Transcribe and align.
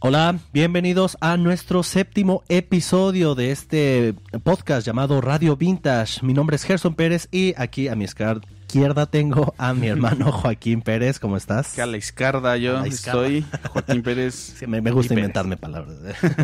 Hola, 0.00 0.38
bienvenidos 0.52 1.18
a 1.20 1.36
nuestro 1.36 1.82
séptimo 1.82 2.44
episodio 2.48 3.34
de 3.34 3.50
este 3.50 4.14
podcast 4.44 4.86
llamado 4.86 5.20
Radio 5.20 5.56
Vintage. 5.56 6.24
Mi 6.24 6.34
nombre 6.34 6.54
es 6.54 6.62
Gerson 6.62 6.94
Pérez 6.94 7.26
y 7.32 7.52
aquí 7.56 7.88
a 7.88 7.96
mi 7.96 8.04
izquierda 8.04 9.06
tengo 9.06 9.54
a 9.58 9.74
mi 9.74 9.88
hermano 9.88 10.30
Joaquín 10.32 10.82
Pérez. 10.82 11.18
¿Cómo 11.18 11.36
estás? 11.36 11.74
Que 11.74 11.82
a 11.82 11.86
la 11.86 11.96
izquierda 11.96 12.56
yo 12.56 12.84
estoy, 12.84 13.44
Joaquín 13.70 14.04
Pérez. 14.04 14.62
me, 14.68 14.80
gusta 14.92 15.14
inventarme 15.14 15.56
palabras. 15.56 15.96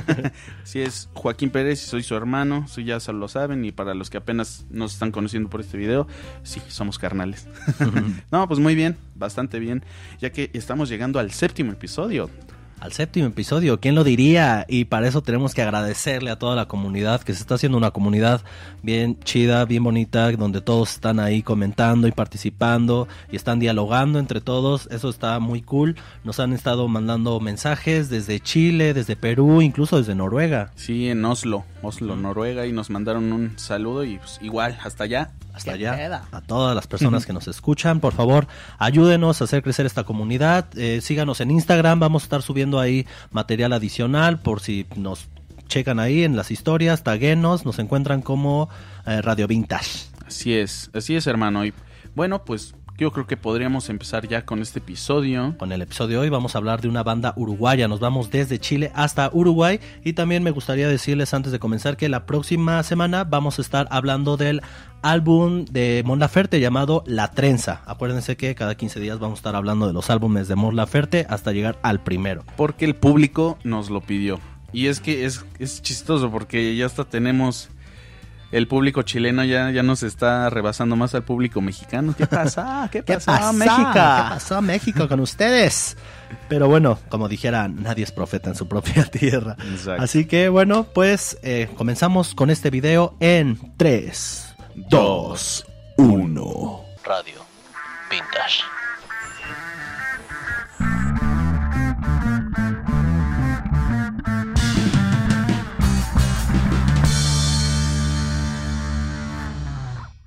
sí, 0.65 0.81
es 0.81 1.09
Joaquín 1.15 1.51
Pérez 1.51 1.81
y 1.81 1.87
soy 1.87 2.03
su 2.03 2.17
hermano, 2.17 2.65
eso 2.67 2.81
ya 2.81 2.99
lo 3.13 3.29
saben 3.29 3.65
y 3.65 3.71
para 3.71 3.95
los 3.95 4.11
que 4.11 4.17
apenas 4.17 4.67
nos 4.69 4.95
están 4.95 5.13
conociendo 5.13 5.49
por 5.49 5.61
este 5.61 5.77
video, 5.77 6.09
sí, 6.43 6.61
somos 6.67 6.99
carnales. 6.99 7.47
no, 8.33 8.49
pues 8.49 8.59
muy 8.59 8.75
bien, 8.75 8.97
bastante 9.15 9.61
bien, 9.61 9.85
ya 10.21 10.31
que 10.31 10.51
estamos 10.55 10.89
llegando 10.89 11.21
al 11.21 11.31
séptimo 11.31 11.71
episodio 11.71 12.29
al 12.81 12.93
séptimo 12.93 13.27
episodio. 13.27 13.81
¿Quién 13.81 13.95
lo 13.95 14.05
diría? 14.05 14.67
Y 14.69 14.85
para 14.87 15.09
eso 15.09 15.23
tenemos 15.23 15.55
que 15.55 15.63
agradecerle 15.63 16.31
a 16.31 16.39
toda 16.39 16.55
la 16.57 16.67
comunidad, 16.67 17.23
que 17.23 17.35
se 17.35 17.41
está 17.41 17.55
haciendo 17.55 17.79
una 17.79 17.91
comunidad 17.91 18.43
bien 18.83 19.19
chida, 19.21 19.65
bien 19.65 19.85
bonita, 19.85 20.31
donde 20.33 20.61
todos 20.61 20.95
están 20.95 21.21
ahí 21.21 21.43
comentando 21.43 22.07
y 22.07 22.13
participando 22.13 23.09
y 23.31 23.37
están 23.37 23.59
dialogando 23.59 24.19
entre 24.19 24.41
todos. 24.41 24.89
Eso 24.91 25.09
está 25.09 25.39
muy 25.39 25.63
cool. 25.63 25.97
Nos 26.25 26.41
han 26.41 26.53
estado 26.53 26.89
mandando 26.89 27.41
mensajes 27.41 28.11
desde 28.11 28.41
Chile, 28.41 28.95
desde 28.95 29.17
Perú, 29.17 29.63
incluso 29.63 29.99
desde 29.99 30.15
Noruega. 30.15 30.73
Sí, 30.75 31.09
en 31.09 31.25
Oslo, 31.25 31.65
Oslo, 31.83 32.17
Noruega, 32.17 32.67
y 32.67 32.73
nos 32.73 32.91
mandaron 32.91 33.33
un 33.33 33.59
saludo 33.59 34.05
y 34.05 34.19
pues, 34.19 34.39
igual, 34.43 34.79
hasta 34.83 35.05
allá 35.05 35.31
hasta 35.55 35.73
allá, 35.73 36.23
a 36.33 36.41
todas 36.41 36.75
las 36.75 36.87
personas 36.87 37.25
que 37.27 37.33
nos 37.33 37.47
escuchan, 37.47 38.01
por 38.01 38.13
favor, 38.13 38.49
ayúdenos 38.79 39.41
a 39.41 39.45
hacer 39.45 39.63
crecer 39.63 39.87
esta 39.87 40.03
comunidad, 40.03 40.67
eh, 40.77 41.01
síganos 41.01 41.41
en 41.41 41.53
Instagram, 41.53 42.01
vamos 42.01 42.23
a 42.23 42.27
estar 42.27 42.43
subiendo 42.43 42.81
ahí 42.81 43.07
material 43.31 43.73
adicional 43.73 44.41
por 44.41 44.61
si 44.61 44.87
nos 44.97 45.29
checan 45.69 46.01
ahí 46.01 46.25
en 46.25 46.37
las 46.37 46.51
historias, 46.51 47.05
taguenos, 47.05 47.65
nos 47.65 47.79
encuentran 47.79 48.21
como 48.21 48.69
eh, 49.07 49.23
Radio 49.23 49.47
Vintage. 49.47 50.09
Así 50.27 50.55
es, 50.55 50.91
así 50.93 51.15
es 51.15 51.27
hermano, 51.29 51.65
y 51.65 51.73
bueno, 52.17 52.45
pues 52.45 52.75
yo 52.97 53.11
creo 53.11 53.27
que 53.27 53.37
podríamos 53.37 53.89
empezar 53.89 54.29
ya 54.29 54.45
con 54.45 54.63
este 54.63 54.79
episodio. 54.79 55.57
Con 55.59 55.73
el 55.73 55.83
episodio 55.83 56.19
de 56.19 56.25
hoy 56.25 56.29
vamos 56.29 56.55
a 56.55 56.59
hablar 56.59 56.81
de 56.81 56.89
una 56.89 57.03
banda 57.03 57.35
uruguaya. 57.37 57.89
Nos 57.89 57.99
vamos 57.99 58.31
desde 58.31 58.61
Chile 58.61 58.93
hasta 58.95 59.31
Uruguay. 59.33 59.81
Y 60.05 60.13
también 60.13 60.45
me 60.45 60.53
gustaría 60.53 60.89
decirles 60.89 61.35
antes 61.35 61.51
de 61.51 61.59
comenzar 61.59 61.97
que 61.97 62.09
la 62.09 62.25
próxima 62.25 62.83
semana 62.85 63.25
vamos 63.25 63.59
a 63.59 63.63
estar 63.63 63.89
hablando 63.91 64.37
del 64.37 64.63
álbum 65.03 65.65
de 65.65 66.03
Mon 66.07 66.21
Laferte 66.21 66.61
llamado 66.61 67.03
La 67.07 67.33
Trenza. 67.33 67.83
Acuérdense 67.87 68.37
que 68.37 68.55
cada 68.55 68.77
15 68.77 69.01
días 69.01 69.19
vamos 69.19 69.39
a 69.39 69.41
estar 69.41 69.57
hablando 69.57 69.89
de 69.89 69.93
los 69.93 70.09
álbumes 70.09 70.47
de 70.47 70.55
Mon 70.55 70.77
Laferte 70.77 71.27
hasta 71.29 71.51
llegar 71.51 71.79
al 71.83 72.01
primero. 72.01 72.45
Porque 72.57 72.85
el 72.85 72.95
público 72.95 73.59
nos 73.65 73.91
lo 73.91 74.03
pidió. 74.03 74.39
Y 74.73 74.87
es 74.87 75.01
que 75.01 75.25
es, 75.25 75.45
es 75.59 75.83
chistoso 75.83 76.31
porque 76.31 76.77
ya 76.77 76.87
hasta 76.87 77.05
tenemos 77.05 77.71
el 78.55 78.69
público 78.69 79.03
chileno 79.03 79.43
ya, 79.43 79.73
ya 79.73 79.83
nos 79.83 80.05
está 80.05 80.49
rebasando 80.49 80.95
más 80.95 81.13
al 81.17 81.25
público 81.25 81.61
mexicano. 81.61 82.15
¿Qué 82.17 82.29
pasa? 82.29 82.89
¿Qué 82.93 83.03
pasa, 83.03 83.53
México? 83.53 83.91
¿Qué 83.93 83.99
pasó 83.99 84.63
México 84.63 85.09
con 85.09 85.19
ustedes? 85.19 85.97
Pero 86.49 86.69
bueno, 86.69 87.01
como 87.09 87.29
dijera, 87.29 87.67
nadie 87.67 88.05
es 88.05 88.13
profeta 88.13 88.51
en 88.51 88.55
su 88.55 88.69
propia 88.69 89.05
tierra. 89.11 89.57
Así 89.99 90.27
que 90.27 90.49
bueno, 90.49 90.85
pues 90.85 91.37
eh, 91.43 91.69
comenzamos 91.77 92.37
con 92.37 92.49
este 92.49 92.71
video 92.71 93.17
en 93.19 93.59
3, 93.77 94.55
2, 94.89 95.67
1. 95.97 96.85
Radio 97.05 97.45
Vintage. 98.09 98.84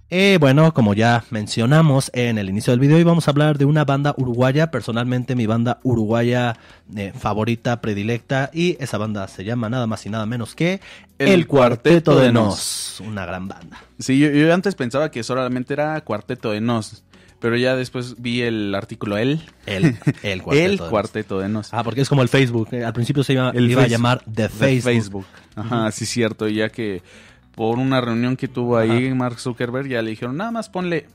Eh, 0.09 0.37
bueno, 0.39 0.73
como 0.73 0.93
ya 0.93 1.25
mencionamos 1.31 2.09
en 2.13 2.37
el 2.37 2.47
inicio 2.47 2.71
del 2.71 2.79
video, 2.79 2.95
hoy 2.95 3.03
vamos 3.03 3.27
a 3.27 3.31
hablar 3.31 3.57
de 3.57 3.65
una 3.65 3.83
banda 3.83 4.15
uruguaya, 4.17 4.71
personalmente 4.71 5.35
mi 5.35 5.47
banda 5.47 5.79
uruguaya 5.83 6.55
eh, 6.95 7.11
favorita, 7.13 7.81
predilecta, 7.81 8.49
y 8.53 8.77
esa 8.79 8.97
banda 8.97 9.27
se 9.27 9.43
llama 9.43 9.69
nada 9.69 9.85
más 9.85 10.05
y 10.05 10.09
nada 10.09 10.25
menos 10.25 10.55
que 10.55 10.79
El, 11.19 11.45
Cuarteto, 11.45 12.17
de 12.17 12.31
Nos. 12.31 13.01
Una 13.01 13.25
gran 13.25 13.49
banda. 13.49 13.83
Sí, 13.99 14.17
yo, 14.17 14.53
antes 14.53 14.75
pensaba 14.75 15.11
que 15.11 15.23
solamente 15.23 15.73
era 15.73 15.99
Cuarteto 15.99 16.51
de 16.51 16.61
Nos. 16.61 17.03
Pero 17.39 17.55
ya 17.55 17.75
después 17.75 18.15
vi 18.17 18.41
el 18.41 18.73
artículo 18.73 19.17
El. 19.17 19.41
El, 19.67 19.97
el, 20.23 20.41
cuarteto, 20.89 21.37
de 21.37 21.49
Nos. 21.49 21.71
Ah, 21.71 21.83
porque 21.83 22.01
es 22.01 22.09
como 22.09 22.23
el 22.23 22.29
Facebook. 22.29 22.73
Al 22.73 22.93
principio 22.93 23.23
se 23.23 23.33
iba, 23.33 23.51
iba 23.53 23.83
a 23.83 23.87
llamar 23.87 24.23
The 24.23 24.49
Facebook. 24.49 24.91
Facebook. 24.91 25.25
Ajá, 25.55 25.91
sí, 25.91 26.07
cierto. 26.07 26.47
Ya 26.47 26.69
que 26.69 27.03
por 27.57 27.79
una 27.79 27.99
reunión 28.01 28.37
que 28.37 28.47
tuvo 28.47 28.77
ahí 28.77 29.11
Mark 29.15 29.39
Zuckerberg, 29.39 29.87
ya 29.87 30.03
le 30.03 30.11
dijeron, 30.11 30.37
nada 30.37 30.51
más 30.51 30.69
ponle 30.69 31.07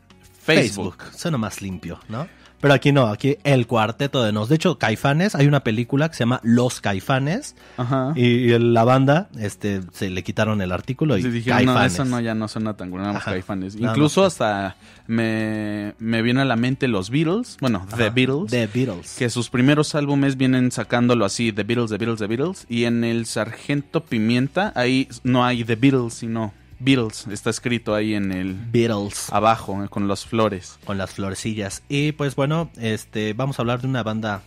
Facebook. 0.42 0.96
Facebook. 0.96 1.16
Suena 1.16 1.38
más 1.38 1.62
limpio, 1.62 2.00
¿no? 2.08 2.26
Pero 2.62 2.74
aquí 2.74 2.92
no, 2.92 3.08
aquí 3.08 3.38
el 3.42 3.66
cuarteto 3.66 4.22
de 4.22 4.30
nos. 4.30 4.48
De 4.48 4.54
hecho, 4.54 4.78
Caifanes, 4.78 5.34
hay 5.34 5.48
una 5.48 5.64
película 5.64 6.08
que 6.08 6.14
se 6.14 6.20
llama 6.20 6.38
Los 6.44 6.80
Caifanes. 6.80 7.56
Ajá. 7.76 8.12
Y, 8.14 8.56
la 8.56 8.84
banda, 8.84 9.28
este, 9.36 9.80
se 9.92 10.10
le 10.10 10.22
quitaron 10.22 10.62
el 10.62 10.70
artículo 10.70 11.18
y 11.18 11.24
dijeron, 11.24 11.64
no, 11.64 11.84
eso 11.84 12.04
no, 12.04 12.20
ya 12.20 12.36
no 12.36 12.46
suena 12.46 12.74
tan 12.74 12.92
bueno, 12.92 13.18
Caifanes. 13.18 13.74
Incluso 13.74 14.24
hasta 14.24 14.76
me, 15.08 15.94
me 15.98 16.22
viene 16.22 16.42
a 16.42 16.44
la 16.44 16.54
mente 16.54 16.86
los 16.86 17.10
Beatles, 17.10 17.56
bueno, 17.60 17.84
The 17.96 18.10
Beatles. 18.10 18.52
The 18.52 18.68
Beatles. 18.72 19.16
Que 19.18 19.28
sus 19.28 19.50
primeros 19.50 19.96
álbumes 19.96 20.36
vienen 20.36 20.70
sacándolo 20.70 21.24
así, 21.24 21.50
The 21.50 21.64
Beatles, 21.64 21.90
The 21.90 21.98
Beatles, 21.98 22.20
The 22.20 22.26
Beatles. 22.28 22.66
Y 22.68 22.84
en 22.84 23.02
el 23.02 23.26
Sargento 23.26 24.04
Pimienta, 24.04 24.72
ahí 24.76 25.08
no 25.24 25.44
hay 25.44 25.64
The 25.64 25.74
Beatles, 25.74 26.14
sino 26.14 26.54
Beatles 26.82 27.26
está 27.28 27.50
escrito 27.50 27.94
ahí 27.94 28.14
en 28.14 28.32
el 28.32 28.54
Beatles 28.54 29.32
abajo 29.32 29.86
con 29.88 30.08
las 30.08 30.26
flores, 30.26 30.78
con 30.84 30.98
las 30.98 31.12
florecillas. 31.12 31.82
Y 31.88 32.12
pues 32.12 32.34
bueno, 32.34 32.70
este 32.80 33.32
vamos 33.34 33.58
a 33.58 33.62
hablar 33.62 33.80
de 33.80 33.88
una 33.88 34.02
banda 34.02 34.42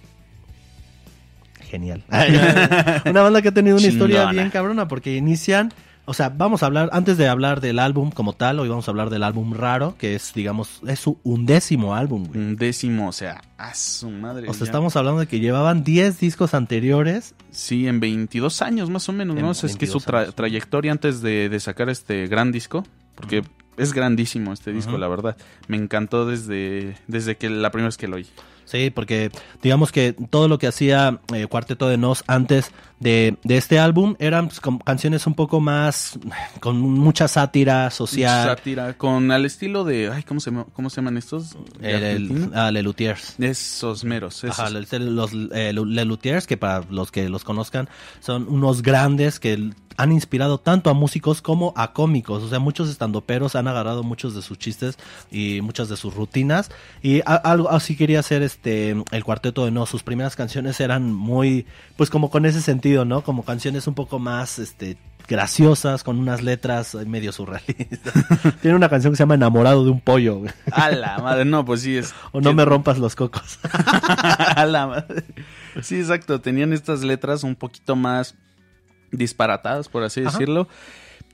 genial. 1.61 2.03
una 3.05 3.21
banda 3.21 3.41
que 3.41 3.49
ha 3.49 3.53
tenido 3.53 3.77
una 3.77 3.87
historia 3.87 4.25
bien 4.31 4.49
cabrona 4.49 4.87
porque 4.87 5.15
inician 5.15 5.73
o 6.05 6.13
sea, 6.13 6.29
vamos 6.29 6.63
a 6.63 6.67
hablar, 6.67 6.89
antes 6.93 7.17
de 7.17 7.27
hablar 7.27 7.61
del 7.61 7.79
álbum 7.79 8.11
como 8.11 8.33
tal, 8.33 8.59
hoy 8.59 8.69
vamos 8.69 8.87
a 8.87 8.91
hablar 8.91 9.09
del 9.09 9.23
álbum 9.23 9.53
raro, 9.53 9.95
que 9.97 10.15
es, 10.15 10.33
digamos, 10.33 10.81
es 10.87 10.99
su 10.99 11.19
undécimo 11.23 11.95
álbum, 11.95 12.25
güey. 12.27 12.39
Undécimo, 12.39 13.09
o 13.09 13.11
sea, 13.11 13.41
a 13.57 13.73
su 13.73 14.09
madre. 14.09 14.47
O 14.49 14.53
sea, 14.53 14.65
estamos 14.65 14.95
hablando 14.95 15.19
de 15.19 15.27
que 15.27 15.39
llevaban 15.39 15.83
10 15.83 16.19
discos 16.19 16.53
anteriores. 16.53 17.33
Sí, 17.51 17.87
en 17.87 17.99
22 17.99 18.61
años 18.61 18.89
más 18.89 19.09
o 19.09 19.13
menos, 19.13 19.35
¿no? 19.35 19.51
es 19.51 19.77
que 19.77 19.87
su 19.87 19.99
trayectoria 19.99 20.91
antes 20.91 21.21
de, 21.21 21.59
sacar 21.59 21.89
este 21.89 22.27
gran 22.27 22.51
disco, 22.51 22.85
porque 23.15 23.43
es 23.77 23.93
grandísimo 23.93 24.53
este 24.53 24.71
disco, 24.71 24.97
la 24.97 25.07
verdad. 25.07 25.37
Me 25.67 25.77
encantó 25.77 26.25
desde, 26.25 26.97
desde 27.07 27.37
que 27.37 27.49
la 27.49 27.71
primera 27.71 27.87
vez 27.87 27.97
que 27.97 28.07
lo 28.07 28.17
oí. 28.17 28.27
Sí, 28.65 28.89
porque 28.89 29.31
digamos 29.61 29.91
que 29.91 30.13
todo 30.13 30.47
lo 30.47 30.57
que 30.57 30.67
hacía 30.67 31.19
eh, 31.33 31.45
Cuarteto 31.47 31.87
de 31.87 31.97
Nos 31.97 32.23
antes 32.27 32.71
de, 32.99 33.37
este 33.49 33.77
álbum 33.79 34.15
eran 34.19 34.47
pues, 34.47 34.61
canciones 34.83 35.27
un 35.27 35.33
poco 35.33 35.59
más 35.59 36.17
con 36.59 36.79
mucha 36.79 37.27
sátira 37.27 37.89
social. 37.91 38.47
Sátira, 38.47 38.93
con 38.97 39.31
al 39.31 39.45
estilo 39.45 39.83
de, 39.83 40.11
ay, 40.11 40.23
¿cómo 40.23 40.39
se, 40.39 40.51
cómo 40.73 40.89
se 40.89 40.97
llaman 40.97 41.17
estos? 41.17 41.57
El, 41.81 42.03
el, 42.03 42.51
ah, 42.53 42.71
Lelutiers. 42.71 43.35
Esos 43.39 44.03
meros. 44.03 44.43
Ajá, 44.45 44.69
los 44.69 45.31
eh, 45.53 45.73
Lelutiers, 45.73 46.47
que 46.47 46.57
para 46.57 46.85
los 46.89 47.11
que 47.11 47.27
los 47.29 47.43
conozcan, 47.43 47.89
son 48.21 48.47
unos 48.47 48.81
grandes 48.81 49.39
que 49.39 49.71
han 49.97 50.11
inspirado 50.11 50.57
tanto 50.59 50.89
a 50.89 50.93
músicos 50.93 51.41
como 51.41 51.73
a 51.75 51.93
cómicos. 51.93 52.43
O 52.43 52.49
sea, 52.49 52.59
muchos 52.59 52.89
estandoperos 52.89 53.55
han 53.55 53.67
agarrado 53.67 54.03
muchos 54.03 54.35
de 54.35 54.41
sus 54.41 54.57
chistes 54.57 54.97
y 55.31 55.61
muchas 55.61 55.89
de 55.89 55.97
sus 55.97 56.13
rutinas. 56.13 56.69
Y 57.01 57.21
algo 57.25 57.69
así 57.69 57.95
quería 57.95 58.19
hacer 58.19 58.41
este 58.41 58.95
el 59.11 59.23
cuarteto 59.23 59.65
de 59.65 59.71
no. 59.71 59.85
Sus 59.85 60.03
primeras 60.03 60.35
canciones 60.35 60.79
eran 60.79 61.13
muy, 61.13 61.65
pues 61.97 62.09
como 62.09 62.29
con 62.29 62.45
ese 62.45 62.61
sentido, 62.61 62.84
¿no? 62.85 63.21
Como 63.23 63.43
canciones 63.43 63.87
un 63.87 63.95
poco 63.95 64.19
más, 64.19 64.59
este 64.59 64.97
graciosas, 65.27 66.03
con 66.03 66.19
unas 66.19 66.43
letras 66.43 66.93
medio 66.93 67.31
surrealistas. 67.31 68.13
Tiene 68.61 68.77
una 68.77 68.89
canción 68.89 69.11
que 69.11 69.17
se 69.17 69.23
llama 69.23 69.33
Enamorado 69.33 69.83
de 69.83 69.89
un 69.89 69.99
pollo. 69.99 70.43
A 70.71 70.91
la 70.91 71.17
madre, 71.17 71.45
no, 71.45 71.65
pues 71.65 71.81
sí 71.81 71.97
es. 71.97 72.13
O 72.31 72.41
no 72.41 72.53
me 72.53 72.63
rompas 72.63 72.99
los 72.99 73.15
cocos. 73.15 73.59
A 73.63 74.65
la 74.67 74.85
madre. 74.85 75.23
Sí, 75.81 75.97
exacto. 75.99 76.41
Tenían 76.41 76.73
estas 76.73 77.03
letras 77.03 77.43
un 77.43 77.55
poquito 77.55 77.95
más 77.95 78.35
disparatadas, 79.11 79.89
por 79.89 80.03
así 80.03 80.21
decirlo. 80.21 80.67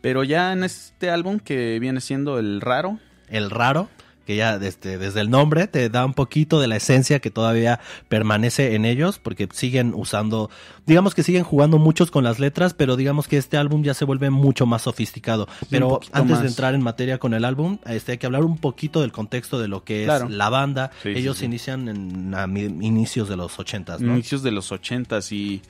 Pero 0.01 0.24
ya 0.24 0.54
en 0.54 0.63
este 0.63 1.09
álbum 1.09 1.39
que 1.39 1.77
viene 1.80 2.00
siendo 2.00 2.39
el 2.39 2.62
raro. 2.62 2.97
El 3.27 3.50
raro, 3.50 3.89
que 4.31 4.38
ya 4.38 4.57
desde, 4.57 4.98
desde 4.98 5.19
el 5.19 5.30
nombre 5.30 5.68
te 5.68 5.89
da 5.89 6.06
un 6.06 6.13
poquito 6.13 6.62
de 6.62 6.68
la 6.69 6.78
esencia 6.78 7.19
que 7.19 7.31
todavía 7.31 7.81
permanece 8.07 8.75
en 8.75 8.86
ellos, 8.86 9.19
porque 9.19 9.50
siguen 9.51 9.92
usando, 9.94 10.50
digamos 10.86 11.13
que 11.13 11.22
siguen 11.22 11.44
jugando 11.44 11.80
muchos 11.80 12.12
con 12.12 12.24
las 12.24 12.39
letras, 12.39 12.74
pero 12.74 12.95
digamos 12.95 13.28
que 13.28 13.36
este 13.36 13.57
álbum 13.57 13.83
ya 13.83 13.94
se 13.94 14.06
vuelve 14.06 14.30
mucho 14.30 14.66
más 14.66 14.83
sofisticado. 14.83 15.50
pero 15.69 16.00
antes 16.13 16.39
de 16.39 16.48
entrar 16.48 16.75
en 16.75 16.81
materia 16.81 17.18
con 17.18 17.33
el 17.33 17.44
álbum, 17.44 17.80
este, 17.86 18.13
hay 18.13 18.18
que 18.19 18.25
hablar 18.25 18.45
un 18.45 18.57
poquito 18.57 19.01
del 19.01 19.12
contexto 19.12 19.60
de 19.60 19.68
lo 19.68 19.83
que 19.83 20.06
es 20.06 20.30
la 20.30 20.50
banda. 20.50 20.92
ellos 21.04 21.42
inician 21.42 21.89
en 21.89 22.81
inicios 22.81 23.28
de 23.28 23.36
los 23.36 23.60
ochentas, 23.60 24.00
Inicios 24.00 24.44
de 24.44 24.51
los 24.51 24.72
ochentas 24.72 25.33
y 25.33 25.62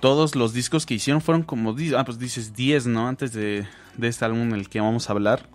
todos 0.00 0.34
los 0.34 0.52
discos 0.52 0.86
que 0.86 0.94
hicieron 0.94 1.22
fueron 1.22 1.44
como, 1.44 1.76
ah, 1.96 2.04
pues 2.04 2.18
dices 2.18 2.56
10, 2.56 2.88
¿no? 2.88 3.06
Antes 3.06 3.32
de, 3.32 3.64
de 3.96 4.08
este 4.08 4.24
álbum 4.24 4.40
en 4.40 4.54
el 4.54 4.68
que 4.68 4.80
vamos 4.80 5.08
a 5.08 5.12
hablar. 5.12 5.48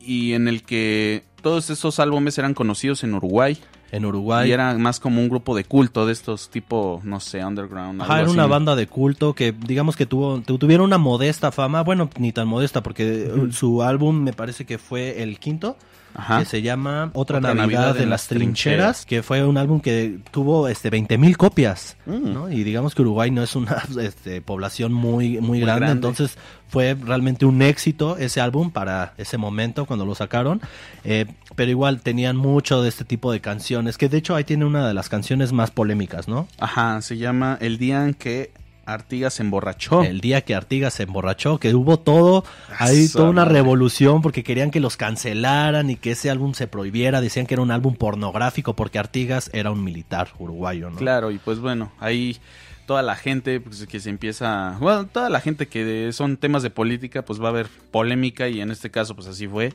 Y 0.00 0.32
en 0.32 0.48
el 0.48 0.62
que 0.62 1.24
todos 1.42 1.70
estos 1.70 2.00
álbumes 2.00 2.36
eran 2.38 2.54
conocidos 2.54 3.04
en 3.04 3.14
Uruguay. 3.14 3.58
En 3.92 4.04
Uruguay. 4.04 4.48
Y 4.48 4.52
era 4.52 4.78
más 4.78 5.00
como 5.00 5.20
un 5.20 5.28
grupo 5.28 5.56
de 5.56 5.64
culto 5.64 6.06
de 6.06 6.12
estos 6.12 6.48
tipo, 6.48 7.00
no 7.02 7.18
sé, 7.18 7.44
underground. 7.44 8.00
Ajá, 8.02 8.14
algo 8.14 8.32
era 8.32 8.32
una 8.32 8.46
banda 8.46 8.76
de 8.76 8.86
culto 8.86 9.34
que 9.34 9.52
digamos 9.52 9.96
que 9.96 10.06
tuvo 10.06 10.40
tu- 10.42 10.58
tuvieron 10.58 10.86
una 10.86 10.98
modesta 10.98 11.50
fama, 11.50 11.82
bueno, 11.82 12.08
ni 12.18 12.30
tan 12.32 12.46
modesta 12.46 12.82
porque 12.84 13.48
su 13.52 13.82
álbum 13.82 14.22
me 14.22 14.32
parece 14.32 14.64
que 14.64 14.78
fue 14.78 15.22
el 15.24 15.38
quinto, 15.40 15.76
Ajá. 16.14 16.40
que 16.40 16.44
se 16.44 16.62
llama 16.62 17.10
Otra, 17.14 17.38
Otra 17.38 17.54
Navidad, 17.54 17.80
Navidad 17.86 18.02
en 18.02 18.10
las 18.10 18.26
trincheras, 18.28 19.06
que 19.06 19.22
fue 19.22 19.44
un 19.44 19.56
álbum 19.56 19.80
que 19.80 20.18
tuvo 20.30 20.68
este 20.68 20.90
20 20.90 21.16
mil 21.18 21.36
copias, 21.36 21.96
Mm. 22.06 22.32
¿no? 22.32 22.50
Y 22.50 22.64
digamos 22.64 22.94
que 22.94 23.02
Uruguay 23.02 23.30
no 23.30 23.42
es 23.42 23.54
una 23.54 23.82
este, 24.00 24.40
población 24.42 24.92
muy, 24.92 25.40
muy, 25.40 25.60
grande, 25.60 25.80
grande. 25.86 25.92
entonces 25.92 26.36
fue 26.68 26.94
realmente 27.00 27.44
un 27.46 27.62
éxito 27.62 28.16
ese 28.16 28.40
álbum 28.40 28.70
para 28.70 29.14
ese 29.18 29.36
momento 29.38 29.86
cuando 29.86 30.04
lo 30.06 30.14
sacaron, 30.14 30.60
eh, 31.04 31.26
pero 31.54 31.70
igual 31.70 32.00
tenían 32.00 32.36
mucho 32.36 32.82
de 32.82 32.88
este 32.88 33.04
tipo 33.04 33.30
de 33.32 33.40
canciones, 33.40 33.98
que 33.98 34.08
de 34.08 34.18
hecho 34.18 34.34
ahí 34.34 34.44
tiene 34.44 34.64
una 34.64 34.86
de 34.88 34.94
las 34.94 35.08
canciones 35.08 35.52
más 35.52 35.70
polémicas, 35.70 36.26
¿no? 36.28 36.48
Ajá, 36.58 37.00
se 37.02 37.16
llama 37.18 37.58
El 37.60 37.78
día 37.78 38.04
en 38.04 38.14
que 38.14 38.50
Artigas 38.86 39.34
se 39.34 39.42
emborrachó. 39.42 40.02
El 40.02 40.20
día 40.20 40.40
que 40.42 40.54
Artigas 40.54 40.94
se 40.94 41.04
emborrachó, 41.04 41.58
que 41.58 41.74
hubo 41.74 41.98
todo, 41.98 42.44
ahí 42.78 43.08
toda 43.08 43.30
una 43.30 43.42
madre. 43.44 43.58
revolución 43.58 44.22
porque 44.22 44.42
querían 44.42 44.70
que 44.70 44.80
los 44.80 44.96
cancelaran 44.96 45.90
y 45.90 45.96
que 45.96 46.12
ese 46.12 46.30
álbum 46.30 46.54
se 46.54 46.66
prohibiera, 46.66 47.20
decían 47.20 47.46
que 47.46 47.54
era 47.54 47.62
un 47.62 47.70
álbum 47.70 47.94
pornográfico 47.94 48.74
porque 48.74 48.98
Artigas 48.98 49.50
era 49.52 49.70
un 49.70 49.84
militar 49.84 50.28
uruguayo, 50.38 50.90
¿no? 50.90 50.96
Claro, 50.96 51.30
y 51.30 51.38
pues 51.38 51.58
bueno, 51.58 51.92
ahí 52.00 52.38
toda 52.86 53.02
la 53.02 53.14
gente 53.14 53.60
pues, 53.60 53.86
que 53.86 54.00
se 54.00 54.10
empieza, 54.10 54.76
bueno, 54.80 55.06
toda 55.06 55.30
la 55.30 55.40
gente 55.40 55.68
que 55.68 56.12
son 56.12 56.36
temas 56.36 56.62
de 56.62 56.70
política, 56.70 57.22
pues 57.22 57.40
va 57.40 57.46
a 57.46 57.50
haber 57.50 57.68
polémica 57.90 58.48
y 58.48 58.60
en 58.60 58.70
este 58.70 58.90
caso 58.90 59.14
pues 59.14 59.28
así 59.28 59.46
fue. 59.46 59.72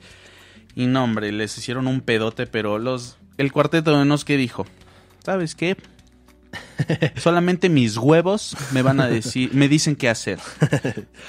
Y 0.75 0.88
no, 0.88 1.06
hombre, 1.06 1.31
les 1.31 1.57
hicieron 1.57 1.88
un 1.88 2.02
pedote, 2.02 2.48
pero 2.48 2.78
los 2.78 3.18
el 3.38 3.52
cuarteto 3.52 3.98
de 3.98 4.06
Nos 4.06 4.25
que 4.25 4.38
dijo, 4.38 4.66
¿sabes 5.24 5.56
qué? 5.56 5.78
Solamente 7.18 7.69
mis 7.69 7.98
huevos 7.98 8.56
me 8.72 8.81
van 8.81 9.00
a 9.00 9.07
decir, 9.10 9.50
me 9.54 9.68
dicen 9.68 9.96
qué 9.96 10.10
hacer. 10.10 10.40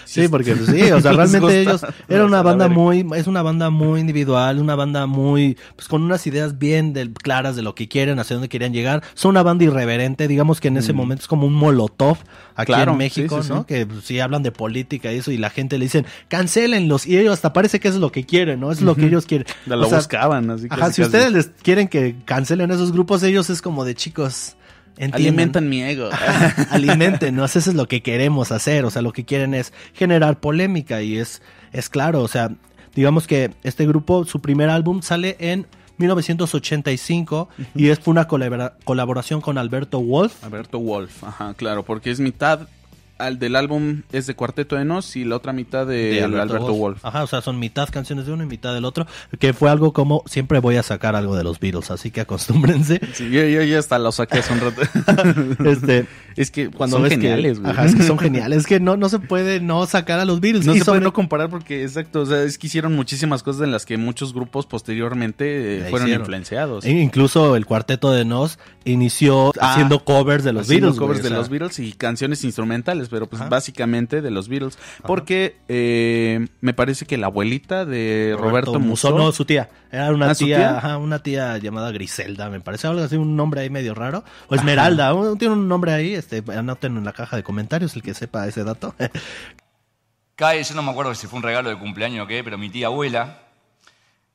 Sí, 0.04 0.28
porque 0.28 0.54
pues, 0.54 0.70
sí, 0.70 0.90
o 0.92 1.00
sea, 1.00 1.12
realmente 1.14 1.60
ellos 1.60 1.84
era 2.08 2.24
una 2.24 2.42
banda 2.42 2.68
muy, 2.68 3.06
es 3.14 3.26
una 3.26 3.42
banda 3.42 3.70
muy 3.70 4.00
individual, 4.00 4.58
una 4.58 4.74
banda 4.74 5.06
muy, 5.06 5.56
pues 5.74 5.88
con 5.88 6.02
unas 6.02 6.26
ideas 6.26 6.58
bien 6.58 6.94
claras 7.22 7.56
de 7.56 7.62
lo 7.62 7.74
que 7.74 7.88
quieren, 7.88 8.18
hacia 8.18 8.36
dónde 8.36 8.48
querían 8.48 8.72
llegar. 8.72 9.02
Son 9.14 9.30
una 9.30 9.42
banda 9.42 9.64
irreverente, 9.64 10.28
digamos 10.28 10.60
que 10.60 10.68
en 10.68 10.76
ese 10.76 10.92
momento 10.92 11.22
es 11.22 11.28
como 11.28 11.46
un 11.46 11.54
molotov 11.54 12.18
aquí 12.54 12.66
Mm. 12.66 12.74
Claro, 12.76 12.92
en 12.92 12.98
México, 12.98 13.42
sí, 13.42 13.48
sí, 13.48 13.52
¿no? 13.52 13.60
sí. 13.60 13.64
Que 13.66 13.86
pues, 13.86 14.04
sí 14.04 14.20
hablan 14.20 14.42
de 14.42 14.52
política 14.52 15.12
y 15.12 15.18
eso 15.18 15.30
y 15.30 15.38
la 15.38 15.50
gente 15.50 15.78
le 15.78 15.84
dicen, 15.86 16.06
cancélenlos 16.28 17.06
y 17.06 17.18
ellos 17.18 17.34
hasta 17.34 17.52
parece 17.52 17.80
que 17.80 17.88
eso 17.88 17.96
es 17.96 18.00
lo 18.00 18.12
que 18.12 18.24
quieren, 18.24 18.60
¿no? 18.60 18.72
Es 18.72 18.80
lo 18.80 18.94
que 18.94 19.06
ellos 19.06 19.26
quieren. 19.26 19.46
O 19.66 19.76
lo 19.76 19.88
sea, 19.88 19.98
buscaban, 19.98 20.50
así 20.50 20.68
que 20.68 20.74
Ajá, 20.74 20.92
si 20.92 21.02
ustedes 21.02 21.32
les 21.32 21.46
quieren 21.62 21.88
que 21.88 22.16
cancelen 22.24 22.70
esos 22.70 22.92
grupos, 22.92 23.22
ellos 23.22 23.50
es 23.50 23.62
como 23.62 23.84
de 23.84 23.94
chicos. 23.94 24.56
Entiendan. 24.96 25.20
alimentan 25.22 25.68
mi 25.68 25.82
ego. 25.82 26.08
Alimenten, 26.70 27.36
¿no? 27.36 27.44
Eso 27.44 27.58
es 27.58 27.74
lo 27.74 27.86
que 27.88 28.02
queremos 28.02 28.52
hacer, 28.52 28.84
o 28.84 28.90
sea, 28.90 29.02
lo 29.02 29.12
que 29.12 29.24
quieren 29.24 29.54
es 29.54 29.72
generar 29.94 30.40
polémica 30.40 31.02
y 31.02 31.18
es, 31.18 31.42
es 31.72 31.88
claro, 31.88 32.22
o 32.22 32.28
sea, 32.28 32.50
digamos 32.94 33.26
que 33.26 33.50
este 33.62 33.86
grupo, 33.86 34.24
su 34.24 34.40
primer 34.40 34.70
álbum 34.70 35.02
sale 35.02 35.36
en 35.38 35.66
1985 35.98 37.48
y 37.74 37.88
es 37.88 37.98
fue 37.98 38.12
una 38.12 38.28
colabora- 38.28 38.74
colaboración 38.84 39.40
con 39.40 39.58
Alberto 39.58 40.00
Wolf. 40.00 40.44
Alberto 40.44 40.78
Wolf, 40.78 41.24
ajá, 41.24 41.54
claro, 41.54 41.84
porque 41.84 42.10
es 42.10 42.20
mitad 42.20 42.68
al 43.18 43.38
del 43.38 43.56
álbum 43.56 44.02
es 44.12 44.26
de 44.26 44.34
Cuarteto 44.34 44.76
de 44.76 44.84
Nos 44.84 45.16
y 45.16 45.24
la 45.24 45.36
otra 45.36 45.52
mitad 45.52 45.86
de, 45.86 46.22
Alberto, 46.22 46.74
Wolf. 46.74 47.04
Ajá, 47.04 47.22
o 47.22 47.26
sea, 47.26 47.40
son 47.40 47.58
mitad 47.58 47.88
canciones 47.90 48.26
de 48.26 48.32
uno 48.32 48.42
y 48.42 48.46
mitad 48.46 48.74
del 48.74 48.84
otro, 48.84 49.06
que 49.38 49.52
fue 49.52 49.70
algo 49.70 49.92
como 49.92 50.22
siempre 50.26 50.58
voy 50.60 50.76
a 50.76 50.82
sacar 50.82 51.16
algo 51.16 51.36
de 51.36 51.44
los 51.44 51.58
Beatles, 51.60 51.90
así 51.90 52.10
que 52.10 52.20
acostúmbrense. 52.20 53.00
Sí, 53.14 53.30
yo, 53.30 53.44
yo 53.44 53.62
ya 53.62 53.78
hasta 53.78 53.98
lo 53.98 54.12
saqué 54.12 54.38
hace 54.38 54.52
un 54.52 54.60
rato. 54.60 54.82
Este, 55.66 56.06
es 56.36 56.50
que 56.50 56.68
cuando 56.70 56.96
son 56.96 57.02
ves 57.04 57.12
geniales, 57.12 57.58
que, 57.58 57.68
ajá, 57.68 57.84
es 57.86 57.94
que 57.94 58.02
son 58.02 58.18
geniales, 58.18 58.58
es 58.58 58.66
que 58.66 58.78
no, 58.80 58.96
no 58.96 59.08
se 59.08 59.18
puede 59.18 59.60
no 59.60 59.84
sacar 59.86 60.20
a 60.20 60.24
los 60.24 60.40
Beatles. 60.40 60.66
No 60.66 60.74
Y 60.74 60.78
se 60.78 60.84
puede 60.84 61.00
no 61.00 61.12
comparar 61.12 61.48
porque, 61.48 61.82
exacto, 61.82 62.20
o 62.20 62.26
sea, 62.26 62.42
es 62.42 62.58
que 62.58 62.66
hicieron 62.66 62.94
muchísimas 62.94 63.42
cosas 63.42 63.62
en 63.62 63.72
las 63.72 63.86
que 63.86 63.96
muchos 63.96 64.32
grupos 64.32 64.66
posteriormente 64.66 65.78
eh, 65.78 65.80
fueron 65.90 66.08
hicieron. 66.08 66.22
influenciados. 66.24 66.84
E 66.84 66.90
incluso 66.90 67.56
el 67.56 67.66
cuarteto 67.66 68.12
de 68.12 68.24
Nos 68.24 68.58
inició 68.84 69.52
Ah, 69.60 69.72
haciendo 69.72 70.04
covers 70.04 70.44
de 70.44 70.52
los 70.52 70.62
Haciendo 70.62 70.88
Beatles. 70.88 70.98
covers 70.98 71.20
güey, 71.20 71.22
de 71.22 71.28
o 71.28 71.30
sea, 71.30 71.38
los 71.38 71.48
Beatles 71.48 71.78
y 71.78 71.92
canciones 71.92 72.44
instrumentales, 72.44 73.05
pero 73.08 73.26
pues 73.28 73.40
Ajá. 73.40 73.48
básicamente 73.50 74.22
de 74.22 74.30
los 74.30 74.48
Beatles. 74.48 74.78
Porque 75.04 75.56
eh, 75.68 76.46
me 76.60 76.74
parece 76.74 77.06
que 77.06 77.16
la 77.16 77.26
abuelita 77.26 77.84
de 77.84 78.36
Roberto, 78.38 78.78
Musó, 78.80 79.16
No, 79.16 79.32
su 79.32 79.44
tía. 79.44 79.68
Era 79.90 80.10
una 80.10 80.30
¿Ah, 80.30 80.34
tía, 80.34 80.56
tía? 80.58 80.78
ajá, 80.78 80.98
una 80.98 81.22
tía 81.22 81.56
llamada 81.58 81.90
Griselda, 81.92 82.50
me 82.50 82.60
parece. 82.60 82.86
Algo 82.86 83.02
así, 83.02 83.16
un 83.16 83.36
nombre 83.36 83.60
ahí 83.62 83.70
medio 83.70 83.94
raro. 83.94 84.24
O 84.48 84.54
Esmeralda, 84.54 85.12
un- 85.14 85.38
tiene 85.38 85.54
un 85.54 85.68
nombre 85.68 85.92
ahí. 85.92 86.14
Este, 86.14 86.42
anoten 86.56 86.96
en 86.96 87.04
la 87.04 87.12
caja 87.12 87.36
de 87.36 87.42
comentarios 87.42 87.94
el 87.96 88.02
que 88.02 88.14
sepa 88.14 88.46
ese 88.46 88.64
dato. 88.64 88.94
Cae, 90.36 90.62
yo 90.62 90.74
no 90.74 90.82
me 90.82 90.90
acuerdo 90.90 91.14
si 91.14 91.26
fue 91.26 91.38
un 91.38 91.42
regalo 91.42 91.70
de 91.70 91.78
cumpleaños 91.78 92.24
o 92.24 92.28
qué, 92.28 92.44
pero 92.44 92.58
mi 92.58 92.68
tía 92.68 92.88
abuela, 92.88 93.38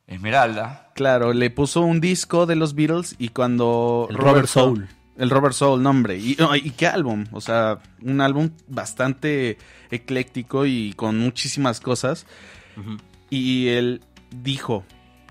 Esmeralda, 0.08 0.90
Claro, 0.96 1.32
le 1.34 1.50
puso 1.50 1.82
un 1.82 2.02
disco 2.02 2.46
de 2.46 2.56
los 2.56 2.76
Beatles 2.76 3.16
y 3.18 3.30
cuando 3.30 4.08
El 4.10 4.18
Robert 4.18 4.48
Soul. 4.48 4.90
El 5.22 5.30
Robert 5.30 5.54
Soul, 5.54 5.84
nombre. 5.84 6.18
Y, 6.18 6.36
y 6.64 6.72
qué 6.72 6.88
álbum. 6.88 7.26
O 7.32 7.42
sea, 7.42 7.78
un 8.02 8.22
álbum 8.22 8.50
bastante 8.68 9.60
ecléctico 9.92 10.66
y 10.66 10.94
con 10.94 11.20
muchísimas 11.20 11.80
cosas. 11.80 12.26
Y 13.30 13.68
él 13.68 14.02
dijo, 14.32 14.84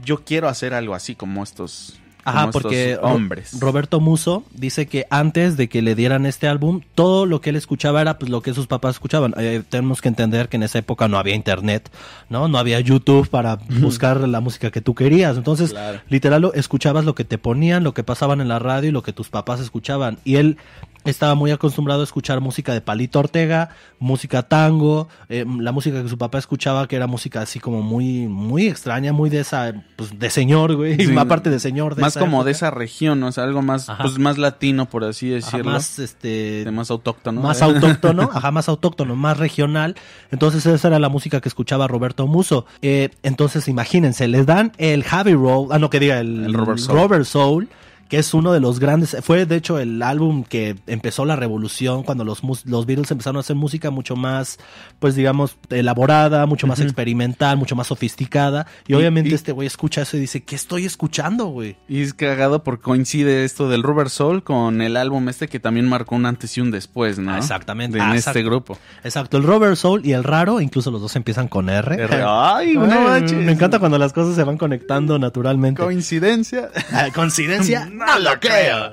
yo 0.05 0.23
quiero 0.25 0.47
hacer 0.47 0.75
algo 0.75 0.95
así 0.95 1.17
como 1.17 1.43
estos, 1.43 1.99
Ajá, 2.25 2.51
porque 2.51 2.99
hombres. 3.03 3.59
Roberto 3.61 4.01
Muso 4.01 4.45
dice 4.53 4.87
que 4.87 5.07
antes 5.11 5.57
de 5.57 5.69
que 5.69 5.83
le 5.83 5.95
dieran 5.95 6.27
este 6.27 6.49
álbum, 6.49 6.81
todo 6.95 7.27
lo 7.27 7.41
que 7.41 7.51
él 7.51 7.57
escuchaba 7.57 8.01
era 8.01 8.19
pues 8.19 8.31
lo 8.31 8.43
que 8.43 8.55
sus 8.55 8.67
papás 8.67 8.97
escuchaban. 8.97 9.35
Eh, 9.39 9.63
tenemos 9.69 10.01
que 10.01 10.09
entender 10.09 10.49
que 10.49 10.57
en 10.57 10.63
esa 10.65 10.79
época 10.79 11.09
no 11.09 11.19
había 11.19 11.35
internet, 11.35 11.91
¿no? 12.29 12.49
No 12.49 12.59
había 12.59 12.81
YouTube 12.81 13.29
para 13.29 13.57
buscar 13.81 14.21
la 14.29 14.41
música 14.41 14.71
que 14.71 14.81
tú 14.81 14.95
querías. 14.95 15.37
Entonces, 15.37 15.71
Claro. 15.71 16.01
literal, 16.09 16.43
lo- 16.43 16.55
escuchabas 16.55 17.05
lo 17.05 17.15
que 17.15 17.25
te 17.25 17.39
ponían, 17.39 17.85
lo 17.85 17.95
que 17.95 18.03
pasaban 18.05 18.41
en 18.41 18.49
la 18.49 18.59
radio 18.59 18.89
y 18.89 18.93
lo 18.93 19.03
que 19.03 19.13
tus 19.13 19.29
papás 19.31 19.61
escuchaban. 19.61 20.19
Y 20.25 20.37
él 20.37 20.57
estaba 21.05 21.35
muy 21.35 21.51
acostumbrado 21.51 22.03
a 22.03 22.05
escuchar 22.05 22.41
música 22.41 22.75
de 22.75 22.81
Palito 22.81 23.19
Ortega, 23.19 23.71
música 23.99 24.43
tango, 24.43 25.09
eh, 25.29 25.45
la 25.59 25.73
música 25.73 26.03
que 26.03 26.09
su 26.09 26.19
papá 26.19 26.39
escuchaba 26.39 26.87
que 26.89 26.97
era 26.97 27.07
música 27.07 27.41
así 27.41 27.59
como 27.59 27.83
muy 27.83 28.27
muy 28.29 28.67
extraña, 28.69 29.13
muy 29.13 29.31
de 29.31 29.41
esa 29.41 29.73
pues 29.97 30.19
de 30.19 30.31
señor, 30.31 30.77
güey, 30.77 30.97
Sí, 30.97 31.15
aparte 31.19 31.51
de 31.51 31.59
señor 31.59 31.95
de 31.95 32.03
más 32.03 32.17
como 32.17 32.45
de 32.45 32.53
esa 32.53 32.71
región, 32.71 33.23
o 33.23 33.33
sea, 33.33 33.45
algo 33.45 33.63
más, 33.63 33.89
Ajá. 33.89 34.03
pues, 34.03 34.19
más 34.19 34.39
latino, 34.39 34.87
por 34.91 35.05
así 35.05 35.29
Ajá, 35.35 35.47
decirlo. 35.47 35.73
más 35.73 35.99
este 35.99 36.65
de 36.65 36.71
más 36.71 36.91
autóctono. 36.91 37.41
más 37.41 37.63
autóctono, 37.63 38.31
ajá, 38.33 38.51
más 38.51 38.69
autóctono, 38.69 39.17
más 39.17 39.39
regional. 39.39 39.97
Entonces 40.31 40.67
esa 40.67 40.89
era 40.89 40.99
la 40.99 41.09
música 41.09 41.41
que 41.41 41.49
escuchaba 41.49 41.89
Roberto 41.89 42.27
Muso. 42.27 42.67
Eh, 42.83 43.11
entonces 43.23 43.69
imagínense, 43.69 44.29
les 44.29 44.47
dan 44.47 44.73
el 44.79 45.05
Heavy 45.05 45.35
Roll, 45.35 45.69
ah 45.71 45.79
no 45.79 45.89
que 45.91 46.01
diga 46.01 46.21
el, 46.21 46.45
El 46.45 46.55
Robert 46.55 46.79
Soul. 46.79 46.99
Robert 46.99 47.25
Soul, 47.25 47.69
que 48.11 48.19
es 48.19 48.35
uno 48.35 48.53
de 48.53 48.61
los 48.61 48.81
grandes, 48.81 49.17
fue 49.23 49.47
de 49.47 49.57
hecho 49.57 49.79
el 49.79 50.03
álbum 50.03 50.45
que 50.45 50.77
empezó 50.87 51.25
la 51.25 51.37
revolución 51.37 52.03
cuando 52.03 52.25
los, 52.25 52.43
los 52.67 52.85
Beatles 52.85 53.11
empezaron 53.11 53.37
a 53.39 53.41
hacer 53.41 53.57
música 53.57 53.91
mucho 53.91 54.17
más, 54.17 54.59
pues 54.99 55.15
digamos, 55.15 55.57
elaborada, 55.71 56.45
mucho 56.47 56.67
más 56.67 56.81
experimental, 56.81 57.57
mucho 57.57 57.77
más 57.77 57.87
sofisticada. 57.87 58.67
Y, 58.87 58.93
Y- 58.93 58.97
obviamente 58.97 59.31
y- 59.31 59.35
este 59.35 59.53
güey 59.53 59.67
escucha 59.67 60.03
eso 60.03 60.17
y 60.17 60.21
dice, 60.21 60.43
¿qué 60.43 60.57
estoy 60.57 60.85
escuchando, 60.85 61.47
güey? 61.47 61.77
Y 61.89 62.03
es 62.03 62.13
cagado 62.13 62.63
porque 62.65 62.83
coincide 62.83 63.45
esto 63.45 63.69
del 63.69 63.83
Robert 63.83 64.11
Soul 64.11 64.43
con 64.43 64.83
el 64.83 64.97
álbum 64.97 65.29
este 65.29 65.47
que 65.49 65.61
también 65.61 65.89
marcó 65.89 66.17
un 66.17 66.27
antes 66.27 66.57
y 66.59 66.61
un 66.61 66.71
después, 66.71 67.19
¿no? 67.19 67.33
Ah, 67.33 67.39
exactamente. 67.39 67.97
De- 67.99 68.05
en 68.05 68.11
este 68.13 68.43
grupo. 68.43 68.77
Exacto, 69.05 69.37
el 69.37 69.45
Robert 69.45 69.77
Soul 69.77 70.05
y 70.05 70.13
el 70.13 70.25
raro, 70.25 70.61
incluso 70.61 70.91
los 70.91 71.01
dos 71.01 71.15
empiezan 71.15 71.47
con 71.47 71.69
R. 71.71 71.95
R. 72.03 72.23
Ay, 72.27 72.75
no 72.75 72.87
manches. 72.89 73.39
Me 73.39 73.53
encanta 73.53 73.79
cuando 73.79 73.99
las 73.99 74.13
cosas 74.13 74.35
se 74.35 74.43
van 74.43 74.59
conectando 74.59 75.17
naturalmente. 75.19 75.81
¿Coincidencia? 75.81 76.69
Ah, 76.93 77.07
¿Coincidencia? 77.15 77.89
no 78.07 78.19
lo 78.19 78.41
creo. 78.41 78.93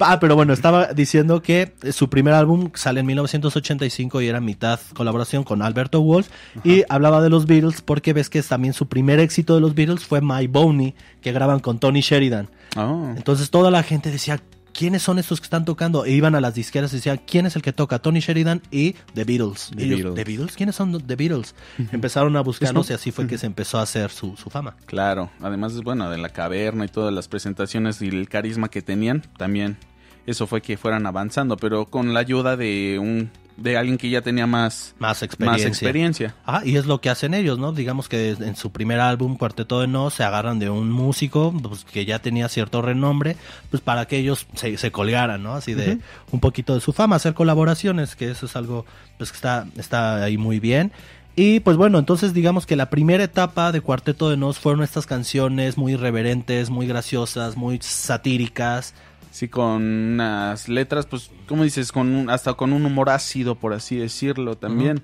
Ah, 0.00 0.18
pero 0.20 0.36
bueno, 0.36 0.52
estaba 0.52 0.86
diciendo 0.92 1.42
que 1.42 1.72
su 1.92 2.08
primer 2.08 2.34
álbum 2.34 2.70
sale 2.74 3.00
en 3.00 3.06
1985 3.06 4.22
y 4.22 4.28
era 4.28 4.40
mitad 4.40 4.80
colaboración 4.94 5.44
con 5.44 5.62
Alberto 5.62 6.00
Wolf. 6.00 6.28
Y 6.64 6.84
hablaba 6.88 7.20
de 7.20 7.30
los 7.30 7.46
Beatles 7.46 7.82
porque 7.82 8.12
ves 8.12 8.30
que 8.30 8.42
también 8.42 8.74
su 8.74 8.88
primer 8.88 9.20
éxito 9.20 9.54
de 9.54 9.60
los 9.60 9.74
Beatles 9.74 10.04
fue 10.04 10.20
My 10.20 10.46
Boney, 10.46 10.94
que 11.20 11.32
graban 11.32 11.60
con 11.60 11.78
Tony 11.78 12.00
Sheridan. 12.00 12.48
Oh. 12.76 13.12
Entonces 13.16 13.50
toda 13.50 13.70
la 13.70 13.82
gente 13.82 14.10
decía, 14.10 14.40
¿quiénes 14.72 15.02
son 15.02 15.18
estos 15.18 15.40
que 15.40 15.44
están 15.44 15.64
tocando? 15.64 16.04
E 16.04 16.12
iban 16.12 16.34
a 16.34 16.40
las 16.40 16.54
disqueras 16.54 16.92
y 16.92 16.96
decían, 16.96 17.20
¿quién 17.26 17.46
es 17.46 17.56
el 17.56 17.62
que 17.62 17.72
toca? 17.72 17.98
Tony 17.98 18.20
Sheridan 18.20 18.62
y 18.70 18.92
The 19.14 19.24
Beatles. 19.24 19.70
The 19.76 19.84
ellos, 19.84 19.98
Beatles. 19.98 20.14
¿The 20.14 20.24
Beatles? 20.24 20.56
¿Quiénes 20.56 20.76
son 20.76 21.06
The 21.06 21.16
Beatles? 21.16 21.54
Empezaron 21.92 22.36
a 22.36 22.40
buscarlos 22.40 22.90
y 22.90 22.92
así 22.92 23.10
fue 23.10 23.26
que 23.26 23.38
se 23.38 23.46
empezó 23.46 23.78
a 23.78 23.82
hacer 23.82 24.10
su, 24.10 24.36
su 24.36 24.50
fama. 24.50 24.76
Claro, 24.86 25.30
además, 25.40 25.80
bueno, 25.82 26.10
de 26.10 26.18
la 26.18 26.30
caverna 26.30 26.84
y 26.84 26.88
todas 26.88 27.12
las 27.12 27.28
presentaciones 27.28 28.00
y 28.02 28.08
el 28.08 28.28
carisma 28.28 28.68
que 28.68 28.82
tenían, 28.82 29.22
también 29.36 29.78
eso 30.26 30.46
fue 30.46 30.60
que 30.60 30.76
fueran 30.76 31.06
avanzando, 31.06 31.56
pero 31.56 31.86
con 31.86 32.12
la 32.12 32.20
ayuda 32.20 32.56
de 32.56 32.98
un 33.00 33.30
de 33.58 33.76
alguien 33.76 33.98
que 33.98 34.08
ya 34.08 34.22
tenía 34.22 34.46
más, 34.46 34.94
más 34.98 35.22
experiencia. 35.22 35.68
Más 35.68 35.76
experiencia. 35.76 36.34
Ah, 36.46 36.62
y 36.64 36.76
es 36.76 36.86
lo 36.86 37.00
que 37.00 37.10
hacen 37.10 37.34
ellos, 37.34 37.58
¿no? 37.58 37.72
Digamos 37.72 38.08
que 38.08 38.30
en 38.30 38.56
su 38.56 38.70
primer 38.70 39.00
álbum, 39.00 39.36
Cuarteto 39.36 39.80
de 39.80 39.88
No, 39.88 40.10
se 40.10 40.22
agarran 40.22 40.58
de 40.58 40.70
un 40.70 40.90
músico 40.90 41.52
pues, 41.62 41.84
que 41.84 42.04
ya 42.04 42.20
tenía 42.20 42.48
cierto 42.48 42.82
renombre, 42.82 43.36
pues 43.70 43.82
para 43.82 44.06
que 44.06 44.18
ellos 44.18 44.46
se, 44.54 44.76
se 44.76 44.92
colgaran, 44.92 45.42
¿no? 45.42 45.54
Así 45.54 45.74
de 45.74 45.98
un 46.30 46.40
poquito 46.40 46.74
de 46.74 46.80
su 46.80 46.92
fama, 46.92 47.16
hacer 47.16 47.34
colaboraciones, 47.34 48.14
que 48.14 48.30
eso 48.30 48.46
es 48.46 48.54
algo 48.54 48.86
pues 49.16 49.32
que 49.32 49.36
está, 49.36 49.66
está 49.76 50.22
ahí 50.22 50.38
muy 50.38 50.60
bien. 50.60 50.92
Y 51.34 51.60
pues 51.60 51.76
bueno, 51.76 51.98
entonces 51.98 52.34
digamos 52.34 52.66
que 52.66 52.74
la 52.74 52.90
primera 52.90 53.22
etapa 53.22 53.70
de 53.70 53.80
Cuarteto 53.80 54.30
de 54.30 54.36
Nos 54.36 54.58
fueron 54.58 54.82
estas 54.82 55.06
canciones 55.06 55.78
muy 55.78 55.92
irreverentes, 55.92 56.70
muy 56.70 56.86
graciosas, 56.86 57.56
muy 57.56 57.78
satíricas, 57.80 58.94
Sí, 59.38 59.46
con 59.46 59.84
unas 59.84 60.68
letras, 60.68 61.06
pues, 61.06 61.30
¿cómo 61.46 61.62
dices? 61.62 61.92
Con 61.92 62.12
un, 62.12 62.28
hasta 62.28 62.54
con 62.54 62.72
un 62.72 62.84
humor 62.84 63.08
ácido, 63.08 63.54
por 63.54 63.72
así 63.72 63.94
decirlo, 63.94 64.56
también. 64.56 65.00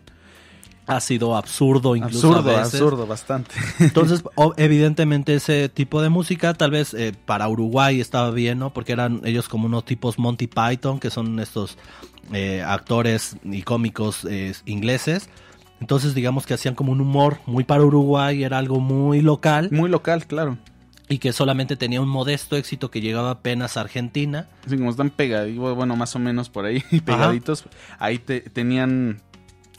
Ácido, 0.88 1.36
absurdo, 1.36 1.94
incluso. 1.94 2.34
Absurdo, 2.34 2.56
absurdo, 2.56 3.06
bastante. 3.06 3.54
Entonces, 3.78 4.24
evidentemente, 4.56 5.36
ese 5.36 5.68
tipo 5.68 6.02
de 6.02 6.08
música, 6.08 6.52
tal 6.52 6.72
vez 6.72 6.94
eh, 6.94 7.12
para 7.24 7.46
Uruguay 7.48 8.00
estaba 8.00 8.32
bien, 8.32 8.58
¿no? 8.58 8.72
Porque 8.72 8.90
eran 8.90 9.20
ellos 9.22 9.48
como 9.48 9.66
unos 9.66 9.84
tipos 9.84 10.18
Monty 10.18 10.48
Python, 10.48 10.98
que 10.98 11.10
son 11.10 11.38
estos 11.38 11.78
eh, 12.32 12.60
actores 12.66 13.36
y 13.44 13.62
cómicos 13.62 14.26
eh, 14.28 14.52
ingleses. 14.66 15.30
Entonces, 15.80 16.12
digamos 16.12 16.44
que 16.44 16.54
hacían 16.54 16.74
como 16.74 16.90
un 16.90 17.00
humor 17.00 17.38
muy 17.46 17.62
para 17.62 17.84
Uruguay, 17.84 18.42
era 18.42 18.58
algo 18.58 18.80
muy 18.80 19.20
local. 19.20 19.68
Muy 19.70 19.88
local, 19.88 20.26
claro 20.26 20.58
y 21.08 21.18
que 21.18 21.32
solamente 21.32 21.76
tenía 21.76 22.00
un 22.00 22.08
modesto 22.08 22.56
éxito 22.56 22.90
que 22.90 23.00
llegaba 23.00 23.30
apenas 23.30 23.76
a 23.76 23.82
Argentina. 23.82 24.48
Sí, 24.66 24.76
como 24.76 24.90
están 24.90 25.10
pegaditos, 25.10 25.74
bueno, 25.74 25.96
más 25.96 26.14
o 26.16 26.18
menos 26.18 26.48
por 26.48 26.64
ahí, 26.64 26.82
pegaditos, 27.04 27.64
ahí 27.98 28.18
te, 28.18 28.40
tenían... 28.40 29.20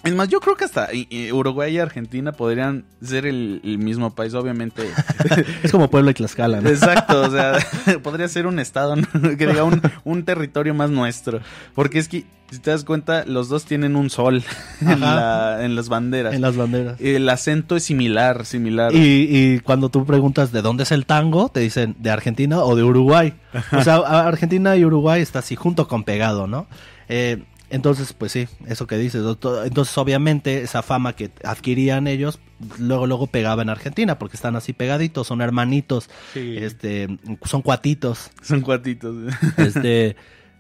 Es 0.05 0.13
más, 0.13 0.29
yo 0.29 0.39
creo 0.39 0.55
que 0.55 0.65
hasta 0.65 0.89
Uruguay 1.33 1.75
y 1.75 1.79
Argentina 1.79 2.31
podrían 2.31 2.85
ser 3.03 3.25
el, 3.25 3.59
mismo 3.79 4.13
país, 4.13 4.35
obviamente. 4.35 4.83
es 5.63 5.71
como 5.71 5.89
Pueblo 5.89 6.09
de 6.09 6.13
Tlaxcala, 6.13 6.61
¿no? 6.61 6.69
Exacto, 6.69 7.23
o 7.23 7.31
sea, 7.31 7.57
podría 8.03 8.27
ser 8.27 8.45
un 8.45 8.59
estado, 8.59 8.95
que 9.37 9.47
diga 9.47 9.63
un, 9.63 9.81
un 10.03 10.23
territorio 10.23 10.75
más 10.75 10.91
nuestro. 10.91 11.41
Porque 11.73 11.97
es 11.97 12.07
que 12.07 12.25
si 12.51 12.59
te 12.59 12.69
das 12.69 12.83
cuenta, 12.83 13.25
los 13.25 13.49
dos 13.49 13.65
tienen 13.65 13.95
un 13.95 14.11
sol 14.11 14.43
en, 14.81 14.99
las 14.99 15.89
banderas. 15.89 16.35
En 16.35 16.41
las 16.41 16.55
banderas. 16.55 17.01
El 17.01 17.27
acento 17.27 17.75
es 17.75 17.83
similar, 17.83 18.45
similar. 18.45 18.91
Y, 18.93 19.59
cuando 19.61 19.89
tú 19.89 20.05
preguntas 20.05 20.51
de 20.51 20.61
dónde 20.61 20.83
es 20.83 20.91
el 20.91 21.07
tango, 21.07 21.49
te 21.49 21.61
dicen 21.61 21.95
de 21.97 22.11
Argentina 22.11 22.59
o 22.59 22.75
de 22.75 22.83
Uruguay. 22.83 23.33
O 23.71 23.81
sea, 23.83 23.95
Argentina 23.95 24.75
y 24.75 24.85
Uruguay 24.85 25.21
está 25.21 25.39
así 25.39 25.55
junto 25.55 25.87
con 25.87 26.03
pegado, 26.03 26.45
¿no? 26.45 26.67
Eh, 27.09 27.43
entonces, 27.69 28.13
pues 28.13 28.31
sí, 28.31 28.47
eso 28.67 28.87
que 28.87 28.97
dices. 28.97 29.23
Entonces, 29.23 29.97
obviamente, 29.97 30.61
esa 30.61 30.81
fama 30.81 31.13
que 31.13 31.31
adquirían 31.43 32.07
ellos, 32.07 32.39
luego, 32.77 33.07
luego 33.07 33.27
pegaba 33.27 33.61
en 33.63 33.69
Argentina, 33.69 34.19
porque 34.19 34.37
están 34.37 34.55
así 34.55 34.73
pegaditos, 34.73 35.27
son 35.27 35.41
hermanitos, 35.41 36.09
este, 36.35 37.07
son 37.43 37.61
cuatitos. 37.61 38.31
Son 38.41 38.61
cuatitos. 38.61 39.15
Este. 39.57 40.15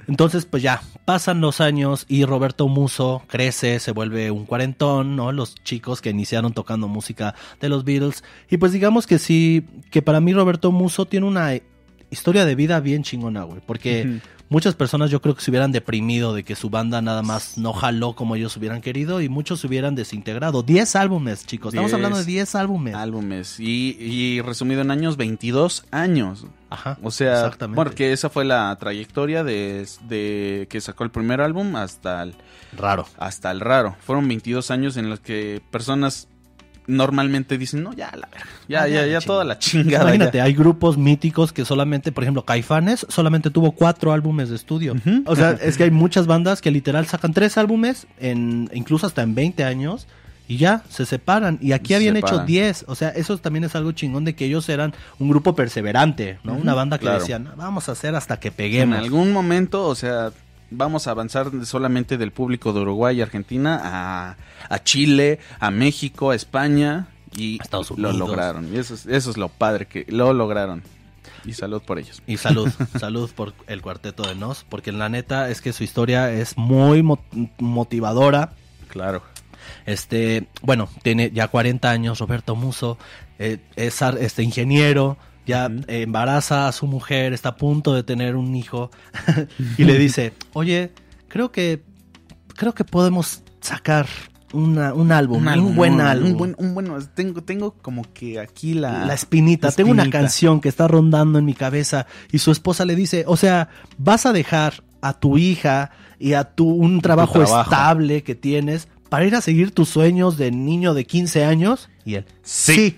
Entonces, 0.07 0.45
pues 0.45 0.61
ya, 0.61 0.81
pasan 1.05 1.41
los 1.41 1.61
años 1.61 2.05
y 2.07 2.25
Roberto 2.25 2.67
Muso 2.67 3.23
crece, 3.27 3.79
se 3.79 3.91
vuelve 3.91 4.29
un 4.29 4.45
cuarentón, 4.45 5.15
¿no? 5.15 5.31
Los 5.31 5.55
chicos 5.55 5.99
que 5.99 6.11
iniciaron 6.11 6.53
tocando 6.53 6.87
música 6.87 7.33
de 7.59 7.69
los 7.69 7.85
Beatles. 7.85 8.23
Y 8.49 8.57
pues 8.57 8.71
digamos 8.71 9.07
que 9.07 9.17
sí, 9.17 9.65
que 9.89 10.03
para 10.03 10.21
mí 10.21 10.31
Roberto 10.33 10.71
Muso 10.71 11.07
tiene 11.07 11.25
una 11.25 11.53
historia 12.11 12.45
de 12.45 12.53
vida 12.53 12.79
bien 12.81 13.01
chingona, 13.01 13.43
güey. 13.43 13.61
Porque 13.65 14.19
muchas 14.49 14.75
personas 14.75 15.11
yo 15.11 15.21
creo 15.21 15.35
que 15.35 15.41
se 15.41 15.51
hubieran 15.51 15.71
deprimido 15.71 16.33
de 16.33 16.43
que 16.43 16.55
su 16.55 16.69
banda 16.69 17.01
nada 17.01 17.21
más 17.21 17.57
no 17.57 17.73
jaló 17.73 18.13
como 18.13 18.35
ellos 18.35 18.55
hubieran 18.57 18.81
querido 18.81 19.21
y 19.21 19.29
muchos 19.29 19.61
se 19.61 19.67
hubieran 19.67 19.95
desintegrado. 19.95 20.63
10 20.63 20.95
álbumes, 20.95 21.45
chicos. 21.45 21.73
Estamos 21.73 21.93
hablando 21.93 22.17
de 22.17 22.25
10 22.25 22.55
álbumes. 22.55 22.95
Álbumes. 22.95 23.59
Y, 23.59 24.41
resumido 24.41 24.81
en 24.81 24.91
años, 24.91 25.17
22 25.17 25.85
años. 25.91 26.45
Ajá. 26.69 26.97
O 27.03 27.11
sea, 27.11 27.33
exactamente. 27.33 27.75
porque 27.75 28.11
esa 28.11 28.29
fue 28.29 28.43
la 28.43 28.75
trayectoria 28.77 29.43
de, 29.43 29.87
de, 30.07 30.67
que 30.69 30.81
sacó 30.81 31.03
el 31.03 31.11
primer 31.11 31.41
álbum 31.41 31.75
hasta 31.75 32.23
el 32.23 32.35
raro. 32.75 33.07
Hasta 33.17 33.51
el 33.51 33.59
raro. 33.59 33.95
Fueron 34.01 34.27
22 34.27 34.71
años 34.71 34.97
en 34.97 35.09
los 35.09 35.19
que 35.19 35.61
personas 35.71 36.27
normalmente 36.87 37.57
dicen, 37.57 37.83
no, 37.83 37.93
ya, 37.93 38.11
la 38.15 38.27
verga, 38.27 38.47
ya, 38.67 38.83
ah, 38.83 38.87
ya, 38.87 39.05
ya, 39.05 39.21
toda 39.21 39.43
la 39.43 39.59
chingada. 39.59 40.03
Imagínate, 40.03 40.41
hay 40.41 40.53
grupos 40.53 40.97
míticos 40.97 41.53
que 41.53 41.65
solamente, 41.65 42.11
por 42.11 42.23
ejemplo, 42.23 42.45
Caifanes 42.45 43.05
solamente 43.09 43.49
tuvo 43.49 43.71
cuatro 43.71 44.11
álbumes 44.13 44.49
de 44.49 44.55
estudio. 44.55 44.95
O 45.25 45.35
sea, 45.35 45.51
es 45.51 45.77
que 45.77 45.83
hay 45.83 45.91
muchas 45.91 46.27
bandas 46.27 46.61
que 46.61 46.71
literal 46.71 47.05
sacan 47.07 47.33
tres 47.33 47.57
álbumes, 47.57 48.07
en, 48.19 48.69
incluso 48.73 49.07
hasta 49.07 49.23
en 49.23 49.35
20 49.35 49.63
años, 49.63 50.07
y 50.47 50.57
ya, 50.57 50.83
se 50.89 51.05
separan. 51.05 51.57
Y 51.61 51.71
aquí 51.71 51.93
habían 51.93 52.17
hecho 52.17 52.39
10. 52.39 52.85
O 52.87 52.95
sea, 52.95 53.09
eso 53.09 53.37
también 53.37 53.63
es 53.63 53.75
algo 53.75 53.91
chingón 53.93 54.25
de 54.25 54.35
que 54.35 54.45
ellos 54.45 54.69
eran 54.69 54.93
un 55.17 55.29
grupo 55.29 55.55
perseverante, 55.55 56.37
¿no? 56.43 56.53
Una 56.53 56.73
banda 56.73 56.99
que 56.99 57.09
decían, 57.09 57.49
vamos 57.55 57.89
a 57.89 57.93
hacer 57.93 58.15
hasta 58.15 58.39
que 58.39 58.51
peguemos. 58.51 58.97
En 58.97 59.03
algún 59.03 59.31
momento, 59.31 59.87
o 59.87 59.95
sea, 59.95 60.31
vamos 60.71 61.07
a 61.07 61.11
avanzar 61.11 61.51
solamente 61.65 62.17
del 62.17 62.31
público 62.31 62.73
de 62.73 62.81
Uruguay 62.81 63.17
y 63.17 63.21
Argentina 63.21 63.79
a, 63.83 64.37
a 64.69 64.83
Chile, 64.83 65.39
a 65.59 65.71
México, 65.71 66.31
a 66.31 66.35
España 66.35 67.07
y 67.35 67.59
lo 67.97 68.13
lograron. 68.13 68.73
Y 68.73 68.77
eso 68.77 68.93
es, 68.93 69.05
eso 69.05 69.31
es 69.31 69.37
lo 69.37 69.49
padre 69.49 69.87
que 69.87 70.05
lo 70.09 70.33
lograron. 70.33 70.83
Y 71.43 71.53
salud 71.53 71.81
por 71.81 71.99
ellos. 71.99 72.21
Y 72.25 72.37
salud, 72.37 72.69
salud 72.99 73.29
por 73.31 73.53
el 73.67 73.81
cuarteto 73.81 74.23
de 74.23 74.35
Nos, 74.35 74.63
porque 74.63 74.91
la 74.91 75.09
neta 75.09 75.49
es 75.49 75.61
que 75.61 75.73
su 75.73 75.83
historia 75.83 76.31
es 76.31 76.57
muy 76.57 77.03
motivadora. 77.59 78.53
Claro. 78.87 79.21
Este, 79.85 80.47
bueno, 80.61 80.89
tiene 81.03 81.31
ya 81.31 81.47
40 81.47 81.89
años 81.89 82.19
Roberto 82.19 82.55
Muso, 82.55 82.97
eh, 83.39 83.59
es 83.75 84.01
este 84.01 84.43
ingeniero, 84.43 85.17
ya 85.45 85.69
embaraza 85.87 86.67
a 86.67 86.71
su 86.71 86.87
mujer, 86.87 87.33
está 87.33 87.49
a 87.49 87.55
punto 87.55 87.93
de 87.93 88.03
tener 88.03 88.35
un 88.35 88.55
hijo 88.55 88.91
y 89.77 89.83
le 89.83 89.97
dice, 89.97 90.33
oye, 90.53 90.91
creo 91.27 91.51
que, 91.51 91.83
creo 92.55 92.73
que 92.73 92.83
podemos 92.83 93.43
sacar 93.61 94.07
un 94.53 94.77
álbum, 95.11 95.45
un, 95.45 95.75
buen 95.75 95.99
álbum. 95.99 96.55
Un 96.57 96.73
bueno, 96.73 96.97
tengo, 97.13 97.43
tengo 97.43 97.71
como 97.81 98.03
que 98.13 98.39
aquí 98.39 98.73
la... 98.73 99.05
La 99.05 99.13
espinita. 99.13 99.71
tengo 99.71 99.91
una 99.91 100.09
canción 100.09 100.61
que 100.61 100.69
está 100.69 100.87
rondando 100.87 101.39
en 101.39 101.45
mi 101.45 101.53
cabeza 101.53 102.07
y 102.31 102.39
su 102.39 102.51
esposa 102.51 102.85
le 102.85 102.95
dice, 102.95 103.25
o 103.27 103.35
sea, 103.37 103.69
vas 103.97 104.25
a 104.25 104.33
dejar 104.33 104.83
a 105.01 105.13
tu 105.13 105.37
hija 105.37 105.91
y 106.19 106.33
a 106.33 106.45
tu 106.45 106.69
un 106.69 107.01
trabajo, 107.01 107.43
estable 107.43 108.23
que 108.23 108.35
tienes 108.35 108.87
para 109.09 109.25
ir 109.25 109.35
a 109.35 109.41
seguir 109.41 109.71
tus 109.71 109.89
sueños 109.89 110.37
de 110.37 110.51
niño 110.51 110.93
de 110.93 111.05
15 111.05 111.43
años. 111.43 111.89
Y 112.05 112.15
él, 112.15 112.25
sí. 112.43 112.97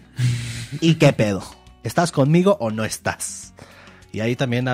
¿Y 0.79 0.95
qué 0.95 1.11
pedo? 1.13 1.43
¿Estás 1.87 2.11
conmigo 2.11 2.57
o 2.59 2.69
no 2.69 2.83
estás? 2.83 3.53
Y 4.11 4.19
ahí 4.19 4.35
también 4.35 4.65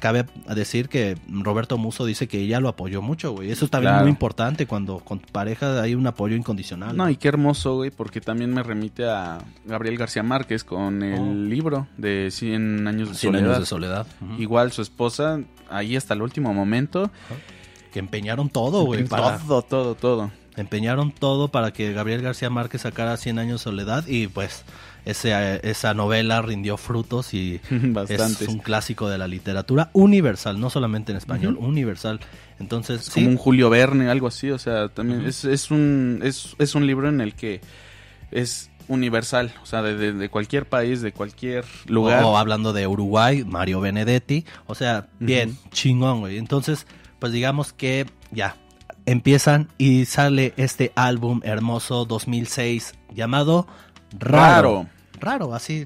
cabe 0.00 0.26
decir 0.52 0.88
que 0.88 1.16
Roberto 1.28 1.78
Muso 1.78 2.04
dice 2.04 2.26
que 2.26 2.40
ella 2.40 2.58
lo 2.58 2.68
apoyó 2.68 3.02
mucho, 3.02 3.30
güey. 3.30 3.52
Eso 3.52 3.66
es 3.66 3.70
también 3.70 3.94
muy 3.98 4.08
importante 4.08 4.66
cuando 4.66 4.98
con 4.98 5.20
tu 5.20 5.32
pareja 5.32 5.80
hay 5.80 5.94
un 5.94 6.08
apoyo 6.08 6.34
incondicional. 6.34 6.96
No, 6.96 7.08
y 7.08 7.16
qué 7.16 7.28
hermoso, 7.28 7.76
güey, 7.76 7.92
porque 7.92 8.20
también 8.20 8.52
me 8.52 8.64
remite 8.64 9.08
a 9.08 9.38
Gabriel 9.64 9.96
García 9.96 10.24
Márquez 10.24 10.64
con 10.64 11.04
el 11.04 11.20
oh. 11.20 11.34
libro 11.48 11.86
de 11.98 12.32
100 12.32 12.88
años 12.88 13.10
de 13.10 13.14
100 13.14 13.32
soledad. 13.32 13.46
años 13.46 13.60
de 13.60 13.66
soledad. 13.66 14.06
Igual 14.36 14.72
su 14.72 14.82
esposa, 14.82 15.40
ahí 15.70 15.94
hasta 15.94 16.14
el 16.14 16.22
último 16.22 16.52
momento. 16.52 17.12
Que 17.92 18.00
empeñaron 18.00 18.48
todo, 18.48 18.82
güey. 18.82 19.04
Todo, 19.04 19.62
todo, 19.62 19.94
todo. 19.94 20.32
Empeñaron 20.56 21.12
todo 21.12 21.46
para 21.48 21.72
que 21.72 21.92
Gabriel 21.92 22.22
García 22.22 22.50
Márquez 22.50 22.80
sacara 22.80 23.16
100 23.16 23.38
años 23.38 23.60
de 23.60 23.64
soledad 23.64 24.04
y 24.08 24.26
pues 24.26 24.64
esa 25.06 25.94
novela 25.94 26.42
rindió 26.42 26.76
frutos 26.76 27.32
y 27.32 27.60
es 28.08 28.48
un 28.48 28.58
clásico 28.58 29.08
de 29.08 29.18
la 29.18 29.28
literatura 29.28 29.90
universal, 29.92 30.60
no 30.60 30.68
solamente 30.68 31.12
en 31.12 31.18
español, 31.18 31.56
universal. 31.58 32.20
Entonces, 32.58 33.10
como 33.10 33.28
un 33.28 33.36
Julio 33.36 33.70
Verne, 33.70 34.10
algo 34.10 34.26
así, 34.26 34.50
o 34.50 34.58
sea, 34.58 34.88
también 34.88 35.24
es, 35.24 35.44
es, 35.44 35.70
un, 35.70 36.20
es, 36.22 36.56
es 36.58 36.74
un 36.74 36.86
libro 36.86 37.08
en 37.08 37.20
el 37.20 37.34
que 37.34 37.60
es 38.30 38.70
universal, 38.88 39.52
o 39.62 39.66
sea, 39.66 39.82
de, 39.82 40.28
cualquier 40.28 40.66
país, 40.66 41.02
de 41.02 41.12
cualquier 41.12 41.64
lugar. 41.86 42.22
O 42.24 42.36
hablando 42.38 42.72
de 42.72 42.86
Uruguay, 42.86 43.44
Mario 43.44 43.80
Benedetti, 43.80 44.44
o 44.66 44.74
sea, 44.74 45.08
bien, 45.18 45.56
chingón, 45.70 46.20
güey. 46.20 46.38
Entonces, 46.38 46.86
pues 47.18 47.32
digamos 47.32 47.72
que 47.72 48.06
ya, 48.30 48.56
empiezan 49.06 49.68
y 49.78 50.04
sale 50.04 50.52
este 50.56 50.92
álbum 50.94 51.40
hermoso 51.44 52.04
2006 52.04 52.94
llamado 53.14 53.66
Raro. 54.18 54.38
raro, 54.38 54.86
así, 55.54 55.84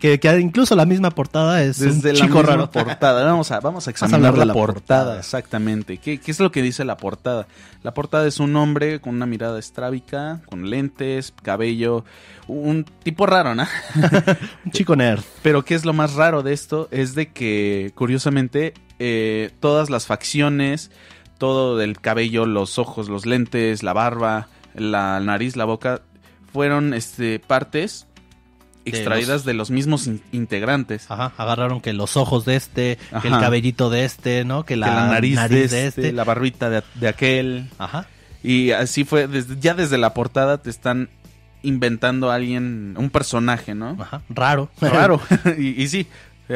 que, 0.00 0.20
que 0.20 0.40
incluso 0.40 0.74
la 0.76 0.86
misma 0.86 1.10
portada 1.10 1.62
es 1.62 1.78
Desde 1.78 2.10
un 2.10 2.18
la 2.18 2.24
chico 2.24 2.38
misma 2.38 2.42
raro. 2.52 2.70
portada. 2.70 3.24
Vamos 3.24 3.50
a, 3.50 3.60
vamos 3.60 3.86
a 3.86 3.90
examinar 3.90 4.34
de 4.34 4.46
la, 4.46 4.52
portada, 4.52 4.74
portada. 5.04 5.18
exactamente. 5.20 5.98
¿Qué, 5.98 6.18
¿Qué 6.18 6.30
es 6.30 6.40
lo 6.40 6.50
que 6.50 6.62
dice 6.62 6.84
la 6.84 6.96
portada? 6.96 7.46
La 7.82 7.94
portada 7.94 8.26
es 8.26 8.40
un 8.40 8.56
hombre 8.56 9.00
con 9.00 9.14
una 9.14 9.26
mirada 9.26 9.58
estrábica, 9.58 10.40
con 10.46 10.68
lentes, 10.70 11.32
cabello, 11.42 12.04
un 12.48 12.84
tipo 13.02 13.26
raro, 13.26 13.54
¿no? 13.54 13.64
Un 14.64 14.72
chico 14.72 14.96
nerd. 14.96 15.22
Pero 15.42 15.64
¿qué 15.64 15.74
es 15.74 15.84
lo 15.84 15.92
más 15.92 16.14
raro 16.14 16.42
de 16.42 16.52
esto? 16.52 16.88
Es 16.90 17.14
de 17.14 17.28
que, 17.30 17.92
curiosamente, 17.94 18.74
eh, 18.98 19.52
todas 19.60 19.90
las 19.90 20.06
facciones, 20.06 20.90
todo 21.38 21.76
del 21.76 22.00
cabello, 22.00 22.46
los 22.46 22.78
ojos, 22.78 23.08
los 23.08 23.26
lentes, 23.26 23.82
la 23.84 23.92
barba, 23.92 24.48
la 24.74 25.20
nariz, 25.20 25.54
la 25.56 25.64
boca, 25.66 26.00
fueron 26.52 26.94
este, 26.94 27.38
partes 27.38 28.06
extraídas 28.88 29.44
de 29.44 29.54
los, 29.54 29.70
mismos 29.70 30.06
in- 30.06 30.22
integrantes. 30.32 31.10
Ajá, 31.10 31.32
agarraron 31.36 31.80
que 31.80 31.92
los 31.92 32.16
ojos 32.16 32.44
de 32.44 32.56
este, 32.56 32.98
que 33.22 33.28
el 33.28 33.38
cabellito 33.38 33.90
de 33.90 34.04
este, 34.04 34.44
¿no? 34.44 34.64
Que 34.64 34.76
la, 34.76 34.86
que 34.86 34.92
la 34.94 35.06
nariz, 35.08 35.34
nariz, 35.36 35.70
de, 35.70 35.86
este, 35.86 36.12
la 36.12 36.24
barbita 36.24 36.70
de, 36.70 36.82
de 36.94 37.08
aquel. 37.08 37.68
Ajá. 37.78 38.06
Y 38.42 38.70
así 38.70 39.04
fue, 39.04 39.26
desde, 39.26 39.58
ya 39.58 39.74
desde 39.74 39.98
la 39.98 40.14
portada 40.14 40.58
te 40.58 40.70
están 40.70 41.08
inventando 41.62 42.30
a 42.30 42.36
alguien, 42.36 42.94
un 42.96 43.10
personaje, 43.10 43.74
¿no? 43.74 43.96
Ajá. 44.00 44.22
Raro. 44.28 44.70
Raro. 44.80 45.20
y, 45.58 45.82
y 45.82 45.88
sí, 45.88 46.06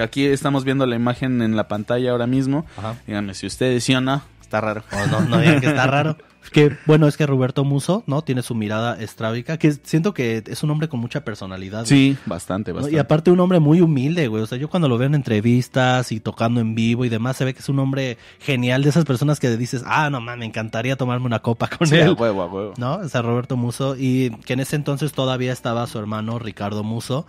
aquí 0.00 0.24
estamos 0.26 0.64
viendo 0.64 0.86
la 0.86 0.96
imagen 0.96 1.42
en 1.42 1.56
la 1.56 1.68
pantalla 1.68 2.12
ahora 2.12 2.26
mismo. 2.26 2.66
Ajá. 2.76 2.96
Díganme 3.06 3.34
si 3.34 3.46
ustedes 3.46 3.84
sí 3.84 3.94
o 3.94 4.00
no, 4.00 4.22
está 4.40 4.60
raro. 4.60 4.84
O 4.92 5.06
no, 5.08 5.20
no 5.22 5.38
digan 5.38 5.60
que 5.60 5.66
está 5.68 5.86
raro. 5.86 6.16
Que 6.50 6.76
bueno, 6.86 7.06
es 7.06 7.16
que 7.16 7.26
Roberto 7.26 7.64
Muso, 7.64 8.02
¿no? 8.06 8.22
Tiene 8.22 8.42
su 8.42 8.54
mirada 8.54 9.00
estrábica, 9.00 9.58
que 9.58 9.72
siento 9.72 10.12
que 10.12 10.42
es 10.46 10.62
un 10.62 10.70
hombre 10.70 10.88
con 10.88 11.00
mucha 11.00 11.24
personalidad. 11.24 11.80
güey. 11.86 11.88
Sí, 11.88 12.16
bastante, 12.26 12.72
¿no? 12.72 12.76
bastante. 12.76 12.96
Y 12.96 12.98
aparte 12.98 13.30
un 13.30 13.40
hombre 13.40 13.60
muy 13.60 13.80
humilde, 13.80 14.26
güey. 14.28 14.42
O 14.42 14.46
sea, 14.46 14.58
yo 14.58 14.68
cuando 14.68 14.88
lo 14.88 14.98
veo 14.98 15.06
en 15.06 15.14
entrevistas 15.14 16.12
y 16.12 16.20
tocando 16.20 16.60
en 16.60 16.74
vivo 16.74 17.04
y 17.04 17.08
demás, 17.08 17.36
se 17.36 17.44
ve 17.44 17.54
que 17.54 17.60
es 17.60 17.68
un 17.68 17.78
hombre 17.78 18.18
genial 18.40 18.82
de 18.82 18.88
esas 18.90 19.04
personas 19.04 19.40
que 19.40 19.56
dices, 19.56 19.82
ah, 19.86 20.10
no 20.10 20.20
mames, 20.20 20.38
me 20.40 20.46
encantaría 20.46 20.96
tomarme 20.96 21.26
una 21.26 21.38
copa 21.40 21.68
con 21.68 21.86
Sí, 21.86 21.96
a 21.96 22.06
él. 22.06 22.16
huevo, 22.18 22.42
a 22.42 22.46
huevo. 22.46 22.74
¿No? 22.76 22.94
O 22.96 23.08
sea, 23.08 23.22
Roberto 23.22 23.56
Muso. 23.56 23.96
Y 23.96 24.30
que 24.44 24.54
en 24.54 24.60
ese 24.60 24.76
entonces 24.76 25.12
todavía 25.12 25.52
estaba 25.52 25.86
su 25.86 25.98
hermano 25.98 26.38
Ricardo 26.38 26.82
Muso. 26.82 27.26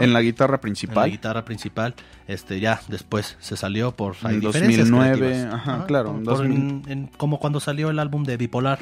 En 0.00 0.12
la 0.12 0.22
guitarra 0.22 0.54
en 0.54 0.56
la 0.56 0.60
principal. 0.60 1.10
guitarra 1.10 1.44
principal. 1.44 1.94
Este, 2.28 2.58
ya 2.60 2.80
después 2.88 3.36
se 3.40 3.56
salió 3.56 3.92
por 3.94 4.16
hay 4.22 4.34
En 4.36 4.40
diferencias 4.40 4.88
2009, 4.90 5.18
creativas. 5.18 5.54
ajá, 5.54 5.86
claro, 5.86 6.08
por- 6.10 6.18
en 6.18 6.24
por 6.24 6.36
2000. 6.38 6.58
en- 6.58 6.82
en- 6.88 7.06
como 7.16 7.38
cuando 7.38 7.60
salió 7.60 7.88
el 7.90 7.98
álbum 7.98 8.24
de 8.24 8.36
Bipolar. 8.36 8.80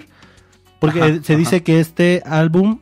Porque 0.79 1.03
Ajá, 1.03 1.15
se 1.23 1.37
dice 1.37 1.63
que 1.63 1.81
este 1.81 2.23
álbum 2.27 2.79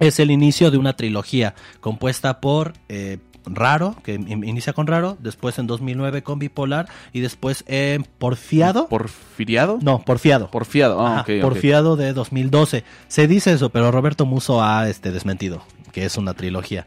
es 0.00 0.18
el 0.18 0.30
inicio 0.30 0.70
de 0.70 0.78
una 0.78 0.94
trilogía 0.96 1.54
compuesta 1.80 2.40
por 2.40 2.72
eh, 2.88 3.18
Raro, 3.46 3.94
que 4.02 4.14
in- 4.14 4.42
inicia 4.42 4.72
con 4.72 4.86
Raro, 4.86 5.16
después 5.20 5.58
en 5.58 5.66
2009 5.66 6.22
con 6.22 6.38
Bipolar 6.38 6.88
y 7.12 7.20
después 7.20 7.62
en 7.68 8.04
Porfiado. 8.18 8.88
¿Porfiriado? 8.88 9.78
no, 9.82 10.00
Porfiado. 10.00 10.50
Porfiado. 10.50 11.06
Ah, 11.06 11.12
Ajá, 11.12 11.20
ok, 11.22 11.28
ok. 11.36 11.40
Porfiado 11.42 11.96
de 11.96 12.12
2012. 12.14 12.84
Se 13.08 13.28
dice 13.28 13.52
eso, 13.52 13.68
pero 13.70 13.92
Roberto 13.92 14.24
Muso 14.26 14.62
ha 14.62 14.88
este, 14.88 15.12
desmentido 15.12 15.62
que 15.92 16.04
es 16.06 16.16
una 16.16 16.34
trilogía. 16.34 16.84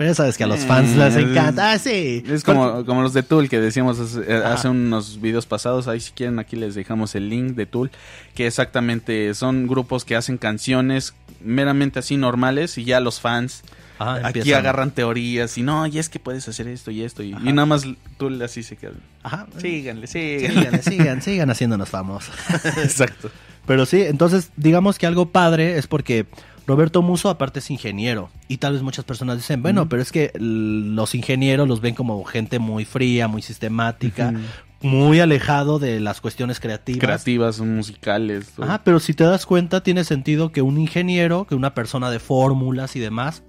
Pero 0.00 0.12
ya 0.12 0.14
sabes 0.14 0.38
que 0.38 0.44
a 0.44 0.46
los 0.46 0.60
fans 0.60 0.92
Eh, 0.92 0.96
les 0.96 1.14
encanta. 1.16 1.72
Ah, 1.72 1.78
sí. 1.78 2.24
Es 2.26 2.42
como, 2.42 2.86
como 2.86 3.02
los 3.02 3.12
de 3.12 3.22
Tool 3.22 3.50
que 3.50 3.60
decíamos 3.60 4.00
hace, 4.00 4.20
eh, 4.26 4.42
hace 4.42 4.66
unos 4.70 5.20
videos 5.20 5.44
pasados. 5.44 5.88
Ahí 5.88 6.00
si 6.00 6.12
quieren 6.12 6.38
aquí 6.38 6.56
les 6.56 6.74
dejamos 6.74 7.14
el 7.14 7.28
link 7.28 7.52
de 7.52 7.66
Tool. 7.66 7.90
Que 8.34 8.46
exactamente 8.46 9.34
son 9.34 9.66
grupos 9.66 10.06
que 10.06 10.16
hacen 10.16 10.38
canciones 10.38 11.12
meramente 11.44 11.98
así 11.98 12.16
normales 12.16 12.78
y 12.78 12.84
ya 12.84 12.98
los 12.98 13.20
fans 13.20 13.62
Ajá, 13.98 14.26
aquí 14.26 14.38
empiezan. 14.38 14.60
agarran 14.60 14.90
teorías 14.90 15.58
y 15.58 15.62
no, 15.62 15.86
y 15.86 15.98
es 15.98 16.08
que 16.08 16.18
puedes 16.18 16.48
hacer 16.48 16.66
esto 16.68 16.90
y 16.90 17.02
esto. 17.02 17.22
Y, 17.22 17.32
nada 17.34 17.66
más 17.66 17.84
Tool 18.16 18.40
así 18.40 18.62
se 18.62 18.76
queda. 18.76 18.94
Ajá. 19.22 19.48
Síganle, 19.58 20.06
síganle. 20.06 20.62
Sigan, 20.62 20.82
sigan, 20.82 21.22
sigan 21.22 21.50
haciéndonos 21.50 21.90
famosos. 21.90 22.34
Exacto. 22.78 23.30
Pero 23.66 23.84
sí, 23.84 24.00
entonces 24.00 24.50
digamos 24.56 24.98
que 24.98 25.06
algo 25.06 25.26
padre 25.26 25.76
es 25.76 25.86
porque 25.86 26.24
Roberto 26.70 27.02
Muso 27.02 27.30
aparte 27.30 27.58
es 27.58 27.68
ingeniero 27.68 28.30
y 28.46 28.58
tal 28.58 28.74
vez 28.74 28.82
muchas 28.82 29.04
personas 29.04 29.36
dicen, 29.38 29.60
bueno, 29.60 29.88
pero 29.88 30.02
es 30.02 30.12
que 30.12 30.30
los 30.36 31.16
ingenieros 31.16 31.66
los 31.66 31.80
ven 31.80 31.96
como 31.96 32.22
gente 32.22 32.60
muy 32.60 32.84
fría, 32.84 33.26
muy 33.26 33.42
sistemática, 33.42 34.32
muy 34.80 35.18
alejado 35.18 35.80
de 35.80 35.98
las 35.98 36.20
cuestiones 36.20 36.60
creativas. 36.60 37.00
Creativas, 37.00 37.58
musicales. 37.58 38.52
Ajá, 38.60 38.82
pero 38.84 39.00
si 39.00 39.14
te 39.14 39.24
das 39.24 39.46
cuenta 39.46 39.82
tiene 39.82 40.04
sentido 40.04 40.52
que 40.52 40.62
un 40.62 40.78
ingeniero, 40.78 41.44
que 41.44 41.56
una 41.56 41.74
persona 41.74 42.08
de 42.08 42.20
fórmulas 42.20 42.94
y 42.94 43.00
demás, 43.00 43.42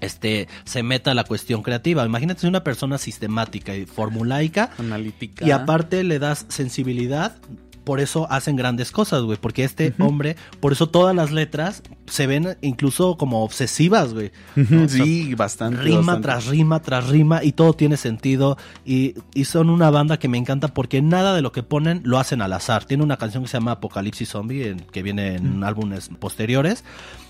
este, 0.00 0.48
se 0.64 0.82
meta 0.82 1.10
a 1.10 1.14
la 1.14 1.24
cuestión 1.24 1.62
creativa. 1.62 2.06
Imagínate 2.06 2.46
una 2.46 2.64
persona 2.64 2.96
sistemática 2.96 3.76
y 3.76 3.84
formulaica 3.84 4.70
Analítica. 4.78 5.46
y 5.46 5.50
aparte 5.50 6.04
le 6.04 6.18
das 6.18 6.46
sensibilidad. 6.48 7.36
Por 7.86 8.00
eso 8.00 8.26
hacen 8.32 8.56
grandes 8.56 8.90
cosas, 8.90 9.22
güey. 9.22 9.38
Porque 9.40 9.62
este 9.62 9.94
hombre, 10.00 10.34
por 10.58 10.72
eso 10.72 10.88
todas 10.88 11.14
las 11.14 11.30
letras 11.30 11.84
se 12.06 12.26
ven 12.26 12.58
incluso 12.60 13.16
como 13.16 13.44
obsesivas, 13.44 14.12
güey. 14.12 14.32
Sí, 14.88 15.34
bastante. 15.34 15.80
Rima 15.82 15.98
bastante. 15.98 16.22
tras 16.22 16.46
rima 16.46 16.82
tras 16.82 17.06
rima 17.08 17.44
y 17.44 17.52
todo 17.52 17.74
tiene 17.74 17.96
sentido. 17.96 18.58
Y, 18.84 19.14
y 19.34 19.44
son 19.44 19.70
una 19.70 19.88
banda 19.90 20.18
que 20.18 20.26
me 20.28 20.36
encanta 20.36 20.66
porque 20.68 21.00
nada 21.00 21.32
de 21.36 21.42
lo 21.42 21.52
que 21.52 21.62
ponen 21.62 22.00
lo 22.04 22.18
hacen 22.18 22.42
al 22.42 22.52
azar. 22.54 22.84
Tiene 22.86 23.04
una 23.04 23.18
canción 23.18 23.44
que 23.44 23.48
se 23.48 23.56
llama 23.58 23.70
Apocalipsis 23.72 24.30
Zombie, 24.30 24.66
en- 24.70 24.80
que 24.80 25.04
viene 25.04 25.36
en 25.36 25.62
álbumes 25.62 26.10
posteriores. 26.18 26.82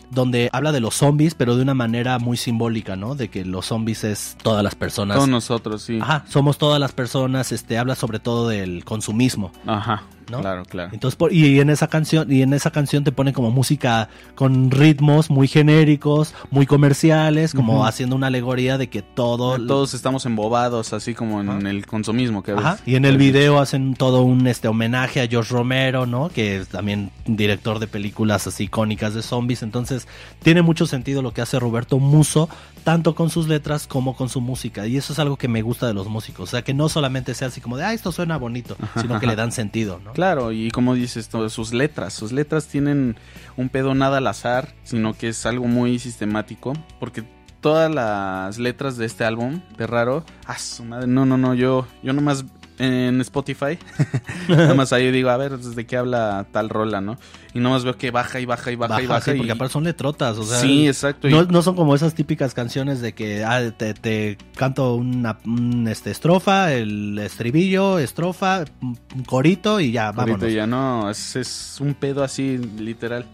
Donde 0.08 0.48
habla 0.52 0.70
de 0.70 0.78
los 0.78 0.94
zombies, 0.94 1.34
pero 1.34 1.56
de 1.56 1.62
una 1.62 1.74
manera 1.74 2.20
muy 2.20 2.36
simbólica, 2.36 2.94
¿no? 2.94 3.16
De 3.16 3.28
que 3.28 3.44
los 3.44 3.66
zombies 3.66 4.04
es 4.04 4.36
todas 4.40 4.62
las 4.62 4.76
personas. 4.76 5.16
Todos 5.16 5.28
nosotros, 5.28 5.82
sí. 5.82 5.98
Ajá, 6.00 6.24
somos 6.28 6.58
todas 6.58 6.78
las 6.78 6.92
personas, 6.92 7.50
este, 7.50 7.76
habla 7.76 7.96
sobre 7.96 8.20
todo 8.20 8.48
del 8.48 8.84
consumismo. 8.84 9.50
Ajá. 9.66 10.04
¿No? 10.30 10.40
Claro, 10.40 10.64
claro. 10.64 10.90
Entonces, 10.92 11.16
por- 11.16 11.32
y 11.32 11.60
en 11.60 11.70
esa 11.70 11.88
canción, 11.88 12.30
y 12.32 12.42
en 12.42 12.52
esa 12.52 12.70
canción 12.70 13.04
te 13.04 13.12
ponen 13.12 13.34
como 13.34 13.50
música 13.50 14.08
con 14.34 14.70
ritmos 14.70 15.30
muy 15.30 15.48
genéricos, 15.48 16.34
muy 16.50 16.66
comerciales, 16.66 17.52
como 17.54 17.86
haciendo 17.86 18.16
una 18.16 18.28
alegoría 18.28 18.78
de 18.78 18.88
que 18.88 19.02
todo. 19.02 19.58
Todos 19.66 19.94
estamos 19.94 20.26
embobados, 20.26 20.92
así 20.92 21.14
como 21.14 21.40
en 21.40 21.66
el 21.66 21.86
consumismo 21.86 22.42
que 22.42 22.52
Ajá, 22.52 22.78
y 22.86 22.94
en 22.96 23.04
el 23.04 23.16
video 23.18 23.58
hacen 23.58 23.94
todo 23.94 24.22
un 24.22 24.46
este 24.46 24.68
homenaje 24.68 25.20
a 25.20 25.26
George 25.28 25.52
Romero, 25.52 26.06
¿no? 26.06 26.28
Que 26.28 26.56
es 26.58 26.68
también 26.68 27.10
director 27.26 27.78
de 27.78 27.86
películas 27.86 28.46
así 28.46 28.64
icónicas 28.64 29.14
de 29.14 29.22
zombies. 29.22 29.62
Entonces, 29.62 30.06
tiene 30.42 30.62
mucho 30.62 30.86
sentido 30.86 31.22
lo 31.22 31.32
que 31.32 31.40
hace 31.42 31.58
Roberto 31.58 31.98
Muso, 31.98 32.48
tanto 32.84 33.14
con 33.14 33.30
sus 33.30 33.48
letras 33.48 33.86
como 33.86 34.14
con 34.16 34.28
su 34.28 34.40
música. 34.40 34.86
Y 34.86 34.96
eso 34.96 35.12
es 35.12 35.18
algo 35.18 35.36
que 35.36 35.48
me 35.48 35.62
gusta 35.62 35.86
de 35.86 35.94
los 35.94 36.08
músicos. 36.08 36.48
O 36.48 36.50
sea, 36.50 36.62
que 36.62 36.74
no 36.74 36.88
solamente 36.88 37.34
sea 37.34 37.48
así 37.48 37.60
como 37.60 37.76
de, 37.76 37.84
ah, 37.84 37.92
esto 37.92 38.12
suena 38.12 38.36
bonito, 38.36 38.76
sino 39.00 39.18
que 39.20 39.26
le 39.26 39.36
dan 39.36 39.52
sentido, 39.52 40.00
¿no? 40.04 40.12
Claro, 40.16 40.50
y 40.50 40.70
como 40.70 40.94
dices, 40.94 41.28
todo, 41.28 41.50
sus 41.50 41.74
letras, 41.74 42.14
sus 42.14 42.32
letras 42.32 42.68
tienen 42.68 43.16
un 43.58 43.68
pedo 43.68 43.94
nada 43.94 44.16
al 44.16 44.26
azar, 44.26 44.74
sino 44.82 45.12
que 45.12 45.28
es 45.28 45.44
algo 45.44 45.66
muy 45.66 45.98
sistemático, 45.98 46.72
porque 46.98 47.22
todas 47.60 47.94
las 47.94 48.56
letras 48.56 48.96
de 48.96 49.04
este 49.04 49.24
álbum, 49.24 49.60
de 49.76 49.86
raro, 49.86 50.24
ah, 50.46 50.58
su 50.58 50.84
madre, 50.84 51.06
no, 51.06 51.26
no, 51.26 51.36
no, 51.36 51.52
yo, 51.52 51.86
yo 52.02 52.14
nomás 52.14 52.46
en 52.78 53.20
Spotify, 53.22 53.78
nada 54.48 54.74
más 54.74 54.92
ahí 54.92 55.10
digo, 55.10 55.30
a 55.30 55.36
ver, 55.36 55.56
¿de 55.58 55.86
qué 55.86 55.96
habla 55.96 56.46
tal 56.52 56.68
rola, 56.68 57.00
no? 57.00 57.16
Y 57.54 57.60
nomás 57.60 57.84
veo 57.84 57.96
que 57.96 58.10
baja 58.10 58.38
y 58.38 58.44
baja 58.44 58.70
y 58.70 58.76
baja, 58.76 59.00
y 59.02 59.06
Baja, 59.06 59.32
sí, 59.32 59.36
porque 59.38 59.48
y- 59.48 59.50
aparte 59.50 59.72
son 59.72 59.84
letrotas, 59.84 60.36
o 60.36 60.44
sea, 60.44 60.58
sí, 60.60 60.86
exacto. 60.86 61.28
y- 61.28 61.32
no, 61.32 61.62
son 61.62 61.74
como 61.74 61.94
esas 61.94 62.14
típicas 62.14 62.52
canciones 62.54 63.00
de 63.00 63.14
que 63.14 63.44
ah, 63.44 63.70
te, 63.76 63.94
te 63.94 64.36
canto 64.56 64.94
una 64.94 65.38
un, 65.46 65.88
este, 65.88 66.10
estrofa, 66.10 66.72
el 66.74 67.18
estribillo, 67.18 67.98
estrofa, 67.98 68.64
un 68.82 68.98
corito 69.24 69.80
y 69.80 69.92
ya, 69.92 70.12
vámonos. 70.12 70.42
Ahorita 70.42 70.48
ya 70.56 70.66
no, 70.66 71.08
es, 71.10 71.36
es 71.36 71.78
un 71.80 71.94
pedo 71.94 72.22
así, 72.22 72.58
literal. 72.58 73.24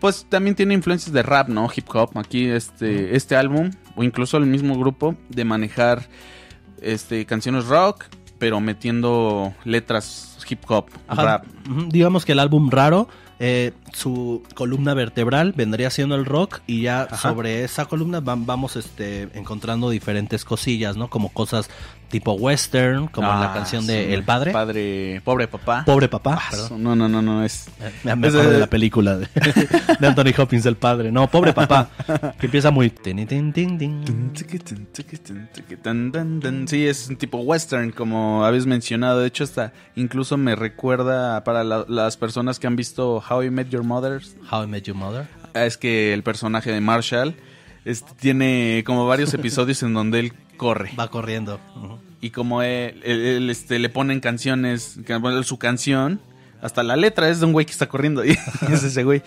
Pues 0.00 0.26
también 0.28 0.54
tiene 0.54 0.74
influencias 0.74 1.14
de 1.14 1.22
rap, 1.22 1.48
¿no? 1.48 1.66
Hip 1.74 1.86
hop. 1.94 2.18
Aquí 2.18 2.44
este, 2.46 3.16
este 3.16 3.36
álbum, 3.36 3.70
o 3.96 4.04
incluso 4.04 4.36
el 4.36 4.44
mismo 4.44 4.78
grupo, 4.78 5.14
de 5.30 5.44
manejar 5.46 6.06
este, 6.82 7.24
canciones 7.24 7.64
rock, 7.66 8.04
pero 8.44 8.60
metiendo 8.60 9.54
letras 9.64 10.36
hip 10.46 10.60
hop, 10.68 10.84
Ajá. 11.08 11.22
rap. 11.22 11.46
Digamos 11.88 12.26
que 12.26 12.32
el 12.32 12.38
álbum 12.38 12.68
raro, 12.68 13.08
eh, 13.38 13.72
su 13.94 14.42
columna 14.54 14.92
vertebral 14.92 15.52
vendría 15.56 15.88
siendo 15.90 16.14
el 16.16 16.24
rock 16.26 16.60
y 16.66 16.82
ya 16.82 17.02
Ajá. 17.04 17.16
sobre 17.16 17.64
esa 17.64 17.86
columna 17.86 18.20
vam- 18.20 18.44
vamos 18.44 18.76
este, 18.76 19.28
encontrando 19.34 19.88
diferentes 19.88 20.44
cosillas, 20.44 20.96
¿no? 20.96 21.08
Como 21.08 21.30
cosas 21.32 21.70
tipo 22.10 22.32
western, 22.34 23.08
como 23.08 23.32
en 23.32 23.40
la 23.40 23.50
Ah, 23.50 23.54
canción 23.54 23.82
sí, 23.82 23.88
de 23.88 24.14
El 24.14 24.22
Padre. 24.22 24.52
Padre, 24.52 25.20
pobre 25.24 25.48
papá. 25.48 25.82
Pobre 25.84 26.08
papá, 26.08 26.38
Ah, 26.40 26.48
perdón. 26.50 26.82
no, 26.82 26.94
no, 26.94 27.08
no, 27.08 27.22
no, 27.22 27.44
es... 27.44 27.66
Me, 28.04 28.14
me 28.14 28.28
Es 28.28 28.34
acuerdo 28.34 28.50
de 28.52 28.58
la 28.60 28.66
película 28.68 29.16
de, 29.16 29.26
de 30.00 30.06
Anthony 30.06 30.32
Hopkins, 30.38 30.66
el 30.66 30.76
padre. 30.76 31.10
No, 31.10 31.28
pobre 31.30 31.52
papá. 31.52 31.88
Que 32.38 32.46
empieza 32.46 32.70
muy. 32.70 32.92
Sí, 36.66 36.86
es 36.86 37.08
un 37.08 37.16
tipo 37.16 37.38
western, 37.38 37.90
como 37.92 38.44
habéis 38.44 38.66
mencionado. 38.66 39.20
De 39.20 39.26
hecho, 39.28 39.44
hasta 39.44 39.72
incluso 39.96 40.36
me 40.36 40.56
recuerda 40.56 41.42
para 41.44 41.64
la- 41.64 41.84
las 41.88 42.16
personas 42.16 42.58
que 42.58 42.66
han 42.66 42.76
visto 42.76 43.22
How 43.28 43.44
I 43.44 43.50
Met 43.50 43.68
Your 43.70 43.83
Mother. 43.84 44.22
How 44.50 44.64
I 44.64 44.66
Met 44.66 44.84
Your 44.84 44.96
Mother. 44.96 45.26
Es 45.54 45.76
que 45.76 46.12
el 46.12 46.22
personaje 46.22 46.72
de 46.72 46.80
Marshall 46.80 47.36
este, 47.84 48.12
tiene 48.18 48.82
como 48.86 49.06
varios 49.06 49.32
episodios 49.34 49.82
en 49.82 49.94
donde 49.94 50.18
él 50.20 50.32
corre. 50.56 50.90
Va 50.98 51.10
corriendo. 51.10 51.60
Ujú. 51.76 51.98
Y 52.20 52.30
como 52.30 52.62
él, 52.62 53.00
él- 53.04 53.20
él, 53.20 53.50
este, 53.50 53.78
le 53.78 53.88
ponen 53.90 54.20
canciones, 54.20 54.98
su 55.44 55.58
canción, 55.58 56.20
hasta 56.62 56.82
la 56.82 56.96
letra 56.96 57.28
es 57.28 57.40
de 57.40 57.46
un 57.46 57.52
güey 57.52 57.66
que 57.66 57.72
está 57.72 57.86
corriendo. 57.88 58.24
Y 58.26 58.30
es 58.72 58.82
ese 58.82 59.04
güey. 59.04 59.22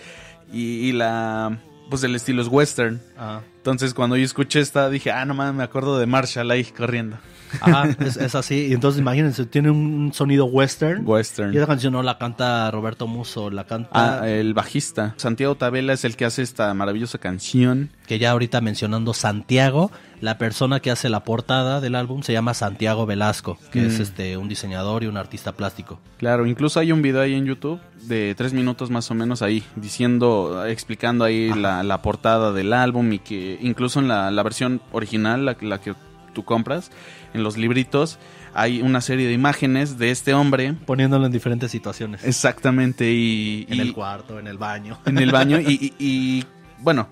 Y, 0.52 0.88
y 0.88 0.92
la. 0.92 1.58
Pues 1.90 2.02
el 2.02 2.14
estilo 2.14 2.42
es 2.42 2.48
western. 2.48 3.00
Ajá. 3.16 3.42
Entonces 3.70 3.94
cuando 3.94 4.16
yo 4.16 4.24
escuché 4.24 4.60
esta 4.60 4.88
dije, 4.90 5.10
ah, 5.10 5.24
no 5.24 5.34
mames, 5.34 5.54
me 5.54 5.62
acuerdo 5.64 5.98
de 5.98 6.06
Marshall 6.06 6.50
ahí 6.50 6.64
corriendo. 6.64 7.16
Ajá, 7.60 7.88
es, 8.00 8.16
es 8.18 8.34
así. 8.34 8.66
Y 8.68 8.72
entonces 8.74 9.00
imagínense, 9.00 9.46
tiene 9.46 9.70
un 9.70 10.12
sonido 10.14 10.44
western. 10.46 11.02
Western. 11.06 11.54
Y 11.54 11.56
esa 11.56 11.66
canción 11.66 11.92
no 11.94 12.02
la 12.02 12.18
canta 12.18 12.70
Roberto 12.70 13.06
Muso, 13.06 13.50
la 13.50 13.64
canta 13.64 14.20
Ah, 14.20 14.28
el 14.28 14.52
bajista. 14.54 15.14
Santiago 15.16 15.54
Tabela 15.54 15.92
es 15.94 16.04
el 16.04 16.16
que 16.16 16.24
hace 16.26 16.42
esta 16.42 16.72
maravillosa 16.74 17.18
canción. 17.18 17.90
que 18.06 18.18
ya 18.18 18.30
ahorita 18.30 18.60
mencionando 18.62 19.12
Santiago, 19.12 19.90
la 20.22 20.38
persona 20.38 20.80
que 20.80 20.90
hace 20.90 21.10
la 21.10 21.24
portada 21.24 21.80
del 21.82 21.94
álbum 21.94 22.22
se 22.22 22.32
llama 22.32 22.54
Santiago 22.54 23.04
Velasco, 23.06 23.58
que 23.70 23.84
es 23.86 23.98
Mm. 23.98 24.02
este 24.02 24.36
un 24.38 24.48
diseñador 24.48 25.04
y 25.04 25.06
un 25.08 25.16
artista 25.18 25.52
plástico. 25.52 26.00
Claro, 26.16 26.46
incluso 26.46 26.80
hay 26.80 26.90
un 26.90 27.02
video 27.02 27.20
ahí 27.20 27.34
en 27.34 27.44
YouTube 27.44 27.80
de 28.02 28.34
tres 28.34 28.54
minutos 28.54 28.88
más 28.90 29.10
o 29.10 29.14
menos 29.14 29.42
ahí, 29.42 29.62
diciendo, 29.76 30.64
explicando 30.66 31.24
ahí 31.24 31.52
la, 31.52 31.82
la 31.82 32.00
portada 32.00 32.52
del 32.52 32.72
álbum 32.72 33.12
y 33.12 33.18
que 33.18 33.57
incluso 33.60 34.00
en 34.00 34.08
la, 34.08 34.30
la 34.30 34.42
versión 34.42 34.80
original, 34.92 35.44
la, 35.44 35.56
la 35.60 35.80
que 35.80 35.94
tú 36.34 36.44
compras, 36.44 36.90
en 37.34 37.42
los 37.42 37.56
libritos, 37.56 38.18
hay 38.54 38.80
una 38.82 39.00
serie 39.00 39.26
de 39.26 39.32
imágenes 39.32 39.98
de 39.98 40.10
este 40.10 40.34
hombre. 40.34 40.74
Poniéndolo 40.86 41.26
en 41.26 41.32
diferentes 41.32 41.70
situaciones. 41.70 42.24
Exactamente, 42.24 43.10
y, 43.12 43.66
en 43.68 43.76
y- 43.78 43.80
el 43.80 43.92
cuarto, 43.94 44.38
en 44.38 44.46
el 44.46 44.58
baño. 44.58 44.98
en 45.04 45.18
el 45.18 45.30
baño 45.32 45.60
y, 45.60 45.94
y- 45.98 46.04
y, 46.04 46.44
bueno, 46.78 47.08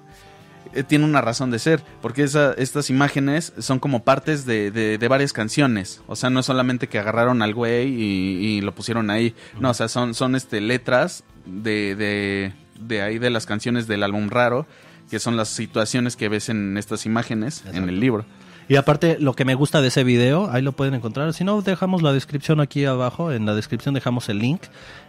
eh, 0.75 0.83
tiene 0.83 1.05
una 1.05 1.21
razón 1.21 1.51
de 1.51 1.59
ser, 1.59 1.83
porque 2.03 2.23
esa- 2.25 2.53
estas 2.55 2.91
imágenes 2.91 3.53
son 3.59 3.79
como 3.79 4.03
partes 4.05 4.45
de, 4.47 4.71
de- 4.71 4.99
de 4.99 5.09
varias 5.09 5.33
canciones, 5.33 6.03
o 6.07 6.17
sea, 6.17 6.31
no 6.31 6.41
es 6.41 6.47
solamente 6.47 6.89
que 6.89 6.99
agarraron 6.99 7.43
al 7.43 7.55
güey 7.55 7.89
y, 7.89 8.47
y 8.47 8.61
lo 8.61 8.75
pusieron 8.75 9.11
ahí, 9.11 9.35
no, 9.61 9.71
o 9.71 9.75
sea, 9.75 9.89
son, 9.89 10.15
son 10.15 10.35
este, 10.37 10.61
letras 10.61 11.25
de, 11.47 11.95
de, 11.97 12.53
de 12.81 13.03
ahí 13.03 13.19
de 13.19 13.31
las 13.31 13.47
canciones 13.47 13.87
del 13.87 14.03
álbum 14.03 14.29
raro, 14.29 14.67
que 15.11 15.19
son 15.19 15.37
las 15.37 15.49
situaciones 15.49 16.17
que 16.17 16.29
ves 16.29 16.49
en 16.49 16.77
estas 16.77 17.07
imágenes, 17.07 17.65
en 17.73 17.89
el 17.89 18.01
libro. 18.01 18.25
Y 18.69 18.77
aparte, 18.77 19.17
lo 19.21 19.35
que 19.35 19.45
me 19.45 19.55
gusta 19.55 19.81
de 19.81 19.89
ese 19.89 20.03
video, 20.03 20.51
ahí 20.51 20.61
lo 20.61 20.73
pueden 20.73 20.95
encontrar. 20.95 21.33
Si 21.33 21.45
no, 21.45 21.63
dejamos 21.63 22.03
la 22.03 22.13
descripción 22.13 22.61
aquí 22.61 22.85
abajo. 22.85 23.31
En 23.31 23.47
la 23.47 23.55
descripción 23.55 23.95
dejamos 23.95 24.29
el 24.29 24.41
link 24.41 24.63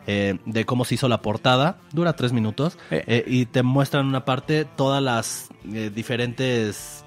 eh, 0.06 0.38
de 0.46 0.66
cómo 0.66 0.86
se 0.86 0.96
hizo 0.96 1.08
la 1.08 1.22
portada. 1.22 1.78
Dura 1.92 2.14
tres 2.14 2.34
minutos. 2.34 2.78
Eh. 2.92 3.04
eh, 3.08 3.24
y 3.26 3.46
te 3.48 3.64
muestran 3.64 4.06
una 4.06 4.26
parte 4.26 4.66
todas 4.66 5.02
las 5.02 5.50
diferentes 5.64 7.04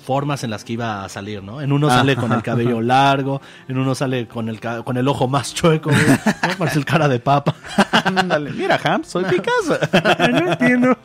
formas 0.00 0.42
en 0.44 0.50
las 0.50 0.64
que 0.64 0.72
iba 0.74 1.04
a 1.04 1.08
salir, 1.08 1.42
¿no? 1.42 1.60
En 1.60 1.72
uno 1.72 1.88
Ah, 1.88 1.96
sale 1.98 2.16
con 2.16 2.32
el 2.32 2.42
cabello 2.42 2.80
largo, 2.82 3.40
en 3.68 3.78
uno 3.78 3.94
sale 3.94 4.26
con 4.26 4.48
el, 4.48 4.60
con 4.60 4.96
el 4.96 5.06
ojo 5.08 5.28
más 5.28 5.54
chueco, 5.54 5.90
güey, 5.90 6.02
¿no? 6.08 6.56
parece 6.58 6.78
el 6.78 6.84
cara 6.84 7.08
de 7.08 7.20
papa. 7.20 7.54
Ándale, 8.04 8.50
mira, 8.52 8.78
Ham, 8.82 9.04
soy 9.04 9.24
Picasso. 9.24 9.78
no 10.32 10.52
entiendo. 10.52 10.96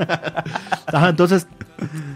Ajá, 0.88 1.10
entonces 1.10 1.48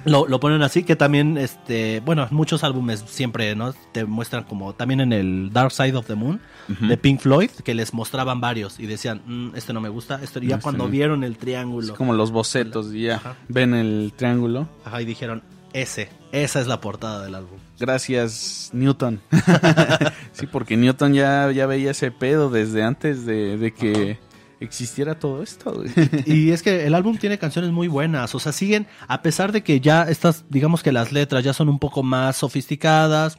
lo, 0.06 0.28
lo 0.28 0.40
ponen 0.40 0.62
así, 0.64 0.84
que 0.84 0.96
también, 0.96 1.38
este, 1.38 2.02
bueno, 2.06 2.28
muchos 2.32 2.64
álbumes 2.64 3.04
siempre, 3.08 3.56
¿no? 3.56 3.74
Te 3.92 4.06
muestran 4.06 4.44
como, 4.46 4.74
también 4.74 5.02
en 5.02 5.14
el 5.14 5.50
Dark 5.52 5.72
Side 5.72 5.96
of 5.96 6.06
the 6.08 6.16
Moon 6.16 6.40
de 6.68 6.98
Pink 6.98 7.20
Floyd, 7.20 7.50
que 7.64 7.74
les 7.74 7.94
mostraban 7.94 8.40
varios 8.42 8.80
y 8.80 8.86
decían, 8.86 9.22
"Mm, 9.26 9.56
este 9.56 9.74
no 9.74 9.82
me 9.82 9.90
gusta, 9.90 10.20
este 10.24 10.40
ya 10.42 10.56
Este 10.56 10.64
cuando 10.64 10.84
no". 10.86 10.90
vieron 10.90 11.24
el 11.24 11.36
triángulo, 11.38 11.94
Es 11.94 11.98
como 11.98 12.14
los 12.14 12.32
bocetos 12.32 12.94
y 12.94 13.04
ya, 13.06 13.16
Ajá. 13.16 13.36
ven 13.48 13.74
el 13.74 14.14
triángulo. 14.16 14.68
ajá, 14.86 15.02
y 15.02 15.06
dijeron, 15.06 15.42
ese, 15.74 16.10
esa 16.32 16.62
es 16.62 16.68
la 16.68 16.82
portada 16.82 17.24
del 17.24 17.36
álbum. 17.36 17.60
Gracias, 17.80 18.70
Newton. 18.74 19.22
sí, 20.32 20.48
porque 20.48 20.78
Newton 20.78 21.14
ya, 21.14 21.52
ya 21.52 21.66
veía 21.66 21.92
ese 21.92 22.12
pedo 22.12 22.50
desde 22.50 22.84
antes 22.84 23.26
de, 23.26 23.58
de 23.58 23.74
que 23.74 24.20
existiera 24.60 25.18
todo 25.20 25.42
esto. 25.42 25.84
Y 26.26 26.52
es 26.52 26.62
que 26.62 26.86
el 26.86 26.96
álbum 26.96 27.18
tiene 27.18 27.38
canciones 27.38 27.72
muy 27.72 27.88
buenas, 27.88 28.36
o 28.36 28.40
sea, 28.40 28.52
siguen, 28.52 28.88
a 29.08 29.22
pesar 29.22 29.52
de 29.52 29.64
que 29.64 29.80
ya 29.80 30.04
estas, 30.04 30.46
digamos 30.50 30.84
que 30.84 30.92
las 30.92 31.12
letras 31.12 31.44
ya 31.44 31.54
son 31.54 31.70
un 31.70 31.80
poco 31.80 32.04
más 32.04 32.38
sofisticadas, 32.38 33.38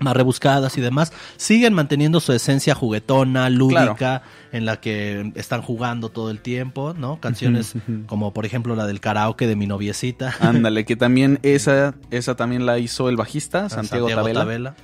más 0.00 0.14
rebuscadas 0.16 0.76
y 0.78 0.80
demás, 0.80 1.12
siguen 1.36 1.74
manteniendo 1.74 2.20
su 2.20 2.32
esencia 2.32 2.74
juguetona, 2.74 3.48
lúdica, 3.50 4.22
en 4.52 4.64
la 4.66 4.80
que 4.80 5.32
están 5.34 5.62
jugando 5.62 6.08
todo 6.10 6.30
el 6.30 6.40
tiempo, 6.40 6.94
¿no? 6.96 7.20
Canciones 7.20 7.74
como 8.06 8.32
por 8.32 8.46
ejemplo 8.46 8.74
la 8.76 8.86
del 8.86 9.00
karaoke 9.00 9.46
de 9.46 9.56
mi 9.56 9.66
noviecita. 9.66 10.34
Ándale, 10.40 10.84
que 10.84 10.96
también 10.96 11.38
esa, 11.44 11.94
esa 12.10 12.34
también 12.36 12.66
la 12.66 12.78
hizo 12.78 13.08
el 13.08 13.16
bajista, 13.16 13.68
Santiago, 13.68 14.08
Tabela. 14.08 14.40
Tabela. 14.40 14.74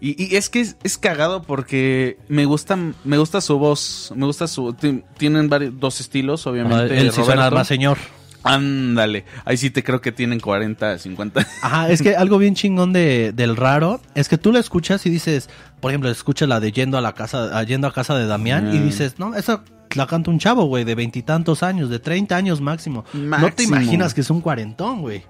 Y, 0.00 0.22
y 0.22 0.36
es 0.36 0.50
que 0.50 0.60
es, 0.60 0.76
es 0.82 0.98
cagado 0.98 1.42
porque 1.42 2.18
me 2.28 2.44
gusta, 2.44 2.76
me 3.04 3.16
gusta 3.16 3.40
su 3.40 3.58
voz, 3.58 4.12
me 4.14 4.26
gusta 4.26 4.46
su... 4.46 4.74
ti- 4.74 5.02
Tienen 5.16 5.48
varios, 5.48 5.80
dos 5.80 5.98
estilos, 6.00 6.46
obviamente. 6.46 6.98
Él 7.00 7.10
sí 7.12 7.22
suena 7.24 7.50
más 7.50 7.66
señor. 7.66 7.96
Ándale, 8.44 9.24
ahí 9.44 9.56
sí 9.56 9.70
te 9.70 9.82
creo 9.82 10.00
que 10.00 10.12
tienen 10.12 10.38
40, 10.38 10.98
50. 10.98 11.46
Ajá, 11.62 11.90
es 11.90 12.02
que 12.02 12.14
algo 12.14 12.38
bien 12.38 12.54
chingón 12.54 12.92
de, 12.92 13.32
del 13.32 13.56
raro 13.56 14.00
es 14.14 14.28
que 14.28 14.38
tú 14.38 14.52
la 14.52 14.60
escuchas 14.60 15.04
y 15.06 15.10
dices, 15.10 15.48
por 15.80 15.90
ejemplo, 15.90 16.10
escuchas 16.10 16.48
la 16.48 16.60
de 16.60 16.70
yendo 16.70 16.98
a 16.98 17.00
la 17.00 17.14
casa, 17.14 17.62
yendo 17.64 17.88
a 17.88 17.92
casa 17.92 18.16
de 18.16 18.26
Damián 18.26 18.74
y 18.74 18.78
dices, 18.78 19.18
no, 19.18 19.34
esa 19.34 19.64
la 19.94 20.06
canta 20.06 20.30
un 20.30 20.38
chavo, 20.38 20.64
güey, 20.64 20.84
de 20.84 20.94
veintitantos 20.94 21.62
años, 21.62 21.88
de 21.88 21.98
30 21.98 22.36
años 22.36 22.60
máximo. 22.60 23.04
No 23.12 23.50
te 23.52 23.62
imaginas 23.62 24.12
que 24.12 24.20
es 24.20 24.30
un 24.30 24.40
cuarentón, 24.40 25.00
güey. 25.00 25.22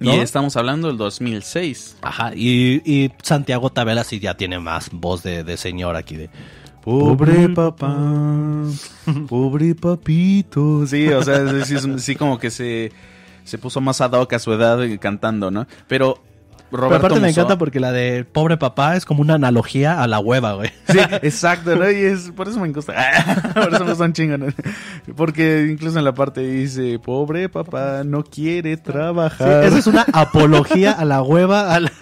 Y 0.00 0.06
¿No? 0.06 0.12
estamos 0.12 0.56
hablando 0.56 0.88
del 0.88 0.98
2006. 0.98 1.96
Ajá, 2.02 2.32
y, 2.34 2.82
y 2.84 3.12
Santiago 3.22 3.70
Tabela 3.70 4.04
sí 4.04 4.20
ya 4.20 4.36
tiene 4.36 4.58
más 4.58 4.90
voz 4.92 5.22
de, 5.22 5.42
de 5.42 5.56
señor 5.56 5.96
aquí 5.96 6.16
de... 6.16 6.30
Pobre 6.86 7.48
papá, 7.48 7.96
pobre 9.28 9.74
papito. 9.74 10.86
Sí, 10.86 11.08
o 11.08 11.20
sea, 11.20 11.64
sí, 11.98 12.14
como 12.14 12.38
que 12.38 12.48
se, 12.48 12.92
se 13.42 13.58
puso 13.58 13.80
más 13.80 14.00
ad 14.00 14.12
hoc 14.12 14.32
a 14.34 14.38
su 14.38 14.52
edad 14.52 14.80
eh, 14.84 14.96
cantando, 15.00 15.50
¿no? 15.50 15.66
Pero 15.88 16.22
Pero 16.70 16.82
Roberto 16.82 17.06
aparte 17.06 17.20
me 17.20 17.28
encanta 17.30 17.56
porque 17.58 17.78
la 17.80 17.92
de 17.92 18.24
pobre 18.24 18.56
papá 18.56 18.96
es 18.96 19.04
como 19.04 19.20
una 19.20 19.34
analogía 19.34 20.02
a 20.02 20.06
la 20.08 20.18
hueva, 20.18 20.54
güey. 20.54 20.70
Sí, 20.88 20.98
exacto, 21.22 21.76
¿no? 21.76 21.90
Y 21.90 21.96
es, 21.96 22.30
por 22.32 22.48
eso 22.48 22.58
me 22.60 22.68
gusta. 22.72 22.94
por 23.54 23.74
eso 23.74 23.84
me 23.84 23.94
son 23.94 24.12
chingones. 24.12 24.54
Porque 25.16 25.68
incluso 25.70 25.98
en 25.98 26.04
la 26.04 26.14
parte 26.14 26.40
dice, 26.40 26.98
pobre 26.98 27.48
papá, 27.48 28.02
no 28.04 28.24
quiere 28.24 28.76
Sí, 28.76 28.82
trabajar. 28.82 29.64
esa 29.64 29.78
es 29.78 29.86
una 29.86 30.04
apología 30.12 30.92
a 30.92 31.04
la 31.04 31.22
hueva. 31.22 31.74
a 31.74 31.80
la- 31.80 31.92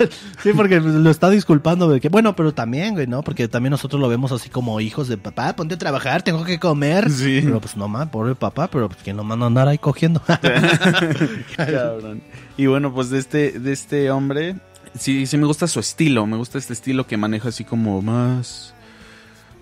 Sí, 0.43 0.53
porque 0.55 0.81
lo 0.81 1.11
está 1.11 1.31
disculpando 1.31 1.89
de 1.89 2.01
que, 2.01 2.09
bueno, 2.09 2.35
pero 2.37 2.53
también, 2.55 2.95
güey, 2.95 3.07
¿no? 3.07 3.23
Porque 3.23 3.49
también 3.49 3.71
nosotros 3.73 4.01
lo 4.01 4.09
vemos 4.09 4.33
así 4.33 4.49
como 4.49 4.81
hijos 4.81 5.09
de 5.09 5.17
papá, 5.19 5.55
ponte 5.57 5.75
a 5.75 5.79
trabajar, 5.79 6.23
tengo 6.23 6.45
que 6.45 6.59
comer. 6.59 7.11
Sí. 7.11 7.41
Pero 7.45 7.61
pues 7.61 7.77
no 7.77 7.89
más, 7.89 8.09
pobre 8.09 8.35
papá, 8.35 8.69
pero 8.69 8.89
pues 8.89 9.01
quién 9.03 9.17
lo 9.17 9.25
manda 9.25 9.45
a 9.45 9.49
andar 9.49 9.69
ahí 9.69 9.79
cogiendo. 9.79 10.21
Cabrón. 11.57 12.23
Y 12.57 12.67
bueno, 12.67 12.93
pues 12.93 13.11
de 13.11 13.19
este, 13.19 13.59
de 13.59 13.73
este 13.73 14.11
hombre, 14.11 14.57
sí, 14.99 15.27
sí 15.27 15.37
me 15.37 15.47
gusta 15.47 15.67
su 15.67 15.81
estilo, 15.81 16.27
me 16.27 16.37
gusta 16.37 16.59
este 16.59 16.73
estilo 16.73 17.07
que 17.07 17.17
maneja 17.17 17.49
así 17.49 17.65
como 17.65 18.01
más... 18.03 18.74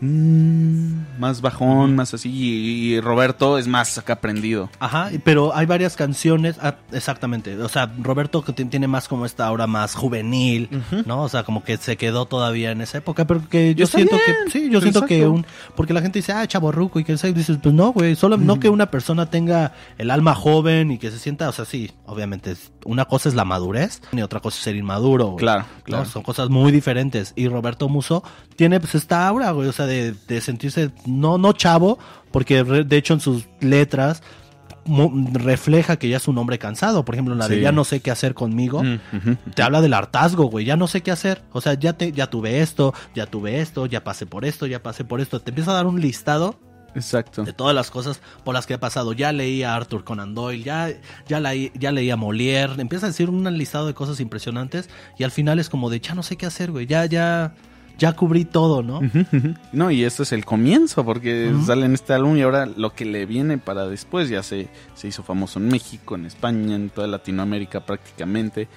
mm, 0.02 1.18
más 1.18 1.40
bajón, 1.40 1.96
más 1.96 2.12
así. 2.14 2.30
Y, 2.30 2.94
y 2.94 3.00
Roberto 3.00 3.58
es 3.58 3.66
más 3.66 3.96
acá 3.98 4.20
prendido. 4.20 4.68
Ajá, 4.78 5.10
pero 5.24 5.54
hay 5.54 5.66
varias 5.66 5.96
canciones, 5.96 6.56
ah, 6.60 6.76
exactamente. 6.92 7.56
O 7.58 7.68
sea, 7.68 7.90
Roberto 7.98 8.42
que 8.42 8.52
tiene 8.52 8.88
más 8.88 9.08
como 9.08 9.26
esta 9.26 9.46
ahora 9.46 9.66
más 9.66 9.94
juvenil, 9.94 10.68
¿no? 11.06 11.22
O 11.22 11.28
sea, 11.28 11.44
como 11.44 11.64
que 11.64 11.76
se 11.76 11.96
quedó 11.96 12.26
todavía 12.26 12.70
en 12.70 12.80
esa 12.80 12.98
época, 12.98 13.26
pero 13.26 13.48
que 13.48 13.74
yo 13.74 13.84
Está 13.84 13.98
siento 13.98 14.16
bien, 14.16 14.36
que, 14.44 14.50
sí, 14.50 14.70
yo 14.70 14.80
siento 14.80 15.06
que 15.06 15.26
un, 15.26 15.46
porque 15.76 15.92
la 15.92 16.02
gente 16.02 16.18
dice, 16.18 16.32
ah, 16.32 16.46
chaborruco 16.46 17.00
y 17.00 17.04
que 17.04 17.16
sé, 17.16 17.32
dices, 17.32 17.58
pues 17.62 17.74
no, 17.74 17.92
güey, 17.92 18.16
solo 18.16 18.36
no 18.36 18.60
que 18.60 18.68
una 18.68 18.90
persona 18.90 19.26
tenga 19.26 19.72
el 19.98 20.10
alma 20.10 20.34
joven 20.34 20.90
y 20.90 20.98
que 20.98 21.10
se 21.10 21.18
sienta, 21.18 21.48
o 21.48 21.52
sea, 21.52 21.64
sí, 21.64 21.90
obviamente, 22.06 22.56
una 22.84 23.04
cosa 23.04 23.28
es 23.28 23.34
la 23.34 23.44
madurez 23.44 24.02
y 24.12 24.20
otra 24.22 24.40
cosa 24.40 24.56
es 24.56 24.64
ser 24.64 24.76
inmaduro, 24.76 25.26
güey. 25.26 25.38
Claro, 25.38 25.62
¿no? 25.62 25.84
claro. 25.84 26.04
Son 26.06 26.22
cosas 26.22 26.48
muy 26.48 26.72
diferentes. 26.72 27.32
Y 27.36 27.48
Roberto 27.48 27.88
Muso 27.88 28.22
tiene 28.56 28.80
pues 28.80 28.94
esta 28.94 29.26
aura, 29.26 29.50
güey, 29.52 29.68
o 29.68 29.72
sea, 29.72 29.86
de, 29.86 29.91
de 29.92 30.40
sentirse, 30.40 30.90
no, 31.06 31.38
no 31.38 31.52
chavo, 31.52 31.98
porque 32.30 32.64
de 32.64 32.96
hecho 32.96 33.14
en 33.14 33.20
sus 33.20 33.48
letras 33.60 34.22
refleja 34.84 35.96
que 35.96 36.08
ya 36.08 36.16
es 36.16 36.28
un 36.28 36.38
hombre 36.38 36.58
cansado. 36.58 37.04
Por 37.04 37.14
ejemplo, 37.14 37.34
la 37.34 37.48
de 37.48 37.60
ya 37.60 37.72
no 37.72 37.84
sé 37.84 38.00
qué 38.00 38.10
hacer 38.10 38.34
conmigo. 38.34 38.82
Mm. 38.82 38.98
Te 39.54 39.62
habla 39.62 39.80
del 39.80 39.94
hartazgo, 39.94 40.44
güey. 40.44 40.64
Ya 40.64 40.76
no 40.76 40.88
sé 40.88 41.02
qué 41.02 41.10
hacer. 41.10 41.42
O 41.52 41.60
sea, 41.60 41.74
ya 41.74 41.92
te, 41.94 42.12
ya 42.12 42.28
tuve 42.28 42.60
esto, 42.60 42.94
ya 43.14 43.26
tuve 43.26 43.60
esto, 43.60 43.86
ya 43.86 44.04
pasé 44.04 44.26
por 44.26 44.44
esto, 44.44 44.66
ya 44.66 44.82
pasé 44.82 45.04
por 45.04 45.20
esto. 45.20 45.40
Te 45.40 45.50
empieza 45.50 45.70
a 45.70 45.74
dar 45.74 45.86
un 45.86 46.00
listado 46.00 46.58
Exacto. 46.94 47.44
de 47.44 47.52
todas 47.52 47.74
las 47.74 47.90
cosas 47.90 48.20
por 48.44 48.54
las 48.54 48.66
que 48.66 48.74
ha 48.74 48.80
pasado. 48.80 49.12
Ya 49.12 49.32
leí 49.32 49.62
a 49.62 49.74
Arthur 49.76 50.04
Conan 50.04 50.34
Doyle, 50.34 50.62
ya, 50.62 50.92
ya, 51.28 51.40
leí, 51.40 51.70
ya 51.74 51.92
leí 51.92 52.10
a 52.10 52.16
Molière. 52.16 52.80
Empieza 52.80 53.06
a 53.06 53.10
decir 53.10 53.30
un 53.30 53.44
listado 53.56 53.86
de 53.86 53.94
cosas 53.94 54.20
impresionantes 54.20 54.90
y 55.18 55.24
al 55.24 55.30
final 55.30 55.58
es 55.58 55.68
como 55.68 55.90
de 55.90 56.00
ya 56.00 56.14
no 56.14 56.22
sé 56.22 56.36
qué 56.36 56.46
hacer, 56.46 56.70
güey. 56.72 56.86
Ya, 56.86 57.06
ya, 57.06 57.54
ya 57.98 58.14
cubrí 58.14 58.44
todo, 58.44 58.82
¿no? 58.82 59.00
No, 59.72 59.90
y 59.90 60.04
esto 60.04 60.22
es 60.22 60.32
el 60.32 60.44
comienzo, 60.44 61.04
porque 61.04 61.52
sale 61.64 61.86
en 61.86 61.94
este 61.94 62.12
álbum 62.14 62.36
y 62.36 62.42
ahora 62.42 62.66
lo 62.66 62.94
que 62.94 63.04
le 63.04 63.26
viene 63.26 63.58
para 63.58 63.86
después 63.86 64.28
ya 64.28 64.42
se, 64.42 64.68
se 64.94 65.08
hizo 65.08 65.22
famoso 65.22 65.58
en 65.58 65.68
México, 65.68 66.14
en 66.14 66.26
España, 66.26 66.74
en 66.74 66.90
toda 66.90 67.06
Latinoamérica 67.06 67.80
prácticamente. 67.80 68.68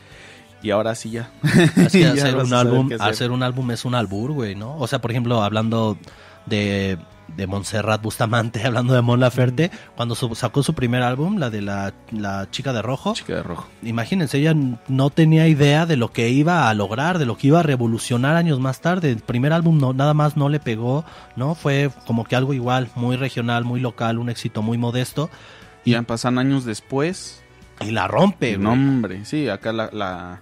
Y 0.62 0.72
ahora 0.72 0.96
sí 0.96 1.12
ya. 1.12 1.30
Que 1.92 2.00
Ya 2.16 2.36
un 2.36 2.54
álbum, 2.54 2.90
hacer 3.00 3.32
un 3.32 3.44
álbum 3.44 3.70
es 3.72 3.86
un 3.86 3.94
albur, 3.94 4.32
güey, 4.32 4.56
¿no? 4.56 4.78
O 4.78 4.88
sea, 4.88 5.00
por 5.00 5.12
ejemplo, 5.12 5.44
hablando 5.44 5.98
de, 6.46 6.98
de 7.28 7.48
Montserrat 7.48 8.02
Bustamante, 8.02 8.64
hablando 8.66 8.94
de 8.94 9.02
Mon 9.02 9.20
Laferte, 9.20 9.72
cuando 9.96 10.16
su- 10.16 10.36
sacó 10.36 10.64
su 10.64 10.74
primer 10.74 11.02
álbum, 11.04 11.38
la 11.38 11.50
de 11.50 11.62
la, 11.62 11.94
la 12.12 12.48
chica 12.52 12.72
de 12.74 12.82
rojo, 12.82 13.14
Chica 13.14 13.36
de 13.36 13.44
rojo. 13.44 13.68
imagínense, 13.84 14.38
ella 14.38 14.56
no 14.88 15.10
tenía 15.10 15.48
idea 15.48 15.86
de 15.86 15.98
lo 15.98 16.12
que 16.14 16.30
iba 16.30 16.70
a 16.70 16.74
lograr, 16.74 17.18
de 17.20 17.26
lo 17.26 17.38
que 17.38 17.48
iba 17.48 17.60
a 17.60 17.64
revolucionar 17.64 18.36
años 18.36 18.60
más 18.60 18.80
tarde. 18.82 19.10
El 19.12 19.18
primer 19.20 19.54
álbum 19.54 19.78
no, 19.78 19.94
nada 19.94 20.14
más 20.14 20.38
no 20.38 20.50
le 20.50 20.60
pegó, 20.60 21.04
¿no? 21.36 21.56
Fue 21.56 21.90
como 22.06 22.24
que 22.26 22.36
algo 22.36 22.54
igual, 22.54 22.90
muy 22.96 23.16
regional, 23.18 23.64
muy 23.66 23.80
local, 23.80 24.18
un 24.20 24.30
éxito 24.30 24.62
muy 24.62 24.78
modesto. 24.78 25.30
Y 25.84 25.92
ya 25.92 26.02
pasan 26.04 26.38
años 26.38 26.66
después. 26.66 27.42
Y 27.82 27.92
la 27.92 28.08
rompe, 28.08 28.58
No, 28.58 28.70
güey. 28.70 28.82
hombre, 28.82 29.26
sí, 29.26 29.50
acá 29.50 29.74
la, 29.74 29.90
la, 29.92 30.40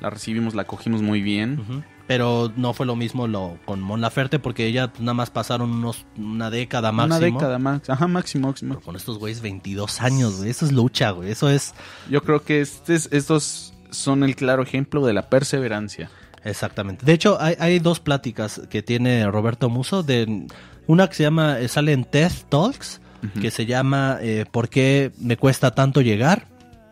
la 0.00 0.10
recibimos, 0.10 0.54
la 0.54 0.64
cogimos 0.64 1.02
muy 1.02 1.20
bien. 1.20 1.58
Ujú. 1.60 1.82
Pero 2.06 2.52
no 2.56 2.72
fue 2.72 2.86
lo 2.86 2.94
mismo 2.94 3.26
lo, 3.26 3.58
con 3.64 3.80
Mon 3.80 4.00
Laferte 4.00 4.38
porque 4.38 4.66
ella 4.66 4.88
pues, 4.88 5.00
nada 5.00 5.14
más 5.14 5.30
pasaron 5.30 5.70
unos, 5.72 6.06
una 6.16 6.50
década 6.50 6.92
máximo. 6.92 7.16
Una 7.16 7.26
década 7.26 7.58
más. 7.58 7.90
Ajá, 7.90 8.06
máximo, 8.06 8.48
máximo. 8.48 8.74
Pero 8.74 8.84
con 8.84 8.94
estos 8.96 9.18
güeyes 9.18 9.40
22 9.40 10.00
años, 10.00 10.36
güey. 10.38 10.50
Eso 10.50 10.66
es 10.66 10.72
lucha, 10.72 11.10
güey. 11.10 11.32
Eso 11.32 11.50
es... 11.50 11.74
Yo 12.08 12.22
creo 12.22 12.44
que 12.44 12.60
este 12.60 12.94
es- 12.94 13.08
estos 13.10 13.72
son 13.90 14.22
el 14.22 14.36
claro 14.36 14.62
ejemplo 14.62 15.04
de 15.04 15.14
la 15.14 15.28
perseverancia. 15.28 16.08
Exactamente. 16.44 17.04
De 17.04 17.12
hecho, 17.12 17.38
hay, 17.40 17.56
hay 17.58 17.78
dos 17.80 17.98
pláticas 17.98 18.60
que 18.70 18.82
tiene 18.82 19.26
Roberto 19.28 19.68
Muso. 19.68 20.04
De, 20.04 20.46
una 20.86 21.08
que 21.08 21.14
se 21.16 21.24
llama, 21.24 21.58
eh, 21.58 21.66
sale 21.66 21.92
en 21.92 22.04
TED 22.04 22.30
Talks, 22.48 23.00
que 23.40 23.50
se 23.50 23.66
llama 23.66 24.18
eh, 24.20 24.44
¿Por 24.48 24.68
qué 24.68 25.10
me 25.18 25.36
cuesta 25.36 25.74
tanto 25.74 26.00
llegar? 26.02 26.46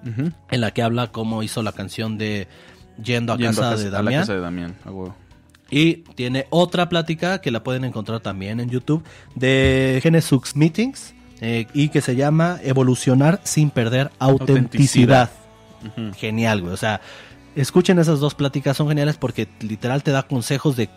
Ujú. 0.04 0.32
En 0.50 0.60
la 0.60 0.72
que 0.72 0.82
habla 0.82 1.12
cómo 1.12 1.44
hizo 1.44 1.62
la 1.62 1.70
canción 1.70 2.18
de 2.18 2.48
Yendo 3.02 3.32
a 3.32 3.36
Yendo 3.36 3.60
casa 3.60 3.70
a 3.72 3.76
de 3.76 3.86
a 3.88 3.90
la 3.90 3.96
Damián. 3.98 4.22
casa 4.22 4.34
de 4.34 4.40
Damián. 4.40 4.74
a 4.84 4.90
huevo. 4.90 5.14
Y 5.70 5.96
tiene 6.14 6.46
otra 6.50 6.88
plática 6.88 7.40
que 7.40 7.50
la 7.50 7.64
pueden 7.64 7.84
encontrar 7.84 8.20
también 8.20 8.60
en 8.60 8.70
YouTube 8.70 9.02
de 9.34 9.98
Genesux 10.02 10.54
Meetings 10.56 11.14
eh, 11.40 11.66
y 11.74 11.88
que 11.88 12.00
se 12.00 12.14
llama 12.16 12.58
Evolucionar 12.62 13.40
sin 13.44 13.70
perder 13.70 14.10
autenticidad. 14.18 15.30
Genial, 16.16 16.60
güey. 16.62 16.72
O 16.72 16.76
sea, 16.76 17.00
escuchen 17.56 17.98
esas 17.98 18.20
dos 18.20 18.34
pláticas, 18.34 18.76
son 18.76 18.88
geniales 18.88 19.16
porque 19.16 19.48
literal 19.60 20.02
te 20.02 20.10
da 20.10 20.22
consejos 20.22 20.76
de 20.76 20.88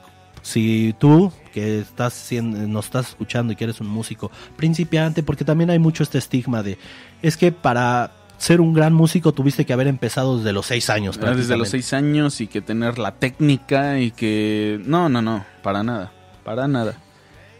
si 0.43 0.95
tú 0.97 1.31
que 1.53 1.79
estás 1.79 2.13
siendo, 2.13 2.59
nos 2.67 2.85
estás 2.85 3.09
escuchando 3.09 3.53
y 3.53 3.55
que 3.55 3.65
eres 3.65 3.81
un 3.81 3.87
músico 3.87 4.31
principiante, 4.55 5.23
porque 5.23 5.43
también 5.43 5.69
hay 5.69 5.79
mucho 5.79 6.03
este 6.03 6.17
estigma 6.17 6.63
de 6.63 6.77
es 7.21 7.35
que 7.35 7.51
para 7.51 8.11
ser 8.37 8.61
un 8.61 8.73
gran 8.73 8.93
músico 8.93 9.31
tuviste 9.33 9.65
que 9.65 9.73
haber 9.73 9.87
empezado 9.87 10.37
desde 10.37 10.53
los 10.53 10.65
seis 10.67 10.89
años. 10.89 11.17
Era 11.17 11.35
Desde 11.35 11.57
los 11.57 11.69
seis 11.69 11.93
años 11.93 12.39
y 12.41 12.47
que 12.47 12.61
tener 12.61 12.99
la 12.99 13.11
técnica 13.15 13.99
y 13.99 14.11
que... 14.11 14.79
No, 14.85 15.09
no, 15.09 15.21
no, 15.21 15.45
para 15.63 15.83
nada, 15.83 16.11
para 16.43 16.67
nada. 16.67 16.97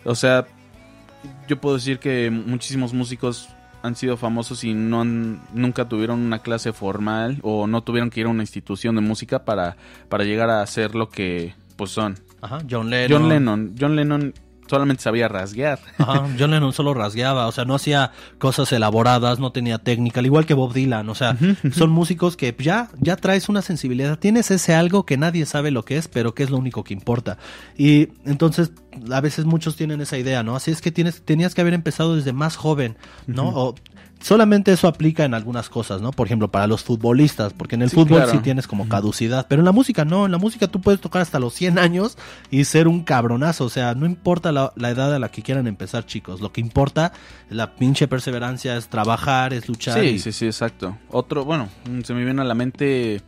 O 0.05 0.15
sea, 0.15 0.45
yo 1.47 1.59
puedo 1.59 1.75
decir 1.75 1.99
que 1.99 2.29
muchísimos 2.31 2.93
músicos 2.93 3.49
han 3.83 3.95
sido 3.95 4.17
famosos 4.17 4.63
y 4.63 4.73
no 4.73 5.01
han- 5.01 5.41
nunca 5.53 5.87
tuvieron 5.87 6.19
una 6.19 6.39
clase 6.39 6.73
formal 6.73 7.39
o 7.41 7.67
no 7.67 7.81
tuvieron 7.81 8.09
que 8.09 8.19
ir 8.21 8.25
a 8.25 8.29
una 8.29 8.43
institución 8.43 8.95
de 8.95 9.01
música 9.01 9.45
para, 9.45 9.77
para 10.09 10.23
llegar 10.23 10.49
a 10.49 10.65
ser 10.67 10.95
lo 10.95 11.09
que 11.09 11.53
pues 11.75 11.91
son. 11.91 12.17
Ajá, 12.41 12.59
John 12.69 12.89
Lennon. 12.89 13.11
John 13.21 13.29
Lennon, 13.29 13.75
John 13.79 13.95
Lennon 13.95 14.33
solamente 14.67 15.03
sabía 15.03 15.27
rasguear. 15.27 15.79
Ajá, 15.97 16.27
John 16.37 16.51
Lennon 16.51 16.73
solo 16.73 16.93
rasgueaba, 16.93 17.47
o 17.47 17.51
sea, 17.51 17.65
no 17.65 17.75
hacía 17.75 18.11
cosas 18.37 18.71
elaboradas, 18.71 19.39
no 19.39 19.51
tenía 19.51 19.77
técnica, 19.77 20.19
al 20.19 20.25
igual 20.25 20.45
que 20.45 20.53
Bob 20.53 20.73
Dylan, 20.73 21.09
o 21.09 21.15
sea, 21.15 21.37
son 21.71 21.89
músicos 21.89 22.37
que 22.37 22.55
ya, 22.57 22.89
ya 22.99 23.15
traes 23.15 23.49
una 23.49 23.61
sensibilidad, 23.61 24.17
tienes 24.17 24.51
ese 24.51 24.75
algo 24.75 25.05
que 25.05 25.17
nadie 25.17 25.45
sabe 25.45 25.71
lo 25.71 25.83
que 25.85 25.97
es, 25.97 26.07
pero 26.07 26.33
que 26.33 26.43
es 26.43 26.49
lo 26.49 26.57
único 26.57 26.83
que 26.83 26.93
importa. 26.93 27.37
Y 27.77 28.09
entonces, 28.25 28.71
a 29.11 29.21
veces 29.21 29.45
muchos 29.45 29.75
tienen 29.75 30.01
esa 30.01 30.17
idea, 30.17 30.43
¿no? 30.43 30.55
Así 30.55 30.71
es 30.71 30.81
que 30.81 30.91
tienes, 30.91 31.21
tenías 31.23 31.55
que 31.55 31.61
haber 31.61 31.73
empezado 31.73 32.15
desde 32.15 32.33
más 32.33 32.55
joven, 32.55 32.97
¿no? 33.27 33.49
O 33.49 33.75
solamente 34.21 34.71
eso 34.71 34.87
aplica 34.87 35.23
en 35.25 35.33
algunas 35.33 35.69
cosas, 35.69 36.01
¿no? 36.01 36.11
Por 36.11 36.27
ejemplo, 36.27 36.49
para 36.49 36.67
los 36.67 36.83
futbolistas, 36.83 37.53
porque 37.53 37.75
en 37.75 37.83
el 37.83 37.89
Sí, 37.89 37.95
fútbol 37.95 38.17
claro. 38.19 38.31
sí 38.31 38.39
tienes 38.39 38.67
como 38.67 38.87
caducidad, 38.89 39.45
pero 39.47 39.61
en 39.61 39.65
la 39.65 39.71
música 39.71 40.05
no, 40.05 40.25
en 40.25 40.31
la 40.31 40.37
música 40.37 40.67
tú 40.67 40.81
puedes 40.81 40.99
tocar 41.01 41.21
hasta 41.21 41.39
los 41.39 41.53
100 41.53 41.79
años 41.79 42.17
y 42.49 42.63
ser 42.65 42.87
un 42.87 43.03
cabronazo, 43.03 43.65
o 43.65 43.69
sea, 43.69 43.93
no 43.95 44.05
importa 44.05 44.51
la, 44.51 44.73
la 44.75 44.89
edad 44.89 45.13
a 45.13 45.19
la 45.19 45.29
que 45.29 45.41
quieran 45.41 45.67
empezar, 45.67 46.05
chicos, 46.05 46.41
lo 46.41 46.51
que 46.51 46.61
importa, 46.61 47.13
la 47.49 47.75
pinche 47.75 48.07
perseverancia 48.07 48.75
es 48.77 48.87
trabajar, 48.87 49.53
es 49.53 49.67
luchar. 49.67 49.99
Sí, 49.99 50.05
y- 50.07 50.19
sí, 50.19 50.31
sí, 50.31 50.45
exacto. 50.45 50.97
Otro, 51.09 51.45
bueno, 51.45 51.69
mm, 51.89 52.01
se 52.01 52.13
me 52.13 52.23
viene 52.25 52.41
a 52.41 52.45
la 52.45 52.55
mente 52.55 53.21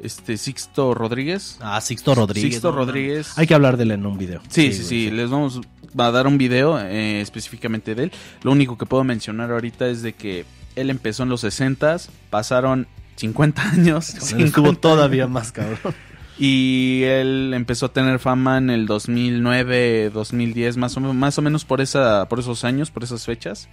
este 0.00 0.36
Sixto 0.36 0.92
Rodríguez. 0.92 1.58
Ah, 1.62 1.80
Sixto 1.80 2.14
Rodríguez. 2.14 2.52
Sixto 2.52 2.70
no, 2.72 2.78
Rodríguez. 2.78 3.38
Hay 3.38 3.46
que 3.46 3.54
hablar 3.54 3.76
de 3.76 3.84
él 3.84 3.92
en 3.92 4.04
un 4.04 4.18
video. 4.18 4.40
Sí, 4.48 4.72
sí, 4.72 4.82
sí, 4.84 5.04
güey, 5.06 5.16
les 5.16 5.30
vamos 5.30 5.60
a 5.98 6.10
dar 6.10 6.26
un 6.26 6.38
video 6.38 6.78
eh, 6.80 7.20
específicamente 7.20 7.94
de 7.94 8.04
él. 8.04 8.12
Lo 8.42 8.52
único 8.52 8.76
que 8.78 8.86
puedo 8.86 9.04
mencionar 9.04 9.50
ahorita 9.52 9.88
es 9.88 10.02
de 10.02 10.12
que 10.12 10.44
él 10.76 10.90
empezó 10.90 11.22
en 11.22 11.28
los 11.28 11.40
60 11.42 11.96
pasaron 12.30 12.86
50 13.16 13.62
años. 13.62 14.10
Con 14.30 14.40
él 14.40 14.46
estuvo 14.46 14.66
50 14.66 14.80
todavía 14.80 15.22
años, 15.24 15.32
más 15.34 15.52
cabrón. 15.52 15.78
Y 16.36 17.02
él 17.04 17.52
empezó 17.54 17.86
a 17.86 17.92
tener 17.92 18.18
fama 18.18 18.58
en 18.58 18.70
el 18.70 18.86
2009, 18.86 20.10
2010, 20.12 20.76
más 20.76 20.96
o, 20.96 21.00
menos- 21.00 21.14
más 21.14 21.38
o 21.38 21.42
menos 21.42 21.64
por, 21.64 21.80
esa, 21.80 22.28
por 22.28 22.40
esos 22.40 22.64
años, 22.64 22.90
por 22.90 23.04
esas 23.04 23.24
fechas. 23.24 23.68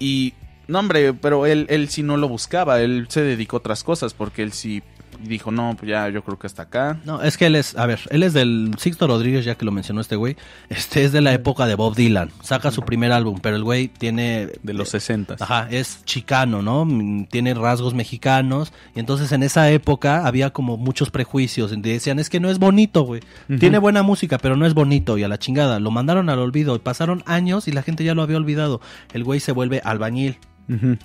Y, 0.00 0.34
no 0.66 0.80
hombre, 0.80 1.12
pero 1.14 1.46
él, 1.46 1.66
él 1.68 1.88
sí 1.88 2.02
no 2.02 2.16
lo 2.16 2.28
buscaba, 2.28 2.80
él 2.80 3.06
se 3.10 3.22
dedicó 3.22 3.56
a 3.56 3.60
otras 3.60 3.84
cosas, 3.84 4.12
porque 4.12 4.42
él 4.42 4.52
sí 4.52 4.82
dijo, 5.20 5.50
no, 5.50 5.74
pues 5.78 5.90
ya, 5.90 6.08
yo 6.08 6.22
creo 6.22 6.38
que 6.38 6.46
hasta 6.46 6.62
acá. 6.62 6.98
No, 7.04 7.22
es 7.22 7.36
que 7.36 7.46
él 7.46 7.56
es, 7.56 7.76
a 7.76 7.86
ver, 7.86 8.00
él 8.10 8.22
es 8.22 8.32
del 8.32 8.74
Sixto 8.78 9.06
Rodríguez, 9.06 9.44
ya 9.44 9.54
que 9.54 9.64
lo 9.64 9.72
mencionó 9.72 10.00
este 10.00 10.16
güey. 10.16 10.36
Este 10.68 11.04
es 11.04 11.12
de 11.12 11.20
la 11.20 11.32
época 11.32 11.66
de 11.66 11.74
Bob 11.74 11.94
Dylan. 11.94 12.30
Saca 12.42 12.70
su 12.70 12.82
primer 12.82 13.12
álbum, 13.12 13.38
pero 13.40 13.56
el 13.56 13.64
güey 13.64 13.88
tiene. 13.88 14.48
De 14.62 14.74
los 14.74 14.88
eh, 14.88 15.00
60. 15.00 15.36
Ajá, 15.40 15.68
es 15.70 16.04
chicano, 16.04 16.62
¿no? 16.62 16.86
Tiene 17.30 17.54
rasgos 17.54 17.94
mexicanos. 17.94 18.72
Y 18.94 19.00
entonces 19.00 19.32
en 19.32 19.42
esa 19.42 19.70
época 19.70 20.26
había 20.26 20.50
como 20.50 20.76
muchos 20.76 21.10
prejuicios. 21.10 21.72
Y 21.72 21.80
Decían, 21.80 22.18
es 22.18 22.30
que 22.30 22.40
no 22.40 22.50
es 22.50 22.58
bonito, 22.58 23.02
güey. 23.02 23.22
Tiene 23.58 23.78
buena 23.78 24.02
música, 24.02 24.38
pero 24.38 24.56
no 24.56 24.66
es 24.66 24.74
bonito. 24.74 25.18
Y 25.18 25.22
a 25.22 25.28
la 25.28 25.38
chingada. 25.38 25.80
Lo 25.80 25.90
mandaron 25.90 26.28
al 26.30 26.38
olvido. 26.38 26.76
Y 26.76 26.78
pasaron 26.78 27.22
años 27.26 27.68
y 27.68 27.72
la 27.72 27.82
gente 27.82 28.04
ya 28.04 28.14
lo 28.14 28.22
había 28.22 28.36
olvidado. 28.36 28.80
El 29.12 29.24
güey 29.24 29.40
se 29.40 29.52
vuelve 29.52 29.80
albañil. 29.84 30.38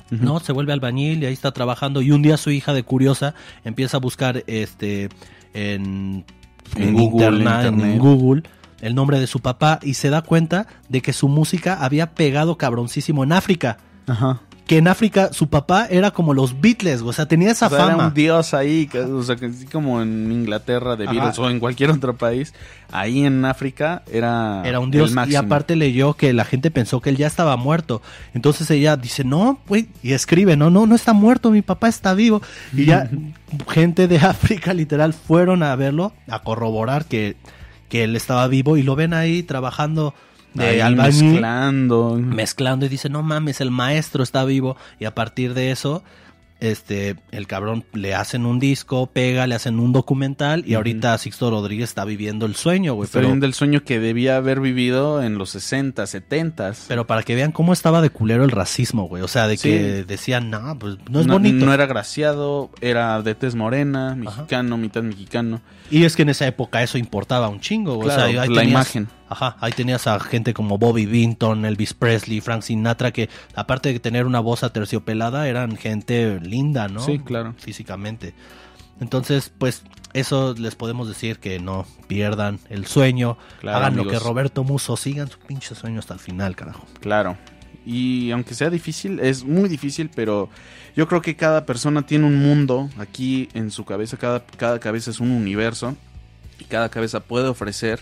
¿No? 0.09 0.39
Se 0.39 0.51
vuelve 0.53 0.73
albañil 0.73 1.23
y 1.23 1.25
ahí 1.25 1.33
está 1.33 1.51
trabajando. 1.51 2.01
Y 2.01 2.11
un 2.11 2.21
día 2.21 2.37
su 2.37 2.51
hija 2.51 2.73
de 2.73 2.83
curiosa 2.83 3.33
empieza 3.63 3.97
a 3.97 3.99
buscar 3.99 4.43
este 4.47 5.09
en, 5.53 6.25
En 6.75 6.83
en 6.89 6.93
Google, 6.95 7.27
interna- 7.27 7.61
en 7.67 7.73
internet. 7.75 7.99
Google 7.99 8.43
el 8.81 8.95
nombre 8.95 9.19
de 9.19 9.27
su 9.27 9.41
papá 9.41 9.79
y 9.83 9.95
se 9.95 10.09
da 10.09 10.21
cuenta 10.21 10.65
de 10.87 11.01
que 11.01 11.11
su 11.11 11.27
música 11.27 11.83
había 11.83 12.11
pegado 12.15 12.57
cabroncísimo 12.57 13.23
en 13.25 13.33
África. 13.33 13.77
Ajá. 14.07 14.39
Que 14.69 14.77
en 14.77 14.87
África 14.87 15.33
su 15.33 15.49
papá 15.49 15.87
era 15.89 16.11
como 16.11 16.31
los 16.35 16.61
Beatles, 16.61 17.01
o 17.01 17.11
sea, 17.11 17.25
tenía 17.25 17.49
esa 17.49 17.65
O 17.65 17.69
sea, 17.71 17.79
era 17.79 17.87
fama. 17.93 18.07
un 18.09 18.13
dios 18.13 18.53
ahí, 18.53 18.85
que- 18.85 18.99
o 18.99 19.23
sea, 19.23 19.35
que 19.35 19.47
así 19.47 19.65
como 19.65 19.99
en 19.99 20.31
Inglaterra 20.31 20.95
de 20.95 21.05
Ajá. 21.05 21.11
Beatles 21.13 21.39
o 21.39 21.49
en 21.49 21.59
cualquier 21.59 21.89
otro 21.89 22.15
país, 22.15 22.53
ahí 22.91 23.25
en 23.25 23.43
África 23.45 24.03
era 24.11 24.61
Era 24.63 24.79
un 24.79 24.85
el 24.85 24.91
dios 24.91 25.09
y 25.09 25.13
máximo. 25.15 25.39
aparte 25.39 25.75
leyó 25.75 26.13
que 26.13 26.33
la 26.33 26.45
gente 26.45 26.69
pensó 26.69 27.01
que 27.01 27.09
él 27.09 27.17
ya 27.17 27.25
estaba 27.25 27.57
muerto. 27.57 28.03
Entonces 28.35 28.69
ella 28.69 28.95
dice, 28.95 29.23
no, 29.23 29.59
güey, 29.67 29.87
y 30.03 30.11
escribe, 30.13 30.55
no, 30.55 30.69
no, 30.69 30.85
no 30.85 30.93
está 30.93 31.13
muerto, 31.13 31.49
mi 31.49 31.63
papá 31.63 31.87
está 31.87 32.13
vivo. 32.13 32.43
Y 32.71 32.85
ya 32.85 33.09
gente 33.69 34.07
de 34.07 34.19
África 34.19 34.75
literal 34.75 35.13
fueron 35.13 35.63
a 35.63 35.75
verlo, 35.75 36.13
a 36.29 36.43
corroborar 36.43 37.05
que, 37.05 37.37
que 37.89 38.03
él 38.03 38.15
estaba 38.15 38.47
vivo 38.47 38.77
y 38.77 38.83
lo 38.83 38.95
ven 38.95 39.15
ahí 39.15 39.41
trabajando 39.41 40.13
de 40.53 40.81
Ahí 40.81 40.95
mezclando. 40.95 42.15
mezclando 42.19 42.85
y 42.85 42.89
dice, 42.89 43.09
no 43.09 43.23
mames, 43.23 43.61
el 43.61 43.71
maestro 43.71 44.23
está 44.23 44.43
vivo. 44.45 44.75
Y 44.99 45.05
a 45.05 45.13
partir 45.15 45.53
de 45.53 45.71
eso, 45.71 46.03
este, 46.59 47.15
el 47.31 47.47
cabrón 47.47 47.85
le 47.93 48.15
hacen 48.15 48.45
un 48.45 48.59
disco, 48.59 49.07
pega, 49.07 49.47
le 49.47 49.55
hacen 49.55 49.79
un 49.79 49.93
documental 49.93 50.63
y 50.67 50.73
ahorita 50.73 51.17
Sixto 51.17 51.49
Rodríguez 51.49 51.87
está 51.89 52.03
viviendo 52.03 52.45
el 52.45 52.55
sueño, 52.55 52.95
güey. 52.95 53.07
Fue 53.07 53.21
Pero, 53.21 53.33
del 53.37 53.53
sueño 53.53 53.83
que 53.85 54.01
debía 54.01 54.35
haber 54.35 54.59
vivido 54.59 55.23
en 55.23 55.37
los 55.37 55.51
60, 55.51 56.05
70. 56.05 56.73
pero 56.89 57.07
para 57.07 57.23
que 57.23 57.35
vean 57.35 57.53
cómo 57.53 57.71
estaba 57.71 58.01
de 58.01 58.09
culero 58.09 58.43
el 58.43 58.51
racismo, 58.51 59.07
güey. 59.07 59.23
O 59.23 59.29
sea, 59.29 59.47
de 59.47 59.55
Sí. 59.55 59.69
que 59.69 60.03
decían, 60.03 60.49
no, 60.49 60.77
pues 60.77 60.97
no 61.09 61.21
es 61.21 61.27
bonito. 61.27 61.65
No 61.65 61.73
era 61.73 61.85
graciado, 61.85 62.71
era 62.81 63.21
de 63.21 63.35
tez 63.35 63.55
morena, 63.55 64.15
mexicano, 64.15 64.77
mitad 64.77 65.01
mexicano. 65.03 65.61
Y 65.89 66.03
es 66.03 66.17
que 66.17 66.23
en 66.23 66.29
esa 66.29 66.45
época 66.45 66.83
eso 66.83 66.97
importaba 66.97 67.47
un 67.47 67.61
chingo, 67.61 67.95
güey. 67.95 68.07
Claro, 68.09 68.23
o 68.23 68.31
sea, 68.31 68.35
la 68.35 68.43
tenías- 68.47 68.67
imagen. 68.67 69.07
Ajá, 69.29 69.57
ahí 69.59 69.71
tenías 69.71 70.07
a 70.07 70.19
gente 70.19 70.55
como 70.55 70.79
Bobby 70.79 71.05
Vinton, 71.05 71.63
Elvis 71.63 71.93
Presley, 71.93 72.41
Frank 72.41 72.63
Sinatra, 72.63 73.11
que 73.11 73.29
aparte 73.53 73.93
de 73.93 73.99
tener 73.99 74.25
una 74.25 74.39
voz 74.39 74.63
aterciopelada, 74.63 75.47
eran 75.47 75.77
gente 75.77 76.39
linda, 76.41 76.87
¿no? 76.87 76.99
Sí, 76.99 77.19
claro. 77.19 77.53
Físicamente. 77.59 78.33
Entonces, 78.99 79.51
pues 79.55 79.83
eso 80.13 80.55
les 80.57 80.75
podemos 80.75 81.07
decir 81.07 81.37
que 81.37 81.59
no 81.59 81.85
pierdan 82.07 82.59
el 82.69 82.87
sueño, 82.87 83.37
Claro, 83.59 83.77
hagan 83.77 83.95
lo 83.95 84.07
que 84.07 84.17
Roberto 84.17 84.63
Muso, 84.63 84.97
sigan 84.97 85.29
su 85.29 85.37
pinche 85.37 85.75
sueño 85.75 85.99
hasta 85.99 86.15
el 86.15 86.19
final, 86.19 86.55
carajo. 86.55 86.85
Claro. 86.99 87.37
Y 87.85 88.31
aunque 88.31 88.55
sea 88.55 88.71
difícil, 88.71 89.19
es 89.19 89.43
muy 89.43 89.69
difícil, 89.69 90.09
pero 90.13 90.49
yo 90.95 91.07
creo 91.07 91.21
que 91.21 91.35
cada 91.35 91.65
persona 91.65 92.01
tiene 92.05 92.25
un 92.25 92.39
mundo 92.39 92.89
aquí 92.97 93.47
en 93.53 93.69
su 93.69 93.85
cabeza, 93.85 94.17
cada, 94.17 94.43
cada 94.43 94.79
cabeza 94.79 95.11
es 95.11 95.19
un 95.19 95.31
universo 95.31 95.95
y 96.59 96.65
cada 96.65 96.89
cabeza 96.89 97.19
puede 97.19 97.47
ofrecer 97.47 97.99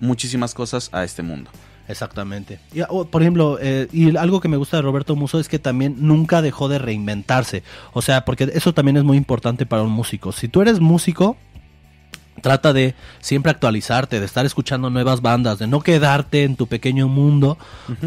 muchísimas 0.00 0.54
cosas 0.54 0.90
a 0.92 1.04
este 1.04 1.22
mundo. 1.22 1.50
Exactamente. 1.88 2.60
Y, 2.74 2.82
oh, 2.88 3.06
por 3.06 3.22
ejemplo, 3.22 3.58
eh, 3.60 3.88
y 3.92 4.14
algo 4.16 4.40
que 4.40 4.48
me 4.48 4.58
gusta 4.58 4.76
de 4.76 4.82
Roberto 4.82 5.16
Muso 5.16 5.40
es 5.40 5.48
que 5.48 5.58
también 5.58 5.96
nunca 6.00 6.42
dejó 6.42 6.68
de 6.68 6.78
reinventarse. 6.78 7.62
O 7.94 8.02
sea, 8.02 8.26
porque 8.26 8.50
eso 8.52 8.74
también 8.74 8.98
es 8.98 9.04
muy 9.04 9.16
importante 9.16 9.64
para 9.64 9.82
un 9.82 9.90
músico. 9.90 10.32
Si 10.32 10.48
tú 10.48 10.60
eres 10.60 10.80
músico, 10.80 11.38
trata 12.42 12.74
de 12.74 12.94
siempre 13.20 13.50
actualizarte, 13.50 14.20
de 14.20 14.26
estar 14.26 14.44
escuchando 14.44 14.90
nuevas 14.90 15.22
bandas, 15.22 15.58
de 15.58 15.66
no 15.66 15.80
quedarte 15.80 16.44
en 16.44 16.56
tu 16.56 16.66
pequeño 16.66 17.08
mundo, 17.08 17.58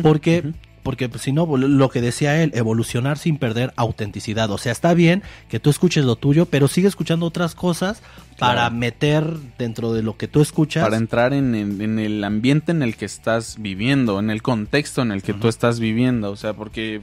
porque... 0.02 0.54
Porque 0.84 1.10
pues, 1.10 1.22
si 1.24 1.32
no, 1.32 1.46
lo 1.58 1.90
que 1.90 2.02
decía 2.02 2.42
él, 2.42 2.52
evolucionar 2.56 3.18
sin 3.18 3.38
perder 3.38 3.72
autenticidad. 3.76 4.50
O 4.52 4.58
sea, 4.58 4.72
está 4.72 4.94
bien 4.94 5.22
que 5.50 5.60
tú 5.60 5.70
escuches 5.70 6.06
lo 6.06 6.16
tuyo, 6.16 6.46
pero 6.48 6.68
sigue 6.68 6.88
escuchando 6.88 7.26
otras 7.28 7.54
cosas 7.56 8.02
para 8.40 8.62
Claro. 8.62 8.76
meter 8.76 9.34
dentro 9.60 9.94
de 9.94 10.02
lo 10.02 10.18
que 10.18 10.28
tú 10.28 10.42
escuchas. 10.42 10.84
Para 10.84 10.98
entrar 10.98 11.34
en, 11.34 11.54
en- 11.54 11.80
en 11.82 12.00
el 12.00 12.24
ambiente 12.24 12.72
en 12.72 12.82
el 12.82 12.96
que 12.96 13.06
estás 13.06 13.58
viviendo, 13.60 14.20
en 14.20 14.30
el 14.32 14.42
contexto 14.42 15.02
en 15.04 15.12
el 15.12 15.22
que 15.22 15.34
tú 15.34 15.48
estás 15.48 15.80
viviendo. 15.80 16.32
O 16.32 16.36
sea, 16.36 16.54
porque 16.54 17.02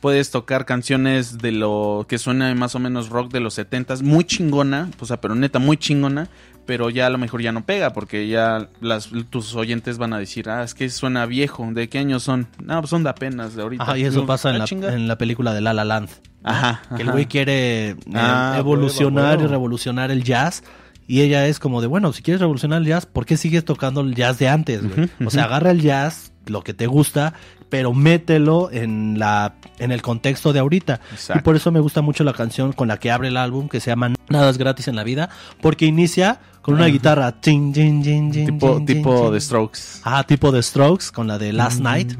puedes 0.00 0.30
tocar 0.30 0.64
canciones 0.64 1.38
de 1.38 1.52
lo 1.52 2.06
que 2.08 2.16
suena 2.18 2.54
más 2.54 2.74
o 2.74 2.78
menos 2.78 3.08
rock 3.10 3.30
de 3.32 3.40
los 3.40 3.58
70s, 3.58 4.02
muy 4.02 4.24
chingona, 4.24 4.88
o 4.98 5.04
sea, 5.04 5.20
pero 5.20 5.34
neta, 5.34 5.58
muy 5.58 5.76
chingona, 5.76 6.28
pero 6.70 6.88
ya 6.88 7.06
a 7.06 7.10
lo 7.10 7.18
mejor 7.18 7.42
ya 7.42 7.50
no 7.50 7.66
pega, 7.66 7.92
porque 7.92 8.28
ya 8.28 8.68
las, 8.80 9.10
tus 9.28 9.56
oyentes 9.56 9.98
van 9.98 10.12
a 10.12 10.20
decir, 10.20 10.48
ah, 10.48 10.62
es 10.62 10.72
que 10.72 10.88
suena 10.88 11.26
viejo, 11.26 11.66
¿de 11.72 11.88
qué 11.88 11.98
años 11.98 12.22
son? 12.22 12.46
No, 12.62 12.78
pues 12.80 12.90
son 12.90 13.02
de 13.02 13.10
apenas, 13.10 13.56
de 13.56 13.62
ahorita. 13.62 13.82
Ajá, 13.82 13.98
y 13.98 14.04
eso 14.04 14.20
No, 14.20 14.26
pasa 14.26 14.54
en 14.54 14.62
ah, 14.62 14.66
la, 14.70 14.94
en 14.94 15.08
la 15.08 15.18
película 15.18 15.52
de 15.52 15.62
La 15.62 15.74
La 15.74 15.84
Land. 15.84 16.08
¿no? 16.08 16.48
Ajá, 16.48 16.80
Que 16.94 17.02
el 17.02 17.10
güey 17.10 17.26
quiere 17.26 17.88
eh, 17.88 17.96
Ah, 18.14 18.54
evolucionar 18.56 19.40
y 19.40 19.48
revolucionar 19.48 20.12
el 20.12 20.22
jazz. 20.22 20.62
Y 21.08 21.22
ella 21.22 21.48
es 21.48 21.58
como 21.58 21.80
de, 21.80 21.88
bueno, 21.88 22.12
si 22.12 22.22
quieres 22.22 22.40
revolucionar 22.40 22.82
el 22.82 22.86
jazz, 22.86 23.04
¿por 23.04 23.26
qué 23.26 23.36
sigues 23.36 23.64
tocando 23.64 24.00
el 24.02 24.14
jazz 24.14 24.38
de 24.38 24.48
antes? 24.48 24.80
güey? 24.94 25.10
O 25.26 25.30
sea, 25.30 25.46
agarra 25.46 25.72
el 25.72 25.80
jazz, 25.80 26.30
lo 26.46 26.62
que 26.62 26.72
te 26.72 26.86
gusta, 26.86 27.34
pero 27.68 27.94
mételo 27.94 28.70
en 28.70 29.18
la 29.18 29.54
en 29.80 29.90
el 29.90 30.02
contexto 30.02 30.52
de 30.52 30.60
ahorita. 30.60 31.00
Exacto. 31.10 31.40
Y 31.40 31.42
por 31.42 31.56
eso 31.56 31.72
me 31.72 31.80
gusta 31.80 32.00
mucho 32.00 32.22
la 32.22 32.32
canción 32.32 32.72
con 32.72 32.86
la 32.86 32.98
que 32.98 33.10
abre 33.10 33.26
el 33.26 33.36
álbum, 33.36 33.68
que 33.68 33.80
se 33.80 33.90
llama 33.90 34.12
Nada 34.28 34.50
es 34.50 34.58
gratis 34.58 34.86
en 34.86 34.94
la 34.94 35.02
vida, 35.02 35.30
porque 35.60 35.86
inicia 35.86 36.38
con 36.62 36.74
una 36.74 36.86
guitarra 36.86 37.32
Tipo, 37.40 38.84
tipo 38.84 39.30
de. 39.30 39.40
Strokes. 39.40 40.00
Ajá, 40.02 40.24
tipo 40.24 40.52
de 40.52 40.62
Strokes, 40.62 41.06
con 41.12 41.26
la 41.26 41.38
de 41.38 41.52
Last 41.52 41.80
Night. 41.80 42.12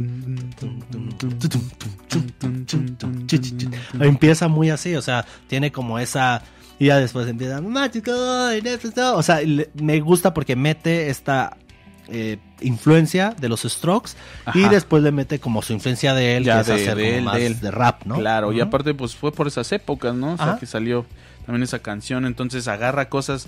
Empieza 4.01 4.49
muy 4.49 4.71
así, 4.71 4.95
o 4.97 5.03
sea, 5.03 5.25
tiene 5.49 5.73
como 5.73 5.99
esa. 5.99 6.43
Y 6.79 6.87
ya 6.87 6.99
después 6.99 7.29
empieza. 7.29 7.61
"Mágico, 7.61 8.11
inefesto", 8.59 9.17
O 9.17 9.23
sea, 9.23 9.41
me 9.75 10.01
gusta 10.01 10.33
porque 10.33 10.57
mete 10.57 11.11
esta 11.11 11.57
eh, 12.13 12.39
influencia 12.61 13.37
de 13.39 13.49
los 13.49 13.61
Strokes 13.63 14.13
y 14.55 14.63
después 14.69 15.01
le 15.03 15.13
mete 15.13 15.39
como 15.39 15.63
su 15.63 15.73
influencia 15.75 16.13
de 16.13 16.39
él, 16.39 16.45
Ya, 16.45 16.55
que 16.57 16.61
es 16.63 16.67
de- 16.67 16.75
hacer 16.75 16.97
de 16.97 17.19
él, 17.19 17.25
más 17.25 17.37
de 17.37 17.47
él. 17.47 17.61
de 17.61 17.71
rap, 17.71 18.03
¿no? 18.05 18.17
Claro, 18.17 18.53
y 18.53 18.61
aparte 18.61 18.95
pues 18.95 19.15
fue 19.15 19.31
por 19.31 19.47
esas 19.47 19.71
épocas, 19.71 20.13
¿no? 20.17 20.33
O 20.33 20.37
sea, 20.37 20.47
Ajá. 20.47 20.59
que 20.59 20.67
salió 20.67 21.07
también 21.47 21.63
esa 21.63 21.79
canción, 21.79 22.25
entonces 22.25 22.67
agarra 22.67 23.09
cosas 23.09 23.47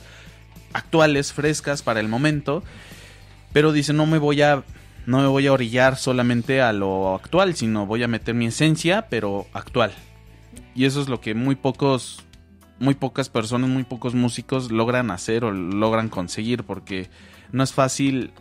actuales, 0.73 1.33
frescas 1.33 1.83
para 1.83 2.01
el 2.01 2.09
momento, 2.09 2.63
pero 3.53 3.73
dice, 3.73 3.93
no 3.93 4.07
me 4.07 4.19
voy 4.19 4.43
a 4.43 4.65
no 5.05 5.21
me 5.21 5.27
voy 5.27 5.49
a 5.49 5.53
orillar 5.53 5.97
solamente 5.97 6.63
a 6.63 6.73
lo 6.73 7.15
actual, 7.15 7.57
sino 7.57 7.87
voy 7.87 8.05
a 8.05 8.09
meter 8.09 8.35
mi 8.35 8.47
esencia, 8.47 9.09
pero 9.11 9.47
actual. 9.53 9.93
Y 10.77 10.85
eso 10.85 11.01
es 11.01 11.09
lo 11.09 11.21
que 11.21 11.35
muy 11.35 11.57
pocos 11.57 12.25
muy 12.79 12.95
pocas 12.95 13.29
personas, 13.29 13.71
muy 13.71 13.85
pocos 13.85 14.15
músicos 14.15 14.73
logran 14.73 15.11
hacer 15.11 15.45
o 15.45 15.53
logran 15.53 16.09
conseguir 16.09 16.65
porque 16.65 17.11
no 17.53 17.63
es 17.63 17.73
fácil 17.73 18.33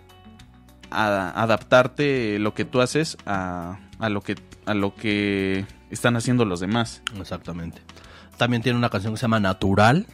adaptarte 0.90 2.38
lo 2.40 2.54
que 2.54 2.66
tú 2.66 2.82
haces 2.82 3.18
a, 3.26 3.80
a 4.00 4.10
lo 4.10 4.22
que 4.22 4.36
a 4.66 4.74
lo 4.74 4.96
que 4.96 5.66
están 5.90 6.16
haciendo 6.16 6.46
los 6.46 6.60
demás. 6.60 7.02
Exactamente. 7.20 7.82
También 8.38 8.64
tiene 8.64 8.78
una 8.78 8.90
canción 8.90 9.14
que 9.14 9.18
se 9.18 9.24
llama 9.24 9.40
Natural, 9.40 10.08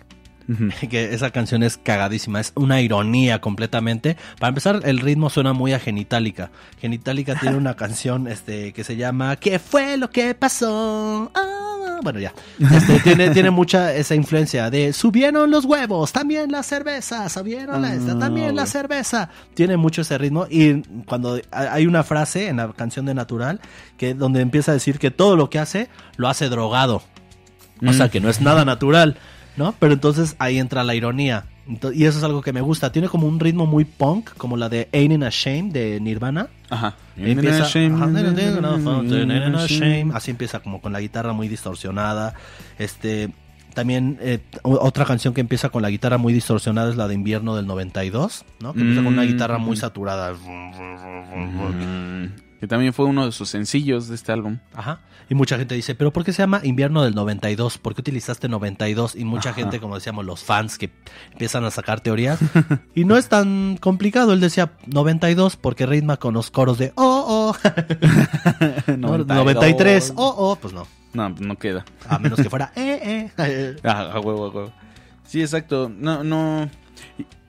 que 0.89 1.13
esa 1.13 1.31
canción 1.31 1.63
es 1.63 1.77
cagadísima, 1.77 2.39
es 2.39 2.51
una 2.55 2.81
ironía 2.81 3.41
completamente. 3.41 4.17
Para 4.39 4.49
empezar, 4.49 4.81
el 4.85 4.99
ritmo 4.99 5.29
suena 5.29 5.53
muy 5.53 5.73
a 5.73 5.79
Genitalica. 5.79 6.51
Genitalica 6.79 7.35
tiene 7.35 7.57
una 7.57 7.75
canción 7.75 8.27
este, 8.27 8.73
que 8.73 8.83
se 8.83 8.95
llama 8.95 9.35
¿Qué 9.35 9.59
fue 9.59 9.97
lo 9.97 10.09
que 10.09 10.33
pasó? 10.35 11.31
Ah, 11.35 11.99
bueno, 12.01 12.19
ya. 12.19 12.33
Este, 12.59 12.99
tiene, 13.03 13.29
tiene 13.31 13.49
mucha 13.51 13.93
esa 13.93 14.15
influencia 14.15 14.69
de 14.69 14.93
subieron 14.93 15.49
los 15.51 15.65
huevos, 15.65 16.11
también 16.13 16.51
la 16.51 16.63
cerveza, 16.63 17.27
subieron 17.29 17.81
la 17.81 17.93
esta, 17.93 18.11
Ah, 18.13 18.19
también 18.19 18.55
la 18.55 18.65
cerveza. 18.65 19.29
Tiene 19.53 19.77
mucho 19.77 20.01
ese 20.01 20.17
ritmo 20.17 20.47
y 20.49 20.81
cuando 21.05 21.39
hay 21.51 21.85
una 21.87 22.03
frase 22.03 22.47
en 22.47 22.57
la 22.57 22.71
canción 22.73 23.05
de 23.05 23.13
Natural 23.13 23.59
que 23.97 24.13
donde 24.13 24.41
empieza 24.41 24.71
a 24.71 24.75
decir 24.75 24.99
que 24.99 25.11
todo 25.11 25.35
lo 25.35 25.49
que 25.49 25.59
hace 25.59 25.89
lo 26.17 26.27
hace 26.29 26.49
drogado. 26.49 27.01
O 27.85 27.93
sea, 27.93 28.07
Mm. 28.07 28.09
que 28.09 28.19
no 28.21 28.29
es 28.29 28.41
nada 28.41 28.65
natural, 28.65 29.17
¿no? 29.57 29.73
Pero 29.79 29.93
entonces 29.93 30.35
ahí 30.39 30.57
entra 30.59 30.83
la 30.83 30.95
ironía. 30.95 31.45
Y 31.93 32.05
eso 32.05 32.17
es 32.19 32.23
algo 32.23 32.41
que 32.41 32.53
me 32.53 32.61
gusta. 32.61 32.93
Tiene 32.93 33.09
como 33.09 33.27
un 33.27 33.41
ritmo 33.41 33.65
muy 33.65 33.83
punk, 33.83 34.29
como 34.37 34.55
la 34.55 34.69
de 34.69 34.87
Ain't 34.93 35.11
in 35.13 35.23
a 35.23 35.29
Shame 35.29 35.71
de 35.71 35.99
Nirvana. 35.99 36.47
Ajá. 36.69 36.95
Empieza. 37.17 37.65
Así 40.13 40.31
empieza 40.31 40.59
como 40.61 40.79
con 40.79 40.93
la 40.93 41.01
guitarra 41.01 41.33
muy 41.33 41.49
distorsionada. 41.49 42.35
Este, 42.79 43.29
también 43.73 44.17
eh, 44.21 44.39
otra 44.63 45.03
canción 45.03 45.33
que 45.33 45.41
empieza 45.41 45.67
con 45.69 45.81
la 45.81 45.89
guitarra 45.89 46.17
muy 46.17 46.31
distorsionada 46.31 46.89
es 46.89 46.95
la 46.95 47.09
de 47.09 47.15
Invierno 47.15 47.55
del 47.57 47.67
92, 47.67 48.45
¿no? 48.61 48.73
Que 48.73 48.79
empieza 48.79 49.03
con 49.03 49.13
una 49.13 49.23
Mm. 49.23 49.27
guitarra 49.27 49.57
muy 49.57 49.75
saturada. 49.75 50.33
Mm, 50.33 52.27
Que 52.59 52.67
también 52.67 52.93
fue 52.93 53.05
uno 53.05 53.25
de 53.25 53.31
sus 53.31 53.49
sencillos 53.49 54.07
de 54.07 54.15
este 54.15 54.31
álbum. 54.31 54.57
Ajá. 54.73 54.99
Y 55.29 55.35
mucha 55.35 55.57
gente 55.57 55.75
dice, 55.75 55.93
pero 55.93 56.11
¿por 56.11 56.23
qué 56.23 56.33
se 56.33 56.41
llama 56.41 56.61
invierno 56.63 57.03
del 57.03 57.13
92? 57.13 57.77
¿Por 57.77 57.93
qué 57.93 58.01
utilizaste 58.01 58.47
92? 58.47 59.15
Y 59.15 59.25
mucha 59.25 59.49
Ajá. 59.49 59.59
gente, 59.61 59.79
como 59.79 59.95
decíamos, 59.95 60.25
los 60.25 60.43
fans 60.43 60.77
que 60.77 60.89
empiezan 61.31 61.65
a 61.65 61.71
sacar 61.71 61.99
teorías. 62.01 62.39
y 62.95 63.05
no 63.05 63.17
es 63.17 63.29
tan 63.29 63.77
complicado. 63.77 64.33
Él 64.33 64.39
decía 64.39 64.71
92 64.87 65.57
porque 65.57 65.85
ritma 65.85 66.17
con 66.17 66.33
los 66.33 66.49
coros 66.49 66.77
de 66.77 66.93
oh, 66.95 67.53
oh. 68.87 68.87
¿No? 68.97 69.17
93, 69.17 70.13
oh, 70.15 70.33
oh. 70.37 70.55
Pues 70.55 70.73
no. 70.73 70.87
No, 71.13 71.29
no 71.29 71.57
queda. 71.57 71.85
A 72.07 72.19
menos 72.19 72.39
que 72.39 72.49
fuera 72.49 72.71
eh, 72.75 73.31
eh. 73.37 73.75
Ah, 73.83 74.11
a 74.13 74.19
huevo, 74.19 74.45
a 74.45 74.49
huevo. 74.49 74.71
Sí, 75.25 75.41
exacto. 75.41 75.91
No, 75.93 76.23
no. 76.23 76.69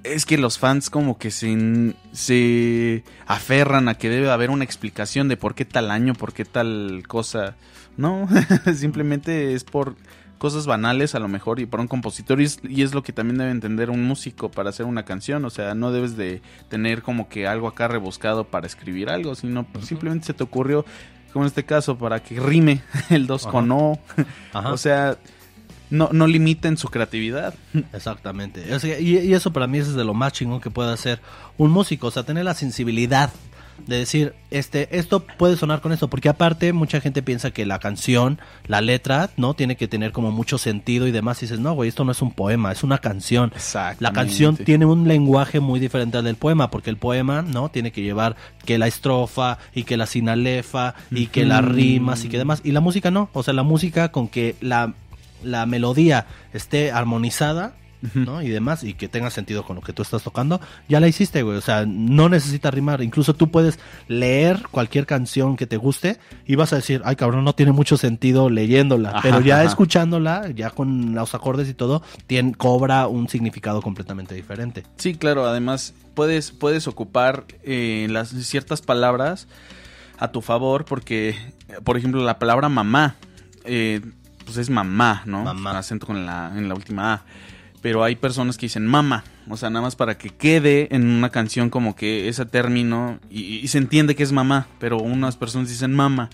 Es 0.04 0.24
que 0.24 0.38
los 0.38 0.58
fans 0.58 0.90
como 0.90 1.18
que 1.18 1.30
se, 1.30 1.94
se 2.12 3.04
aferran 3.26 3.88
a 3.88 3.94
que 3.94 4.08
debe 4.08 4.30
haber 4.30 4.50
una 4.50 4.64
explicación 4.64 5.28
de 5.28 5.36
por 5.36 5.54
qué 5.54 5.64
tal 5.64 5.90
año, 5.90 6.14
por 6.14 6.32
qué 6.32 6.44
tal 6.44 7.02
cosa. 7.08 7.56
No, 7.96 8.28
simplemente 8.74 9.54
es 9.54 9.64
por 9.64 9.96
cosas 10.38 10.66
banales 10.66 11.14
a 11.14 11.18
lo 11.18 11.28
mejor 11.28 11.60
y 11.60 11.66
por 11.66 11.80
un 11.80 11.88
compositor 11.88 12.40
y 12.40 12.44
es, 12.44 12.60
y 12.62 12.82
es 12.82 12.94
lo 12.94 13.02
que 13.02 13.12
también 13.12 13.38
debe 13.38 13.50
entender 13.50 13.90
un 13.90 14.04
músico 14.04 14.50
para 14.50 14.70
hacer 14.70 14.86
una 14.86 15.04
canción. 15.04 15.44
O 15.44 15.50
sea, 15.50 15.74
no 15.74 15.92
debes 15.92 16.16
de 16.16 16.40
tener 16.68 17.02
como 17.02 17.28
que 17.28 17.46
algo 17.46 17.68
acá 17.68 17.88
rebuscado 17.88 18.44
para 18.44 18.66
escribir 18.66 19.10
algo, 19.10 19.34
sino 19.34 19.66
simplemente 19.82 20.26
se 20.26 20.34
te 20.34 20.44
ocurrió, 20.44 20.84
como 21.32 21.44
en 21.44 21.48
este 21.48 21.64
caso, 21.64 21.98
para 21.98 22.22
que 22.22 22.40
rime 22.40 22.82
el 23.10 23.26
2 23.26 23.42
Ajá. 23.42 23.52
con 23.52 23.70
O. 23.72 23.98
Ajá. 24.52 24.72
O 24.72 24.76
sea, 24.78 25.18
no, 25.90 26.10
no 26.12 26.26
limiten 26.26 26.76
su 26.76 26.88
creatividad. 26.88 27.54
Exactamente. 27.92 28.74
O 28.74 28.78
sea, 28.80 28.98
y, 28.98 29.18
y 29.18 29.34
eso 29.34 29.52
para 29.52 29.66
mí 29.66 29.78
es 29.78 29.94
de 29.94 30.04
lo 30.04 30.14
más 30.14 30.32
chingón 30.32 30.60
que 30.60 30.70
puede 30.70 30.92
hacer 30.92 31.20
un 31.56 31.70
músico. 31.70 32.08
O 32.08 32.10
sea, 32.10 32.22
tener 32.22 32.44
la 32.44 32.54
sensibilidad 32.54 33.30
de 33.86 33.98
decir, 33.98 34.34
este, 34.50 34.98
esto 34.98 35.20
puede 35.20 35.56
sonar 35.56 35.80
con 35.80 35.92
esto. 35.92 36.08
Porque 36.08 36.28
aparte, 36.28 36.72
mucha 36.72 37.00
gente 37.00 37.22
piensa 37.22 37.50
que 37.50 37.66
la 37.66 37.78
canción, 37.78 38.40
la 38.66 38.80
letra, 38.80 39.30
¿no? 39.36 39.54
Tiene 39.54 39.76
que 39.76 39.88
tener 39.88 40.12
como 40.12 40.30
mucho 40.30 40.58
sentido 40.58 41.06
y 41.06 41.10
demás. 41.10 41.38
Y 41.42 41.46
dices, 41.46 41.60
no, 41.60 41.74
güey, 41.74 41.88
esto 41.88 42.04
no 42.04 42.12
es 42.12 42.22
un 42.22 42.32
poema, 42.32 42.72
es 42.72 42.82
una 42.82 42.98
canción. 42.98 43.52
Exacto. 43.54 44.02
La 44.02 44.12
canción 44.12 44.56
tiene 44.56 44.86
un 44.86 45.06
lenguaje 45.06 45.60
muy 45.60 45.80
diferente 45.80 46.18
al 46.18 46.24
del 46.24 46.36
poema, 46.36 46.70
porque 46.70 46.90
el 46.90 46.96
poema, 46.96 47.42
¿no? 47.42 47.70
Tiene 47.70 47.92
que 47.92 48.02
llevar 48.02 48.36
que 48.64 48.78
la 48.78 48.86
estrofa 48.86 49.58
y 49.74 49.84
que 49.84 49.96
la 49.96 50.06
sinalefa 50.06 50.94
y 51.10 51.26
que 51.26 51.44
las 51.44 51.64
rimas 51.64 52.24
y 52.24 52.28
que 52.28 52.38
demás. 52.38 52.60
Y 52.64 52.72
la 52.72 52.80
música 52.80 53.10
no. 53.10 53.30
O 53.32 53.42
sea, 53.42 53.54
la 53.54 53.62
música 53.62 54.10
con 54.10 54.28
que 54.28 54.56
la, 54.60 54.94
la 55.42 55.66
melodía 55.66 56.26
esté 56.52 56.92
armonizada, 56.92 57.74
¿no? 58.14 58.42
Y 58.42 58.48
demás, 58.48 58.84
y 58.84 58.94
que 58.94 59.08
tenga 59.08 59.28
sentido 59.28 59.64
con 59.64 59.74
lo 59.74 59.82
que 59.82 59.92
tú 59.92 60.02
estás 60.02 60.22
tocando, 60.22 60.60
ya 60.88 61.00
la 61.00 61.08
hiciste, 61.08 61.42
güey. 61.42 61.56
O 61.56 61.60
sea, 61.60 61.84
no 61.84 62.28
necesita 62.28 62.70
rimar. 62.70 63.02
Incluso 63.02 63.34
tú 63.34 63.50
puedes 63.50 63.80
leer 64.06 64.62
cualquier 64.70 65.04
canción 65.04 65.56
que 65.56 65.66
te 65.66 65.76
guste 65.76 66.18
y 66.46 66.54
vas 66.54 66.72
a 66.72 66.76
decir, 66.76 67.02
ay, 67.04 67.16
cabrón, 67.16 67.42
no 67.42 67.54
tiene 67.54 67.72
mucho 67.72 67.96
sentido 67.96 68.50
leyéndola. 68.50 69.10
Ajá, 69.10 69.20
Pero 69.22 69.40
ya 69.40 69.56
ajá. 69.56 69.64
escuchándola, 69.64 70.48
ya 70.54 70.70
con 70.70 71.14
los 71.14 71.34
acordes 71.34 71.68
y 71.68 71.74
todo, 71.74 72.02
tiene, 72.28 72.54
cobra 72.54 73.08
un 73.08 73.28
significado 73.28 73.82
completamente 73.82 74.34
diferente. 74.34 74.84
Sí, 74.96 75.16
claro, 75.16 75.44
además 75.46 75.92
puedes, 76.14 76.52
puedes 76.52 76.86
ocupar 76.86 77.46
eh, 77.64 78.06
las 78.10 78.28
ciertas 78.28 78.80
palabras 78.80 79.48
a 80.18 80.30
tu 80.30 80.40
favor 80.40 80.84
porque, 80.84 81.34
por 81.82 81.96
ejemplo, 81.96 82.22
la 82.22 82.38
palabra 82.38 82.68
mamá, 82.68 83.16
eh, 83.64 84.00
pues 84.48 84.56
es 84.56 84.70
mamá, 84.70 85.22
¿no? 85.26 85.44
Mamá. 85.44 85.76
Acento 85.76 86.06
con 86.06 86.24
la, 86.24 86.50
en 86.56 86.70
la 86.70 86.74
última 86.74 87.12
A. 87.12 87.22
Pero 87.82 88.02
hay 88.02 88.16
personas 88.16 88.56
que 88.56 88.64
dicen 88.64 88.86
mama, 88.86 89.24
o 89.46 89.58
sea, 89.58 89.68
nada 89.68 89.82
más 89.82 89.94
para 89.94 90.16
que 90.16 90.30
quede 90.30 90.88
en 90.90 91.06
una 91.06 91.28
canción 91.28 91.68
como 91.68 91.94
que 91.94 92.28
ese 92.28 92.46
término 92.46 93.20
y, 93.30 93.58
y 93.58 93.68
se 93.68 93.76
entiende 93.76 94.16
que 94.16 94.22
es 94.22 94.32
mamá, 94.32 94.66
pero 94.80 94.96
unas 94.98 95.36
personas 95.36 95.68
dicen 95.68 95.94
mama. 95.94 96.30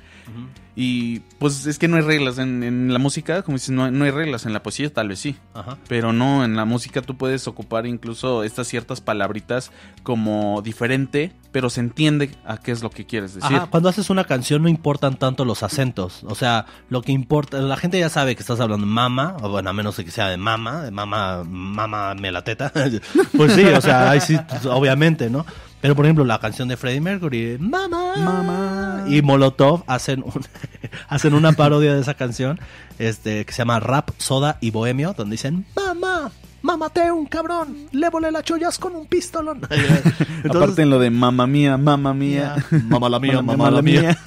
Y 0.77 1.21
pues 1.39 1.67
es 1.67 1.79
que 1.79 1.87
no 1.87 1.97
hay 1.97 2.03
reglas 2.03 2.39
en, 2.39 2.65
en 2.65 2.93
la 2.93 2.99
música, 2.99 3.43
como 3.43 3.57
dices, 3.57 3.71
no, 3.71 3.85
hay- 3.85 3.93
no 3.93 4.05
hay 4.05 4.11
reglas, 4.11 4.45
en 4.45 4.53
la 4.53 4.63
poesía 4.63 4.93
tal 4.93 5.09
vez 5.09 5.21
sí. 5.21 5.37
Ajá. 5.55 5.79
Pero 5.89 6.13
no, 6.13 6.45
en 6.45 6.57
la 6.57 6.65
música 6.65 7.01
tú 7.01 7.17
puedes 7.17 7.47
ocupar 7.47 7.87
incluso 7.87 8.43
estas 8.43 8.67
ciertas 8.67 9.01
palabritas 9.01 9.71
como 10.03 10.63
diferente, 10.63 11.33
pero 11.53 11.71
se 11.71 11.79
entiende 11.81 12.31
a 12.45 12.57
qué 12.59 12.73
es 12.73 12.83
lo 12.83 12.91
que 12.91 13.07
quieres 13.07 13.35
decir. 13.35 13.57
Ajá, 13.57 13.67
cuando 13.71 13.89
haces 13.89 14.11
una 14.11 14.25
canción 14.25 14.63
no 14.63 14.69
importan 14.69 15.17
tanto 15.17 15.45
los 15.45 15.63
acentos. 15.63 16.23
O 16.25 16.35
sea, 16.35 16.67
lo 16.89 17.03
que 17.03 17.13
importa, 17.13 17.59
la 17.61 17.77
gente 17.77 17.99
ya 18.01 18.09
sabe 18.09 18.35
que 18.35 18.41
estás 18.43 18.59
hablando 18.59 18.85
mama, 18.85 19.37
o 19.43 19.49
bueno, 19.51 19.71
a 19.71 19.73
menos 19.73 19.95
que 19.97 20.11
sea 20.11 20.29
de 20.29 20.37
mama, 20.39 20.83
de 20.83 20.91
mama, 20.91 21.45
mama 21.47 22.15
me 22.17 22.33
la 22.33 22.43
teta. 22.43 22.73
pues 23.37 23.53
sí, 23.53 23.65
o 23.65 23.81
sea, 23.81 24.11
ahí 24.11 24.21
sí, 24.21 24.37
pues, 24.49 24.67
obviamente, 24.67 25.31
¿no? 25.31 25.47
Pero 25.85 25.95
por 25.95 26.07
ejemplo, 26.07 26.25
la 26.25 26.39
canción 26.39 26.67
de 26.67 26.79
Freddie 26.79 27.03
Mercury, 27.03 27.59
Mama, 27.61 28.15
Mama. 28.17 29.05
y 29.07 29.21
Molotov 29.21 29.85
hacen 29.87 30.23
un- 30.23 30.33
hacen 31.11 31.35
una 31.35 31.53
parodia 31.53 31.95
de 31.95 32.01
esa 32.01 32.15
canción, 32.15 32.59
este, 32.99 33.45
que 33.45 33.53
se 33.53 33.59
llama 33.59 33.81
Rap, 33.81 34.09
Soda 34.17 34.57
y 34.63 34.71
Bohemio, 34.71 35.13
donde 35.15 35.35
dicen, 35.35 35.67
Mamá, 35.77 36.31
mamate 36.65 37.13
un 37.13 37.27
cabrón, 37.27 37.77
le 37.93 38.09
volé 38.09 38.31
las 38.33 38.43
chollas 38.43 38.79
con 38.79 38.97
un 38.97 39.07
pistolón. 39.07 39.61
Aparte 40.51 40.83
en 40.83 40.91
lo 40.91 40.99
de 40.99 41.11
mamá 41.11 41.47
mía, 41.47 41.77
mamá 41.77 42.15
mía. 42.15 42.57
mamá 42.89 43.09
la 43.11 43.21
mía, 43.21 43.43
mamá 43.43 43.71
la 43.71 43.83
mía. 43.83 44.19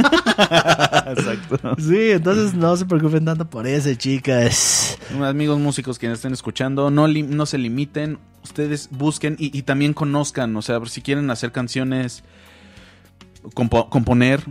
Exacto. 1.07 1.75
Sí, 1.79 2.11
entonces 2.11 2.53
no 2.53 2.77
se 2.77 2.85
preocupen 2.85 3.25
tanto 3.25 3.49
por 3.49 3.65
eso, 3.67 3.93
chicas. 3.95 4.97
Amigos 5.21 5.59
músicos 5.59 5.97
que 5.97 6.11
estén 6.11 6.33
escuchando, 6.33 6.91
no, 6.91 7.07
li- 7.07 7.23
no 7.23 7.45
se 7.47 7.57
limiten, 7.57 8.19
ustedes 8.43 8.89
busquen 8.91 9.35
y, 9.39 9.57
y 9.57 9.63
también 9.63 9.93
conozcan, 9.93 10.55
o 10.55 10.61
sea, 10.61 10.79
si 10.85 11.01
quieren 11.01 11.29
hacer 11.31 11.51
canciones, 11.51 12.23
compo- 13.55 13.89
componer, 13.89 14.43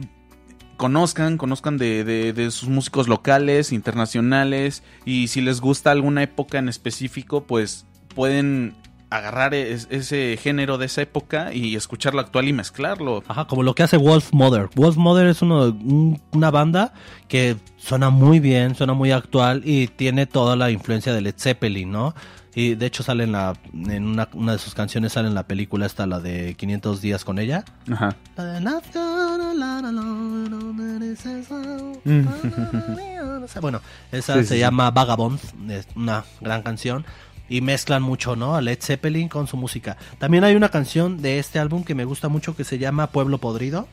conozcan, 0.77 1.39
conozcan 1.39 1.79
de, 1.79 2.05
de- 2.05 2.33
de 2.33 2.51
sus 2.51 2.68
músicos 2.68 3.09
locales, 3.09 3.72
internacionales, 3.72 4.83
y 5.05 5.29
si 5.29 5.41
les 5.41 5.61
gusta 5.61 5.91
alguna 5.91 6.22
época 6.22 6.59
en 6.59 6.68
específico, 6.68 7.45
pues 7.45 7.87
pueden 8.14 8.74
agarrar 9.09 9.55
es- 9.55 9.87
ese 9.91 10.37
género 10.43 10.79
de 10.79 10.87
esa 10.87 11.01
época 11.03 11.53
y 11.55 11.77
escucharlo 11.77 12.20
actual 12.20 12.49
y 12.49 12.53
mezclarlo. 12.53 13.22
Ajá, 13.29 13.47
como 13.47 13.62
lo 13.62 13.74
que 13.74 13.85
hace 13.85 13.97
Wolf 13.97 14.33
Mother. 14.33 14.68
Wolf 14.74 14.97
Mother 14.97 15.29
es 15.29 15.43
uno, 15.43 15.66
un- 15.66 16.20
una 16.33 16.51
banda 16.51 16.93
que 17.29 17.57
suena 17.77 18.11
muy 18.11 18.41
bien, 18.41 18.74
suena 18.74 18.95
muy 18.95 19.12
actual 19.12 19.62
y 19.64 19.87
tiene 19.87 20.27
toda 20.27 20.57
la 20.57 20.70
influencia 20.70 21.12
de 21.12 21.20
Led 21.20 21.35
Zeppelin, 21.39 21.91
¿no? 21.93 22.14
Y 22.57 22.75
de 22.75 22.87
hecho 22.87 23.03
sale 23.03 23.25
en, 23.25 23.33
la, 23.33 23.53
en 23.75 24.05
una, 24.07 24.29
una 24.33 24.53
de 24.53 24.59
sus 24.59 24.75
canciones, 24.75 25.13
sale 25.13 25.29
en 25.29 25.35
la 25.35 25.43
película 25.43 25.85
esta, 25.87 26.07
la 26.07 26.19
de 26.21 26.55
500 26.55 27.01
días 27.03 27.23
con 27.23 27.39
ella. 27.39 27.65
Ajá. 27.93 28.17
La 28.37 28.45
de 28.45 28.61
so- 33.47 33.61
Bueno, 33.61 33.81
esa 34.13 34.35
Sí, 34.35 34.41
se 34.41 34.47
sí, 34.47 34.55
sí. 34.55 34.61
llama 34.61 34.91
Vagabond, 34.91 35.39
es 35.71 35.87
una 35.95 36.25
gran 36.41 36.63
canción. 36.63 37.05
Y 37.49 37.61
mezclan 37.61 38.03
mucho, 38.03 38.35
¿no? 38.35 38.57
A 38.57 38.61
Led 38.61 38.79
Zeppelin 38.83 39.29
con 39.29 39.47
su 39.47 39.57
música. 39.57 39.97
También 40.19 40.43
hay 40.43 40.57
una 40.57 40.69
canción 40.69 41.23
de 41.23 41.39
este 41.39 41.61
álbum 41.61 41.85
que 41.85 41.95
me 41.95 42.05
gusta 42.05 42.29
mucho 42.29 42.57
que 42.57 42.65
se 42.65 42.79
llama 42.79 43.13
Pueblo 43.13 43.39
Podrido. 43.39 43.87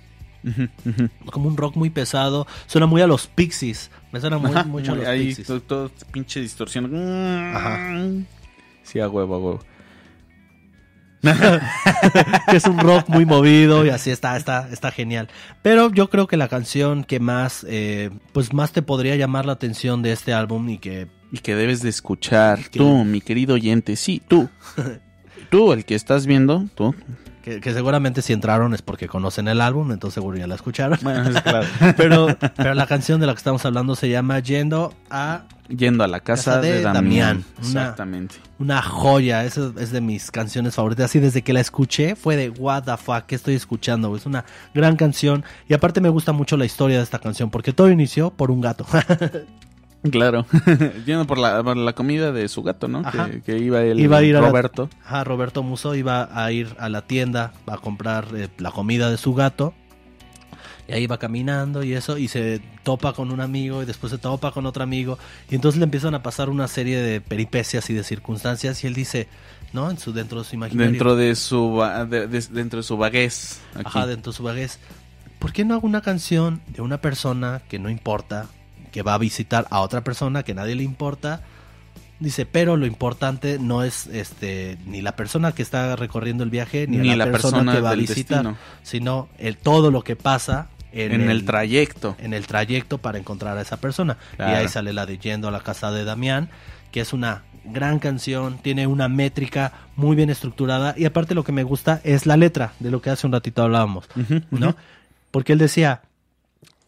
Como 1.32 1.48
un 1.50 1.56
rock 1.56 1.76
muy 1.76 1.92
pesado. 1.92 2.48
Suena 2.66 2.88
muy 2.88 3.02
a 3.04 3.08
los 3.08 3.28
Pixies. 3.28 3.92
Me 4.12 4.20
suena 4.20 4.40
muy, 4.40 4.52
mucho 4.66 4.94
a 4.94 4.96
los 4.96 5.06
ahí 5.06 5.28
Pixies. 5.28 5.48
todo, 5.48 5.62
todo 5.62 5.92
pinche 6.12 6.40
distorsión. 6.42 6.86
Ajá. 7.56 7.80
Sí, 8.84 9.00
a 9.00 9.08
huevo, 9.10 9.36
a 9.36 9.40
huevo. 9.40 9.60
que 12.50 12.58
es 12.58 12.66
un 12.66 12.78
rock 12.80 13.08
muy 13.08 13.26
movido 13.26 13.86
y 13.86 13.90
así 13.90 14.12
está, 14.12 14.36
está, 14.36 14.68
está 14.72 14.92
genial. 14.92 15.30
Pero 15.62 15.90
yo 15.90 16.10
creo 16.10 16.28
que 16.28 16.36
la 16.36 16.50
canción 16.50 17.06
que 17.06 17.22
más, 17.22 17.66
eh, 17.70 18.10
pues 18.34 18.54
más 18.54 18.74
te 18.74 18.82
podría 18.82 19.16
llamar 19.16 19.46
la 19.46 19.54
atención 19.54 20.02
de 20.02 20.12
este 20.12 20.34
álbum 20.34 20.68
y 20.70 20.80
que 20.80 21.08
Y 21.32 21.38
que 21.40 21.56
debes 21.56 21.82
de 21.82 21.90
escuchar. 21.90 22.70
Que- 22.70 22.80
Tú, 22.80 23.06
mi 23.06 23.22
querido 23.22 23.54
oyente, 23.56 23.96
sí, 23.96 24.22
tú. 24.28 24.50
tú, 25.50 25.72
el 25.72 25.86
que 25.86 25.96
estás 25.96 26.26
viendo, 26.26 26.66
tú. 26.76 26.94
Que, 27.44 27.60
que 27.60 27.74
seguramente 27.74 28.22
si 28.22 28.32
entraron 28.32 28.74
es 28.74 28.82
porque 28.82 29.10
conocen 29.10 29.50
el 29.50 29.60
álbum, 29.60 29.92
entonces 29.92 30.16
seguro 30.16 30.38
ya 30.38 30.48
la 30.48 30.56
escucharon. 30.56 30.98
Bueno, 31.02 31.30
es 31.30 31.42
claro. 31.44 31.68
Pero, 31.98 32.28
pero 32.56 32.74
la 32.74 32.88
canción 32.88 33.20
de 33.20 33.28
la 33.28 33.34
que 33.34 33.40
estamos 33.40 33.66
hablando 33.66 33.96
se 33.96 34.10
llama 34.10 34.40
Yendo 34.40 34.94
a 35.10 35.44
Yendo 35.68 36.04
a 36.04 36.08
la 36.08 36.20
casa, 36.22 36.52
Casa 36.52 36.62
de 36.62 36.74
de, 36.76 36.82
Damián. 36.82 37.04
Damián. 37.04 37.46
Exactamente. 37.60 38.36
una 38.60 38.82
joya. 38.82 39.44
Esa 39.44 39.72
es 39.78 39.92
de 39.92 40.02
mis 40.02 40.32
canciones 40.32 40.76
favoritas. 40.76 41.06
Así 41.06 41.20
desde 41.20 41.42
que 41.42 41.54
la 41.54 41.60
escuché 41.60 42.16
fue 42.16 42.36
de 42.36 42.50
what 42.50 42.84
the 42.84 42.98
fuck, 42.98 43.26
¿qué 43.26 43.36
estoy 43.36 43.56
escuchando? 43.56 44.16
Es 44.16 44.26
una 44.26 44.46
gran 44.74 44.96
canción. 44.96 45.44
Y 45.68 45.74
aparte 45.74 46.02
me 46.02 46.10
gusta 46.10 46.32
mucho 46.32 46.58
la 46.58 46.66
historia 46.66 46.98
de 46.98 47.04
esta 47.04 47.20
canción 47.20 47.50
porque 47.50 47.74
todo 47.74 47.90
inició 47.90 48.30
por 48.32 48.52
un 48.52 48.62
gato. 48.62 48.86
Claro. 50.12 50.46
Yendo 51.06 51.26
por 51.26 51.38
la, 51.38 51.64
por 51.64 51.78
la 51.78 51.94
comida 51.94 52.32
de 52.32 52.48
su 52.50 52.62
gato, 52.64 52.88
¿no? 52.88 53.00
Ajá. 53.06 53.30
Que, 53.30 53.42
que 53.42 53.58
iba 53.58 53.82
el 53.84 54.00
Iba 54.00 54.18
a 54.18 54.24
ir 54.24 54.36
a 54.36 54.42
la- 54.42 54.48
Roberto. 54.50 54.90
Ajá, 55.06 55.24
Roberto 55.24 55.64
Muso 55.64 55.96
iba 55.96 56.30
a 56.34 56.52
ir 56.52 56.76
a 56.80 56.90
la 56.90 57.04
tienda 57.04 57.54
a 57.68 57.78
comprar 57.78 58.28
eh, 58.36 58.50
la 58.58 58.72
comida 58.72 59.10
de 59.10 59.18
su 59.18 59.34
gato. 59.34 59.74
Y 60.86 60.92
ahí 60.92 61.08
va 61.08 61.18
caminando 61.18 61.82
y 61.84 61.94
eso, 61.94 62.18
y 62.18 62.28
se 62.28 62.62
topa 62.84 63.14
con 63.14 63.32
un 63.32 63.40
amigo 63.40 63.82
y 63.82 63.86
después 63.86 64.12
se 64.12 64.18
topa 64.18 64.52
con 64.52 64.66
otro 64.66 64.84
amigo. 64.84 65.18
Y 65.50 65.56
entonces 65.56 65.80
le 65.80 65.86
empiezan 65.86 66.14
a 66.14 66.22
pasar 66.22 66.50
una 66.50 66.68
serie 66.68 66.98
de 66.98 67.22
peripecias 67.22 67.90
y 67.90 67.94
de 67.94 68.04
circunstancias. 68.04 68.84
Y 68.84 68.88
él 68.88 68.94
dice, 68.94 69.30
¿no? 69.72 69.90
En 69.90 69.98
su, 69.98 70.12
dentro 70.12 70.40
de 70.40 70.46
su 70.46 70.56
imaginario. 70.56 70.92
Dentro 70.92 71.16
de 71.16 71.36
su 71.36 71.76
va- 71.76 72.04
de- 72.06 72.28
de- 72.28 72.48
dentro 72.52 72.78
de 72.80 72.84
su 72.84 72.98
vaguez. 72.98 73.62
aquí. 73.76 73.84
Ajá, 73.86 74.06
dentro 74.08 74.34
de 74.34 74.36
su 74.36 74.44
vaguez. 74.44 74.80
¿Por 75.40 75.54
qué 75.54 75.64
no 75.64 75.74
hago 75.76 75.88
una 75.88 76.02
canción 76.02 76.62
de 76.68 76.82
una 76.82 76.98
persona 77.00 77.62
que 77.70 77.80
no 77.80 77.90
importa, 77.90 78.48
que 78.94 79.02
va 79.02 79.16
a 79.16 79.18
visitar 79.18 79.68
a 79.72 79.82
otra 79.82 80.06
persona 80.06 80.44
que 80.44 80.54
nadie 80.54 80.76
le 80.76 80.84
importa? 80.84 81.42
Dice, 82.20 82.46
pero 82.46 82.78
lo 82.78 82.86
importante 82.86 83.58
no 83.60 83.84
es 83.84 84.08
este 84.08 84.78
ni 84.86 85.02
la 85.02 85.18
persona 85.18 85.52
que 85.52 85.62
está 85.64 85.98
recorriendo 85.98 86.46
el 86.46 86.50
viaje, 86.50 86.88
ni, 86.88 86.98
Ni 86.98 87.10
la, 87.10 87.26
la 87.26 87.26
persona, 87.26 87.58
persona 87.58 87.74
que 87.74 87.82
va 87.82 87.90
a 87.90 87.96
visitar, 87.96 88.44
destino. 88.44 88.58
sino 88.84 89.28
el 89.40 89.58
todo 89.58 89.92
lo 89.92 90.04
que 90.04 90.16
pasa 90.16 90.70
en, 90.94 91.12
En, 91.20 91.30
el, 91.30 91.44
trayecto. 91.44 92.16
en 92.20 92.34
el 92.34 92.46
trayecto 92.48 93.00
para 93.00 93.18
encontrar 93.18 93.58
a 93.58 93.62
esa 93.62 93.78
persona. 93.78 94.16
Y 94.40 94.44
ahí 94.44 94.70
sale 94.70 94.94
la 94.94 95.06
de 95.06 95.18
Yendo 95.18 95.48
a 95.48 95.52
la 95.52 95.60
casa 95.62 95.92
de 95.92 96.06
Damián, 96.06 96.50
que 96.92 97.02
es 97.02 97.12
una 97.12 97.42
gran 97.66 97.98
canción, 98.00 98.60
tiene 98.60 98.86
una 98.88 99.10
métrica 99.10 99.74
muy 99.96 100.16
bien 100.16 100.30
estructurada 100.30 100.94
y 100.96 101.06
aparte 101.06 101.34
lo 101.34 101.44
que 101.44 101.52
me 101.52 101.64
gusta 101.64 102.00
es 102.04 102.26
la 102.26 102.38
letra, 102.38 102.74
de 102.80 102.92
lo 102.92 103.02
que 103.02 103.10
hace 103.10 103.26
un 103.26 103.34
ratito 103.34 103.64
hablábamos, 103.64 104.06
¿no? 104.52 104.76
Porque 105.32 105.54
él 105.54 105.60
decía, 105.60 106.02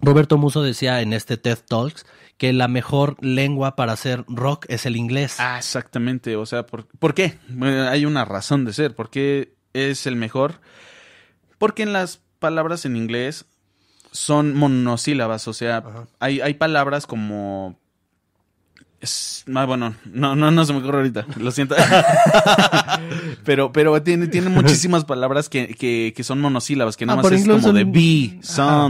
Roberto 0.05 0.37
Muso 0.37 0.61
decía 0.61 1.01
en 1.01 1.13
este 1.13 1.37
TED 1.37 1.57
Talks 1.67 2.05
que 2.37 2.53
la 2.53 2.67
mejor 2.67 3.17
lengua 3.23 3.75
para 3.75 3.93
hacer 3.93 4.23
rock 4.27 4.65
es 4.67 4.85
el 4.85 4.95
inglés. 4.95 5.37
Ah, 5.39 5.57
exactamente. 5.57 6.35
O 6.35 6.45
sea, 6.45 6.65
¿por, 6.65 6.85
¿por 6.85 7.13
qué? 7.13 7.39
Bueno, 7.49 7.87
hay 7.89 8.05
una 8.05 8.25
razón 8.25 8.65
de 8.65 8.73
ser. 8.73 8.95
¿Por 8.95 9.09
qué 9.09 9.55
es 9.73 10.05
el 10.05 10.15
mejor? 10.15 10.59
Porque 11.57 11.83
en 11.83 11.93
las 11.93 12.21
palabras 12.39 12.85
en 12.85 12.95
inglés 12.95 13.45
son 14.11 14.53
monosílabas. 14.53 15.47
O 15.47 15.53
sea, 15.53 15.83
hay, 16.19 16.41
hay 16.41 16.53
palabras 16.55 17.07
como. 17.07 17.79
Es, 19.05 19.45
ah, 19.53 19.65
bueno, 19.65 19.93
no, 20.11 20.35
no, 20.35 20.49
no 20.51 20.65
se 20.65 20.73
me 20.73 20.79
ocurre 20.79 20.97
ahorita. 20.97 21.27
Lo 21.37 21.51
siento. 21.51 21.75
pero, 23.43 23.71
pero 23.71 24.01
tiene, 24.01 24.27
tiene 24.27 24.49
muchísimas 24.61 25.05
palabras 25.05 25.49
que, 25.49 25.67
que, 25.75 26.13
que 26.15 26.23
son 26.23 26.41
monosílabas, 26.41 26.97
que 26.97 27.05
nada 27.05 27.13
Ah, 27.13 27.17
más 27.17 27.23
por 27.23 27.33
es 27.33 27.47
como 27.47 27.71
de 27.73 27.83
be, 27.83 28.39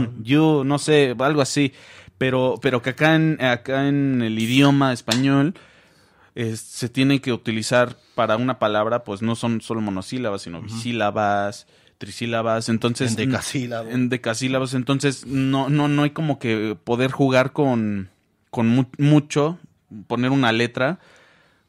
Ajá. 0.00 0.08
you, 0.22 0.64
no 0.64 0.78
sé, 0.78 1.14
algo 1.18 1.40
así. 1.42 1.72
Pero, 2.18 2.54
pero 2.62 2.80
que 2.80 2.90
acá 2.90 3.14
en, 3.14 3.42
acá 3.44 3.88
en 3.88 4.22
el 4.22 4.38
idioma 4.38 4.92
español 4.92 5.54
es- 6.34 6.60
se 6.60 6.88
tiene 6.88 7.20
que 7.20 7.32
utilizar 7.32 7.96
para 8.14 8.36
una 8.36 8.58
palabra, 8.58 9.04
pues 9.04 9.20
no 9.20 9.34
son 9.36 9.60
solo 9.60 9.82
monosílabas, 9.82 10.40
sino 10.42 10.62
bisílabas, 10.62 11.66
trisílabas, 11.98 12.70
entonces... 12.70 13.12
En 13.90 14.08
decasílabos, 14.08 14.72
entonces 14.74 15.26
no, 15.26 15.68
no, 15.68 15.88
no 15.88 16.02
hay 16.04 16.10
como 16.10 16.38
que 16.38 16.74
poder 16.84 17.10
jugar 17.10 17.52
con, 17.52 18.08
con 18.50 18.68
mu- 18.68 18.86
mucho, 18.96 19.58
poner 20.06 20.30
una 20.30 20.52
letra 20.52 20.98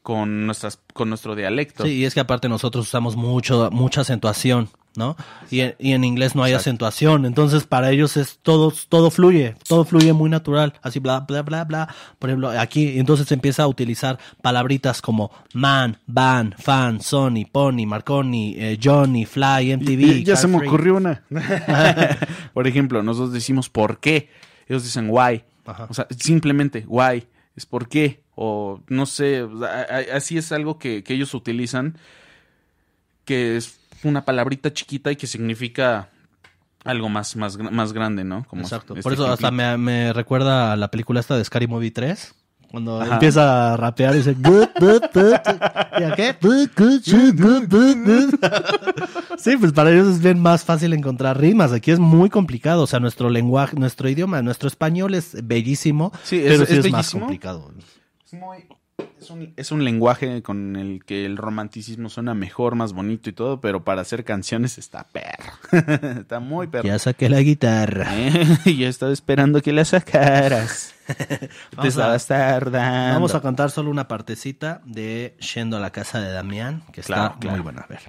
con 0.02 0.46
nuestras 0.46 0.78
con 0.92 1.08
nuestro 1.08 1.34
dialecto. 1.34 1.84
Sí, 1.84 1.90
y 1.90 2.04
es 2.04 2.14
que 2.14 2.20
aparte 2.20 2.48
nosotros 2.48 2.86
usamos 2.86 3.16
mucho 3.16 3.68
mucha 3.70 4.00
acentuación, 4.00 4.70
¿no? 4.96 5.16
Y, 5.50 5.60
en- 5.60 5.74
y 5.78 5.92
en 5.92 6.02
inglés 6.02 6.34
no 6.34 6.42
hay 6.44 6.54
acentuación, 6.54 7.26
entonces 7.26 7.64
para 7.64 7.90
ellos 7.90 8.16
es 8.16 8.38
todo 8.40 8.72
todo 8.88 9.10
fluye, 9.10 9.54
todo 9.68 9.84
fluye 9.84 10.14
muy 10.14 10.30
natural, 10.30 10.72
así 10.82 10.98
bla 10.98 11.20
bla 11.20 11.42
bla 11.42 11.64
bla. 11.64 11.94
Por 12.18 12.30
ejemplo, 12.30 12.48
aquí 12.58 12.98
entonces 12.98 13.28
se 13.28 13.34
empieza 13.34 13.64
a 13.64 13.66
utilizar 13.66 14.18
palabritas 14.40 15.02
como 15.02 15.30
man, 15.52 15.98
van, 16.06 16.54
fan, 16.58 17.02
Sony, 17.02 17.44
Pony, 17.50 17.84
Marconi, 17.86 18.54
eh, 18.56 18.78
Johnny, 18.82 19.26
Fly, 19.26 19.72
MTV. 19.76 20.00
Y- 20.00 20.10
y 20.20 20.24
ya 20.24 20.36
se 20.36 20.46
me 20.48 20.56
ocurrió 20.68 20.96
una. 20.96 21.22
Por 22.54 22.66
ejemplo, 22.66 23.02
nosotros 23.02 23.32
decimos 23.34 23.68
por 23.68 24.00
qué. 24.00 24.30
Ellos 24.68 24.84
dicen 24.84 25.08
why. 25.10 25.44
Ajá. 25.66 25.86
O 25.90 25.92
sea, 25.94 26.06
simplemente 26.18 26.84
why. 26.88 27.26
Es 27.58 27.66
por 27.66 27.88
qué. 27.88 28.22
O 28.36 28.80
no 28.86 29.04
sé. 29.04 29.44
así 30.14 30.38
es 30.38 30.52
algo 30.52 30.78
que, 30.78 31.02
que 31.02 31.14
ellos 31.14 31.34
utilizan. 31.34 31.98
Que 33.24 33.56
es 33.56 33.80
una 34.04 34.24
palabrita 34.24 34.72
chiquita 34.72 35.10
y 35.10 35.16
que 35.16 35.26
significa 35.26 36.08
algo 36.84 37.08
más, 37.08 37.34
más, 37.34 37.58
más 37.58 37.92
grande, 37.92 38.22
¿no? 38.22 38.44
Como 38.44 38.62
Exacto. 38.62 38.94
este 38.94 39.02
Por 39.02 39.12
eso 39.12 39.26
hasta 39.26 39.50
me, 39.50 39.76
me 39.76 40.12
recuerda 40.12 40.72
a 40.72 40.76
la 40.76 40.88
película 40.88 41.18
esta 41.18 41.36
de 41.36 41.44
Scary 41.44 41.66
Movie 41.66 41.90
3. 41.90 42.34
Cuando 42.70 43.00
Ajá. 43.00 43.14
empieza 43.14 43.72
a 43.72 43.76
rapear 43.78 44.14
y 44.14 44.18
dice 44.18 44.34
good, 44.34 44.68
good, 44.78 45.02
good. 45.14 45.34
¿Y 46.00 46.02
a 46.04 46.14
qué? 46.14 46.36
Good, 46.40 46.68
good, 46.76 47.00
good, 47.06 47.40
good, 47.40 47.68
good, 47.68 47.96
good. 48.04 48.34
Sí, 49.38 49.56
pues 49.56 49.72
para 49.72 49.90
ellos 49.90 50.08
es 50.08 50.20
bien 50.22 50.38
más 50.40 50.64
fácil 50.64 50.92
encontrar 50.92 51.40
rimas. 51.40 51.72
Aquí 51.72 51.90
es 51.90 51.98
muy 51.98 52.28
complicado. 52.28 52.82
O 52.82 52.86
sea, 52.86 53.00
nuestro 53.00 53.30
lenguaje, 53.30 53.76
nuestro 53.76 54.08
idioma, 54.08 54.42
nuestro 54.42 54.68
español 54.68 55.14
es 55.14 55.36
bellísimo. 55.46 56.12
Sí, 56.24 56.36
es- 56.38 56.44
pero 56.52 56.66
sí 56.66 56.76
es 56.78 56.84
es, 56.84 56.92
más 56.92 57.10
complicado. 57.10 57.70
Es 58.26 58.34
muy- 58.34 58.66
es 59.20 59.30
un, 59.30 59.52
es 59.56 59.70
un 59.72 59.84
lenguaje 59.84 60.42
con 60.42 60.76
el 60.76 61.04
que 61.04 61.24
el 61.26 61.36
romanticismo 61.36 62.08
suena 62.08 62.34
mejor, 62.34 62.74
más 62.74 62.92
bonito 62.92 63.30
y 63.30 63.32
todo, 63.32 63.60
pero 63.60 63.84
para 63.84 64.00
hacer 64.02 64.24
canciones 64.24 64.78
está 64.78 65.04
perro. 65.04 65.52
está 66.20 66.40
muy 66.40 66.66
perro. 66.66 66.86
Ya 66.88 66.98
saqué 66.98 67.28
la 67.28 67.40
guitarra. 67.40 68.06
Eh, 68.16 68.46
Yo 68.76 68.88
estaba 68.88 69.12
esperando 69.12 69.60
que 69.62 69.72
la 69.72 69.84
sacaras. 69.84 70.94
Te 71.06 71.48
Vamos 71.76 71.84
a- 71.84 71.88
estabas 71.88 72.26
tardando. 72.26 73.14
Vamos 73.14 73.34
a 73.34 73.40
cantar 73.40 73.70
solo 73.70 73.90
una 73.90 74.08
partecita 74.08 74.82
de 74.84 75.36
Yendo 75.54 75.76
a 75.76 75.80
la 75.80 75.90
casa 75.90 76.20
de 76.20 76.30
Damián, 76.32 76.82
que 76.92 77.00
está 77.00 77.14
Claro, 77.14 77.36
claro. 77.40 77.56
muy 77.56 77.62
buena. 77.64 77.80
A 77.82 77.86
ver. 77.86 78.00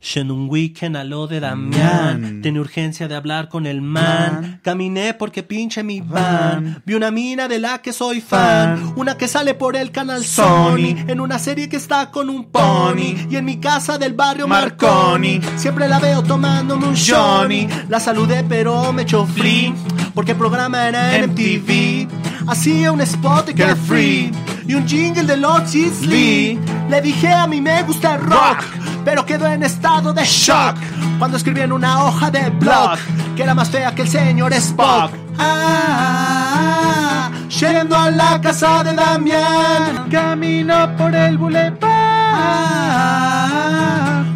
Yendo 0.00 0.34
un 0.34 0.48
weekend 0.48 0.96
a 0.96 1.04
lo 1.04 1.26
de 1.26 1.40
Damián, 1.40 2.40
tenía 2.42 2.60
urgencia 2.62 3.06
de 3.06 3.14
hablar 3.14 3.50
con 3.50 3.66
el 3.66 3.82
man. 3.82 4.00
Man. 4.00 4.60
Caminé 4.62 5.12
porque 5.12 5.42
pinche 5.42 5.82
mi 5.82 6.00
van. 6.00 6.10
Van. 6.10 6.82
Vi 6.86 6.94
una 6.94 7.10
mina 7.10 7.48
de 7.48 7.58
la 7.58 7.82
que 7.82 7.92
soy 7.92 8.22
fan, 8.22 8.94
una 8.96 9.18
que 9.18 9.28
sale 9.28 9.52
por 9.54 9.76
el 9.76 9.90
canal 9.90 10.24
Sony. 10.24 10.46
Sony, 10.46 11.04
en 11.06 11.20
una 11.20 11.38
serie 11.38 11.68
que 11.68 11.76
está 11.76 12.10
con 12.10 12.30
un 12.30 12.46
pony. 12.46 13.14
Y 13.28 13.36
en 13.36 13.44
mi 13.44 13.58
casa 13.58 13.98
del 13.98 14.14
barrio 14.14 14.48
Marconi. 14.48 15.38
Marconi, 15.38 15.58
siempre 15.58 15.86
la 15.86 15.98
veo 15.98 16.22
tomándome 16.22 16.86
un 16.86 16.96
Johnny. 16.96 17.68
La 17.88 18.00
saludé 18.00 18.42
pero 18.48 18.92
me 18.94 19.02
echó 19.02 19.26
free, 19.26 19.74
porque 20.14 20.32
el 20.32 20.38
programa 20.38 20.88
era 20.88 21.14
en 21.16 21.30
MTV. 21.30 22.08
Hacía 22.46 22.90
un 22.90 23.02
spot 23.02 23.46
de 23.46 23.54
Carefree 23.54 24.32
y 24.66 24.74
un 24.74 24.86
jingle 24.88 25.24
de 25.24 25.44
Otis 25.44 26.06
Lee. 26.06 26.58
Le 26.88 27.00
dije 27.02 27.28
a 27.28 27.46
mí 27.46 27.60
me 27.60 27.82
gusta 27.82 28.14
el 28.14 28.22
rock, 28.22 28.64
pero 29.04 29.24
quedó 29.24 29.46
en 29.46 29.62
estado 29.62 30.12
de 30.12 30.24
shock 30.24 30.76
cuando 31.18 31.36
escribí 31.36 31.60
en 31.60 31.72
una 31.72 32.04
hoja 32.04 32.30
de 32.30 32.50
blog 32.50 32.98
que 33.36 33.42
era 33.42 33.54
más 33.54 33.70
fea 33.70 33.94
que 33.94 34.02
el 34.02 34.08
señor 34.08 34.52
Spock. 34.52 35.12
Ah, 35.38 37.30
yendo 37.48 37.96
a 37.96 38.10
la 38.10 38.40
casa 38.40 38.84
de 38.84 38.92
Damián, 38.92 40.08
camino 40.10 40.94
por 40.96 41.14
el 41.14 41.38
boulevard. 41.38 41.80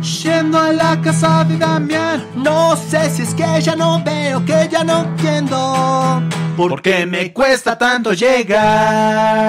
Yendo 0.00 0.58
a 0.58 0.72
la 0.72 1.00
casa 1.02 1.44
de 1.44 1.58
Damián, 1.58 2.24
no 2.34 2.76
sé 2.76 3.10
si 3.10 3.22
es 3.22 3.34
que 3.34 3.60
ya 3.60 3.76
no 3.76 4.02
veo, 4.02 4.44
que 4.44 4.68
ya 4.70 4.82
no 4.84 5.00
entiendo. 5.00 6.22
¿Por 6.56 6.80
qué 6.80 7.04
me 7.04 7.32
cuesta 7.32 7.76
tanto 7.76 8.12
llegar? 8.14 9.44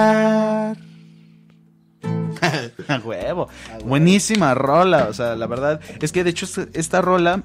A 2.88 2.98
huevo. 2.98 3.48
Buenísima 3.84 4.54
rola. 4.54 5.06
O 5.10 5.12
sea, 5.14 5.34
la 5.36 5.46
verdad 5.46 5.80
es 6.00 6.12
que 6.12 6.24
de 6.24 6.30
hecho 6.30 6.44
esta, 6.46 6.66
esta 6.74 7.00
rola 7.02 7.42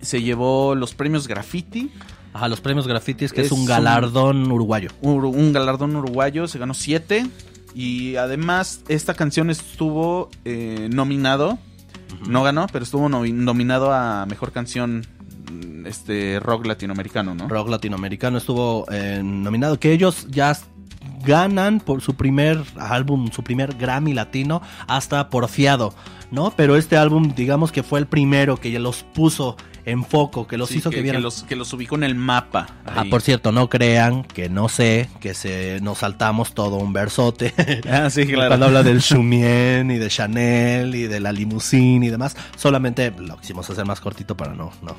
se 0.00 0.22
llevó 0.22 0.74
los 0.74 0.94
premios 0.94 1.26
Graffiti. 1.28 1.90
Ajá, 2.34 2.46
los 2.48 2.60
premios 2.60 2.86
grafitis, 2.86 3.32
que 3.32 3.40
es, 3.40 3.46
Es 3.46 3.52
un 3.52 3.60
un- 3.60 3.66
galardón 3.66 4.52
uruguayo. 4.52 4.90
Un, 5.00 5.24
un 5.24 5.52
galardón 5.52 5.96
uruguayo. 5.96 6.46
Se 6.46 6.58
ganó 6.58 6.74
siete. 6.74 7.26
Y 7.74 8.16
además, 8.16 8.82
esta 8.88 9.14
canción 9.14 9.48
estuvo 9.50 10.28
eh, 10.44 10.88
nominado. 10.92 11.58
No 12.28 12.42
ganó, 12.42 12.66
pero 12.70 12.84
estuvo 12.84 13.08
nomi- 13.08 13.32
nominado 13.32 13.92
a 13.92 14.26
mejor 14.26 14.52
canción 14.52 15.06
este 15.86 16.38
rock 16.40 16.66
latinoamericano, 16.66 17.34
¿no? 17.34 17.48
Rock 17.48 17.68
latinoamericano 17.70 18.38
estuvo 18.38 18.84
eh, 18.92 19.20
nominado, 19.24 19.78
que 19.80 19.92
ellos 19.92 20.26
ya 20.28 20.56
ganan 21.24 21.80
por 21.80 22.00
su 22.00 22.14
primer 22.14 22.62
álbum, 22.78 23.30
su 23.32 23.42
primer 23.42 23.74
Grammy 23.74 24.14
latino, 24.14 24.62
hasta 24.86 25.30
Porfiado, 25.30 25.94
¿no? 26.30 26.52
Pero 26.56 26.76
este 26.76 26.96
álbum, 26.96 27.32
digamos 27.34 27.72
que 27.72 27.82
fue 27.82 27.98
el 28.00 28.06
primero 28.06 28.56
que 28.58 28.70
ya 28.70 28.78
los 28.78 29.02
puso 29.02 29.56
en 29.84 30.04
foco, 30.04 30.46
que 30.46 30.58
los 30.58 30.68
Sí, 30.68 30.78
hizo 30.78 30.90
que, 30.90 31.00
vieran. 31.00 31.22
los, 31.22 31.44
que 31.44 31.56
los 31.56 31.72
ubicó 31.72 31.94
en 31.96 32.04
el 32.04 32.14
mapa. 32.14 32.66
Ah, 32.84 33.04
por 33.08 33.22
cierto, 33.22 33.52
no 33.52 33.70
crean 33.70 34.22
que 34.22 34.50
no 34.50 34.68
sé, 34.68 35.08
que 35.18 35.32
se 35.32 35.80
nos 35.80 35.98
saltamos 35.98 36.52
todo 36.52 36.76
un 36.76 36.92
versote. 36.92 37.54
Ah, 37.90 38.10
sí, 38.10 38.26
claro. 38.26 38.48
Cuando 38.48 38.66
habla 38.66 38.82
del 38.82 39.00
Chumien 39.00 39.90
y 39.90 39.96
de 39.96 40.08
Chanel 40.08 40.94
y 40.94 41.06
de 41.06 41.20
la 41.20 41.32
limusine 41.32 42.04
y 42.06 42.10
demás, 42.10 42.36
solamente 42.56 43.12
lo 43.18 43.38
quisimos 43.38 43.68
hacer 43.70 43.86
más 43.86 44.00
cortito 44.00 44.36
para 44.36 44.52
no, 44.52 44.72
no, 44.82 44.94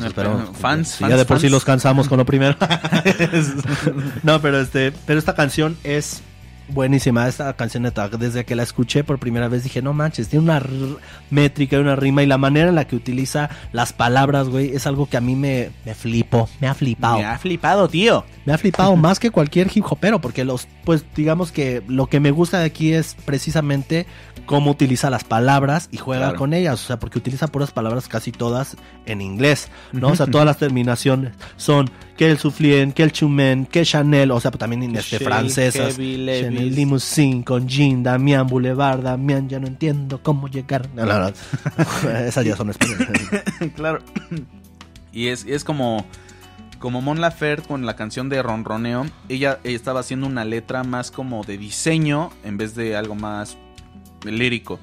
no 0.00 0.06
Espero, 0.06 0.36
pero 0.36 0.54
fans, 0.54 0.88
si 0.88 0.98
fans, 0.98 1.10
ya 1.10 1.16
de 1.16 1.24
por 1.24 1.40
sí 1.40 1.48
los 1.48 1.64
cansamos 1.64 2.08
con 2.08 2.18
lo 2.18 2.24
primero. 2.24 2.56
no, 4.22 4.40
pero 4.40 4.60
este, 4.60 4.92
pero 5.06 5.18
esta 5.18 5.34
canción 5.34 5.76
es 5.84 6.22
buenísima. 6.68 7.28
Esta 7.28 7.52
canción 7.54 7.82
neta, 7.84 8.08
desde 8.08 8.44
que 8.44 8.54
la 8.54 8.62
escuché 8.62 9.04
por 9.04 9.18
primera 9.18 9.48
vez 9.48 9.62
dije, 9.64 9.82
no 9.82 9.92
manches, 9.92 10.28
tiene 10.28 10.44
una 10.44 10.62
métrica 11.30 11.76
y 11.76 11.80
una 11.80 11.96
rima 11.96 12.22
y 12.22 12.26
la 12.26 12.38
manera 12.38 12.68
en 12.68 12.74
la 12.74 12.86
que 12.86 12.96
utiliza 12.96 13.50
las 13.72 13.92
palabras, 13.92 14.48
güey, 14.48 14.74
es 14.74 14.86
algo 14.86 15.06
que 15.08 15.16
a 15.16 15.20
mí 15.20 15.34
me, 15.36 15.70
me 15.84 15.94
flipo, 15.94 16.48
me 16.60 16.68
ha 16.68 16.74
flipado. 16.74 17.18
Me 17.18 17.24
ha 17.24 17.38
flipado, 17.38 17.88
tío. 17.88 18.24
Me 18.44 18.52
ha 18.52 18.58
flipado 18.58 18.96
más 18.96 19.18
que 19.20 19.30
cualquier 19.30 19.70
hip 19.72 19.84
hopero, 19.88 20.20
porque 20.20 20.44
los, 20.44 20.66
pues 20.84 21.04
digamos 21.14 21.52
que 21.52 21.82
lo 21.86 22.06
que 22.06 22.18
me 22.20 22.30
gusta 22.30 22.58
de 22.58 22.64
aquí 22.66 22.92
es 22.92 23.16
precisamente 23.24 24.06
cómo 24.46 24.72
utiliza 24.72 25.08
las 25.10 25.22
palabras 25.24 25.88
y 25.92 25.98
juega 25.98 26.22
Claro. 26.24 26.38
con 26.38 26.52
ellas, 26.54 26.82
o 26.82 26.86
sea, 26.86 26.98
porque 26.98 27.18
utiliza 27.18 27.46
puras 27.46 27.70
palabras 27.70 28.08
casi 28.08 28.32
todas 28.32 28.76
en 29.06 29.20
inglés, 29.20 29.68
¿no? 29.92 30.08
O 30.08 30.16
sea, 30.16 30.26
todas 30.26 30.44
las 30.46 30.58
terminaciones 30.58 31.32
son 31.56 31.88
que 32.22 32.30
el 32.30 32.38
soufflien, 32.38 32.92
que 32.92 33.02
el 33.02 33.10
chumen, 33.10 33.66
que 33.66 33.84
Chanel, 33.84 34.30
o 34.30 34.38
sea, 34.40 34.52
pues, 34.52 34.60
también 34.60 34.84
este, 34.94 35.16
Shell, 35.18 35.24
francesas. 35.24 35.96
Chanel 35.96 36.72
Limousine 36.72 37.42
con 37.42 37.66
Jean, 37.66 38.04
Damián 38.04 38.46
Boulevard, 38.46 39.02
Damián, 39.02 39.48
ya 39.48 39.58
no 39.58 39.66
entiendo 39.66 40.22
cómo 40.22 40.46
llegar. 40.46 40.88
No, 40.94 41.04
no, 41.04 41.18
no. 41.18 41.28
Esas 42.20 42.44
ya 42.44 42.54
son 42.56 42.70
españolas. 42.70 43.08
claro. 43.74 43.98
Y 45.12 45.26
es, 45.28 45.44
es 45.48 45.64
como, 45.64 46.06
como 46.78 47.00
Mon 47.02 47.20
Laferte 47.20 47.66
con 47.66 47.86
la 47.86 47.96
canción 47.96 48.28
de 48.28 48.40
Ronroneo. 48.40 49.04
Ella 49.28 49.58
estaba 49.64 49.98
haciendo 49.98 50.28
una 50.28 50.44
letra 50.44 50.84
más 50.84 51.10
como 51.10 51.42
de 51.42 51.58
diseño 51.58 52.30
en 52.44 52.56
vez 52.56 52.76
de 52.76 52.94
algo 52.94 53.16
más 53.16 53.58
lírico. 54.24 54.78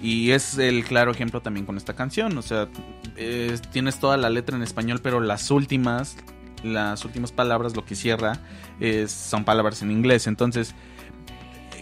Y 0.00 0.30
es 0.30 0.58
el 0.58 0.84
claro 0.84 1.10
ejemplo 1.10 1.42
también 1.42 1.66
con 1.66 1.76
esta 1.76 1.94
canción. 1.94 2.38
O 2.38 2.42
sea, 2.42 2.68
es- 3.16 3.62
tienes 3.62 3.98
toda 3.98 4.16
la 4.16 4.30
letra 4.30 4.56
en 4.56 4.62
español, 4.62 5.00
pero 5.02 5.18
las 5.20 5.50
últimas, 5.50 6.16
las 6.64 7.04
últimas 7.04 7.32
palabras, 7.32 7.74
lo 7.76 7.84
que 7.84 7.94
cierra, 7.96 8.38
es- 8.80 9.12
son 9.12 9.44
palabras 9.44 9.82
en 9.82 9.90
inglés. 9.90 10.26
Entonces, 10.26 10.74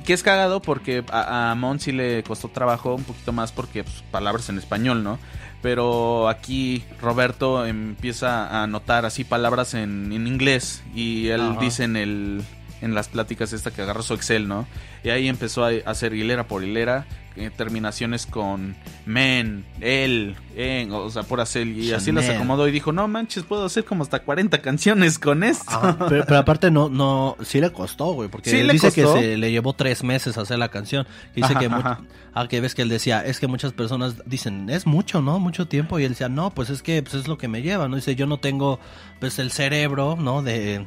que 0.05 0.13
es 0.13 0.23
cagado 0.23 0.63
porque 0.63 1.05
a, 1.11 1.51
a 1.51 1.55
Mon 1.57 1.81
sí 1.81 1.91
le 1.93 2.23
costó 2.23 2.49
trabajo 2.49 2.95
un 2.95 3.03
poquito 3.05 3.33
más 3.33 3.51
porque 3.53 3.83
pues, 3.83 4.05
palabras 4.11 4.49
en 4.49 4.59
español, 4.59 5.03
¿no? 5.03 5.19
Pero 5.63 6.29
aquí 6.29 6.85
Roberto 7.01 7.67
empieza 7.67 8.63
a 8.63 8.67
notar 8.69 9.05
así 9.05 9.25
palabras 9.25 9.75
en, 9.75 10.13
en 10.13 10.27
inglés 10.29 10.83
y 10.95 11.29
él 11.29 11.41
Ajá. 11.41 11.61
dice 11.61 11.85
en 11.85 11.97
el 11.97 12.43
en 12.83 12.95
las 12.95 13.09
pláticas 13.09 13.53
esta 13.55 13.71
que 13.71 13.81
agarró 13.83 14.03
su 14.03 14.13
Excel, 14.15 14.47
¿no? 14.49 14.67
Y 15.07 15.11
ahí 15.11 15.29
empezó 15.29 15.65
a 15.65 15.71
hacer 15.87 16.15
hilera 16.15 16.49
por 16.49 16.65
hilera, 16.65 17.07
eh, 17.37 17.49
terminaciones 17.57 18.27
con 18.27 18.75
men, 19.05 19.65
él, 19.81 20.35
en, 20.57 20.91
o 20.91 21.09
sea, 21.11 21.23
por 21.23 21.41
hacer, 21.41 21.65
y 21.69 21.93
así 21.93 22.11
las 22.11 22.29
acomodó 22.29 22.67
y 22.67 22.73
dijo, 22.73 22.91
no 22.91 23.07
manches, 23.07 23.45
puedo 23.45 23.65
hacer 23.67 23.85
como 23.85 24.03
hasta 24.03 24.19
40 24.25 24.61
canciones 24.63 25.21
con 25.21 25.45
esto. 25.45 25.71
Ajá, 25.71 25.97
pero, 26.09 26.25
pero 26.27 26.39
aparte 26.41 26.73
no, 26.73 26.89
no, 26.89 27.37
sí 27.45 27.61
le 27.61 27.71
costó, 27.71 28.15
güey, 28.15 28.29
porque 28.29 28.51
Sí 28.51 28.63
dice 28.63 28.89
costó. 28.89 29.15
que 29.15 29.21
se 29.21 29.37
le 29.37 29.53
llevó 29.53 29.75
tres 29.75 30.03
meses 30.03 30.37
hacer 30.39 30.59
la 30.59 30.71
canción. 30.71 31.07
Dice 31.37 31.53
Ajá, 31.53 31.61
que, 31.61 31.67
ajá. 31.67 32.01
ah, 32.35 32.49
que 32.49 32.61
ves 32.61 32.75
que 32.75 32.83
él 32.83 32.89
decía, 32.89 33.25
es 33.25 33.39
que 33.39 33.47
muchas 33.47 33.73
personas 33.75 34.17
dicen, 34.27 34.69
es 34.71 34.87
mucho, 34.89 35.23
¿no? 35.23 35.39
Mucho 35.39 35.69
tiempo. 35.69 36.01
Y 36.01 36.03
él 36.03 36.11
decía, 36.15 36.29
no, 36.29 36.51
pues 36.51 36.69
es 36.69 36.83
que 36.83 37.01
pues 37.01 37.15
es 37.15 37.29
lo 37.29 37.39
que 37.39 37.47
me 37.47 37.63
lleva, 37.63 37.87
¿no? 37.87 37.95
Dice, 37.95 38.17
yo 38.17 38.27
no 38.27 38.39
tengo, 38.41 38.81
pues 39.21 39.39
el 39.39 39.53
cerebro, 39.53 40.17
¿no? 40.19 40.43
De, 40.43 40.85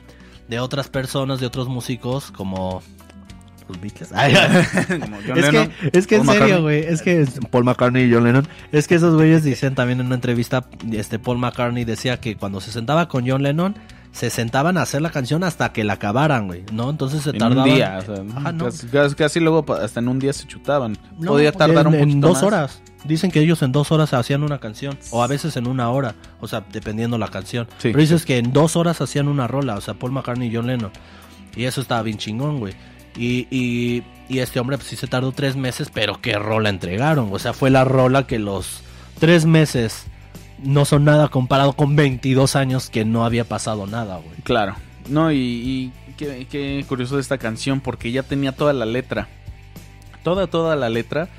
de 0.50 0.60
otras 0.60 0.90
personas, 0.90 1.40
de 1.40 1.46
otros 1.46 1.70
músicos, 1.70 2.32
como 2.32 2.84
los 3.70 3.80
Beatles. 3.80 4.10
Ay, 4.16 4.34
Como 5.00 5.18
John 5.26 5.38
es, 5.38 5.46
Lennon, 5.46 5.70
que, 5.70 5.98
es 6.00 6.08
que 6.08 6.16
en 6.18 6.26
serio, 6.26 6.62
güey, 6.62 6.80
es 6.84 7.02
que 7.02 7.26
Paul 7.52 7.64
McCartney 7.64 8.04
y 8.10 8.14
John 8.14 8.24
Lennon, 8.26 8.48
es 8.72 8.88
que 8.88 8.96
esos 8.96 9.16
güeyes 9.16 9.44
dicen 9.44 9.76
también 9.76 10.00
en 10.00 10.08
una 10.08 10.16
entrevista, 10.16 10.66
este 10.92 11.20
Paul 11.20 11.38
McCartney 11.38 11.86
decía 11.86 12.20
que 12.20 12.36
cuando 12.36 12.60
se 12.62 12.72
sentaba 12.72 13.08
con 13.08 13.28
John 13.28 13.44
Lennon, 13.44 13.76
se 14.12 14.32
sentaban 14.32 14.78
a 14.78 14.82
hacer 14.82 15.04
la 15.04 15.12
canción 15.12 15.44
hasta 15.44 15.72
que 15.72 15.84
la 15.84 15.94
acabaran, 15.94 16.48
güey, 16.48 16.64
¿no? 16.74 16.90
Entonces 16.90 17.22
se 17.22 17.30
En 17.30 17.38
tardaban... 17.38 17.70
un 17.70 17.76
día, 17.76 18.00
o 18.00 18.02
sea, 18.02 18.24
Ajá, 18.36 18.52
no. 18.52 18.68
casi, 19.16 19.40
luego 19.40 19.64
hasta 19.76 20.00
en 20.00 20.08
un 20.08 20.18
día 20.18 20.34
se 20.34 20.48
chutaban. 20.48 20.98
No, 21.20 21.32
Podía 21.32 21.52
tardar 21.52 21.86
en, 21.86 21.94
un 21.94 21.94
en 21.96 22.00
poquito 22.02 22.28
dos 22.28 22.38
más. 22.38 22.44
horas. 22.44 22.82
Dicen 23.06 23.30
que 23.32 23.40
ellos 23.40 23.62
en 23.62 23.72
dos 23.72 23.92
horas 23.94 24.14
hacían 24.14 24.44
una 24.44 24.58
canción. 24.60 24.98
O 25.12 25.24
a 25.24 25.28
veces 25.28 25.56
en 25.58 25.68
una 25.68 25.90
hora. 25.92 26.16
O 26.42 26.48
sea, 26.50 26.66
dependiendo 26.72 27.18
la 27.18 27.30
canción. 27.30 27.66
Sí. 27.78 27.90
Pero 27.92 28.00
dices 28.00 28.26
que 28.26 28.40
en 28.40 28.52
dos 28.52 28.76
horas 28.76 29.00
hacían 29.00 29.28
una 29.30 29.48
rola. 29.48 29.76
O 29.76 29.82
sea, 29.82 29.94
Paul 29.94 30.12
McCartney 30.12 30.50
y 30.52 30.56
John 30.56 30.68
Lennon. 30.68 30.92
Y 31.56 31.64
eso 31.64 31.80
estaba 31.80 32.02
bien 32.02 32.18
chingón, 32.18 32.60
güey. 32.60 32.74
Y, 33.16 33.48
y, 33.50 34.04
y 34.28 34.40
este 34.40 34.60
hombre, 34.60 34.78
pues 34.78 34.90
sí 34.90 34.96
se 34.96 35.08
tardó 35.08 35.32
tres 35.32 35.56
meses. 35.56 35.90
Pero 35.94 36.22
qué 36.22 36.34
rola 36.34 36.70
entregaron. 36.70 37.30
O 37.32 37.40
sea, 37.40 37.54
fue 37.54 37.70
la 37.70 37.84
rola 37.84 38.28
que 38.28 38.40
los 38.40 38.82
tres 39.20 39.46
meses 39.46 40.06
no 40.64 40.86
son 40.86 41.06
nada 41.06 41.30
comparado 41.30 41.74
con 41.74 41.96
22 41.96 42.56
años 42.56 42.90
que 42.90 43.06
no 43.06 43.26
había 43.26 43.44
pasado 43.46 43.88
nada, 43.88 44.18
güey. 44.18 44.38
Claro. 44.44 44.76
No, 45.08 45.32
y, 45.32 45.38
y 45.38 45.94
qué, 46.18 46.48
qué 46.50 46.86
curioso 46.88 47.16
de 47.16 47.22
esta 47.22 47.38
canción 47.38 47.82
porque 47.82 48.12
ya 48.12 48.24
tenía 48.24 48.52
toda 48.52 48.74
la 48.74 48.86
letra. 48.86 49.28
Toda, 50.24 50.48
toda 50.48 50.76
la 50.76 50.90
letra. 50.90 51.30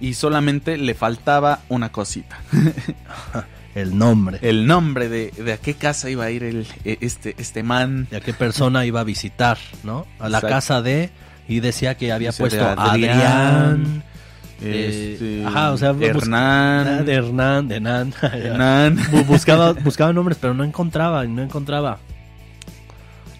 Y 0.00 0.14
solamente 0.14 0.78
le 0.78 0.94
faltaba 0.94 1.60
una 1.68 1.92
cosita. 1.92 2.40
El 3.74 3.96
nombre. 3.96 4.38
El 4.42 4.66
nombre 4.66 5.08
de, 5.08 5.30
de 5.30 5.52
a 5.52 5.56
qué 5.58 5.74
casa 5.74 6.10
iba 6.10 6.24
a 6.24 6.30
ir 6.30 6.42
el, 6.42 6.66
e- 6.84 6.98
este, 7.00 7.34
este 7.38 7.62
man. 7.62 8.08
de 8.10 8.16
a 8.16 8.20
qué 8.20 8.32
persona 8.34 8.84
iba 8.84 9.00
a 9.00 9.04
visitar, 9.04 9.58
¿no? 9.84 10.06
A 10.18 10.28
la 10.28 10.38
Exacto. 10.38 10.54
casa 10.56 10.82
de 10.82 11.10
y 11.48 11.60
decía 11.60 11.96
que 11.96 12.10
había 12.12 12.30
Dice 12.30 12.42
puesto 12.42 12.64
Adrián, 12.64 12.88
Adrián, 13.18 14.02
eh, 14.60 15.12
Este, 15.14 15.46
ajá, 15.46 15.70
o 15.72 15.76
sea, 15.78 15.90
Hernán. 15.90 17.04
de 17.04 17.14
Hernán, 17.14 17.68
de 17.68 17.80
Nan. 17.80 18.12
Hernán. 18.22 18.98
Bu- 18.98 19.24
buscaba 19.26 19.72
buscaba 19.84 20.12
nombres, 20.12 20.38
pero 20.40 20.52
no 20.54 20.64
encontraba, 20.64 21.24
no 21.24 21.42
encontraba. 21.42 21.98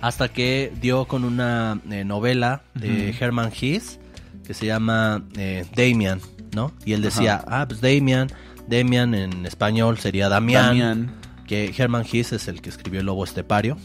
Hasta 0.00 0.28
que 0.28 0.72
dio 0.80 1.04
con 1.06 1.24
una 1.24 1.78
eh, 1.90 2.04
novela 2.04 2.62
de 2.74 3.10
Ujú. 3.10 3.24
Herman 3.24 3.50
Hesse 3.60 3.98
que 4.46 4.54
se 4.54 4.66
llama 4.66 5.22
eh, 5.36 5.66
Damian, 5.76 6.20
¿no? 6.54 6.72
Y 6.84 6.94
él 6.94 7.02
decía, 7.02 7.44
ah, 7.46 7.66
pues 7.68 7.80
Damian, 7.80 8.28
Damian 8.70 9.14
en 9.14 9.44
español 9.46 9.98
sería 9.98 10.28
Damián, 10.28 10.66
Damián. 10.66 11.10
que 11.46 11.74
Herman 11.76 12.04
Hesse 12.10 12.34
es 12.34 12.48
el 12.48 12.62
que 12.62 12.70
escribió 12.70 13.00
El 13.00 13.06
Lobo 13.06 13.24
Estepario. 13.24 13.76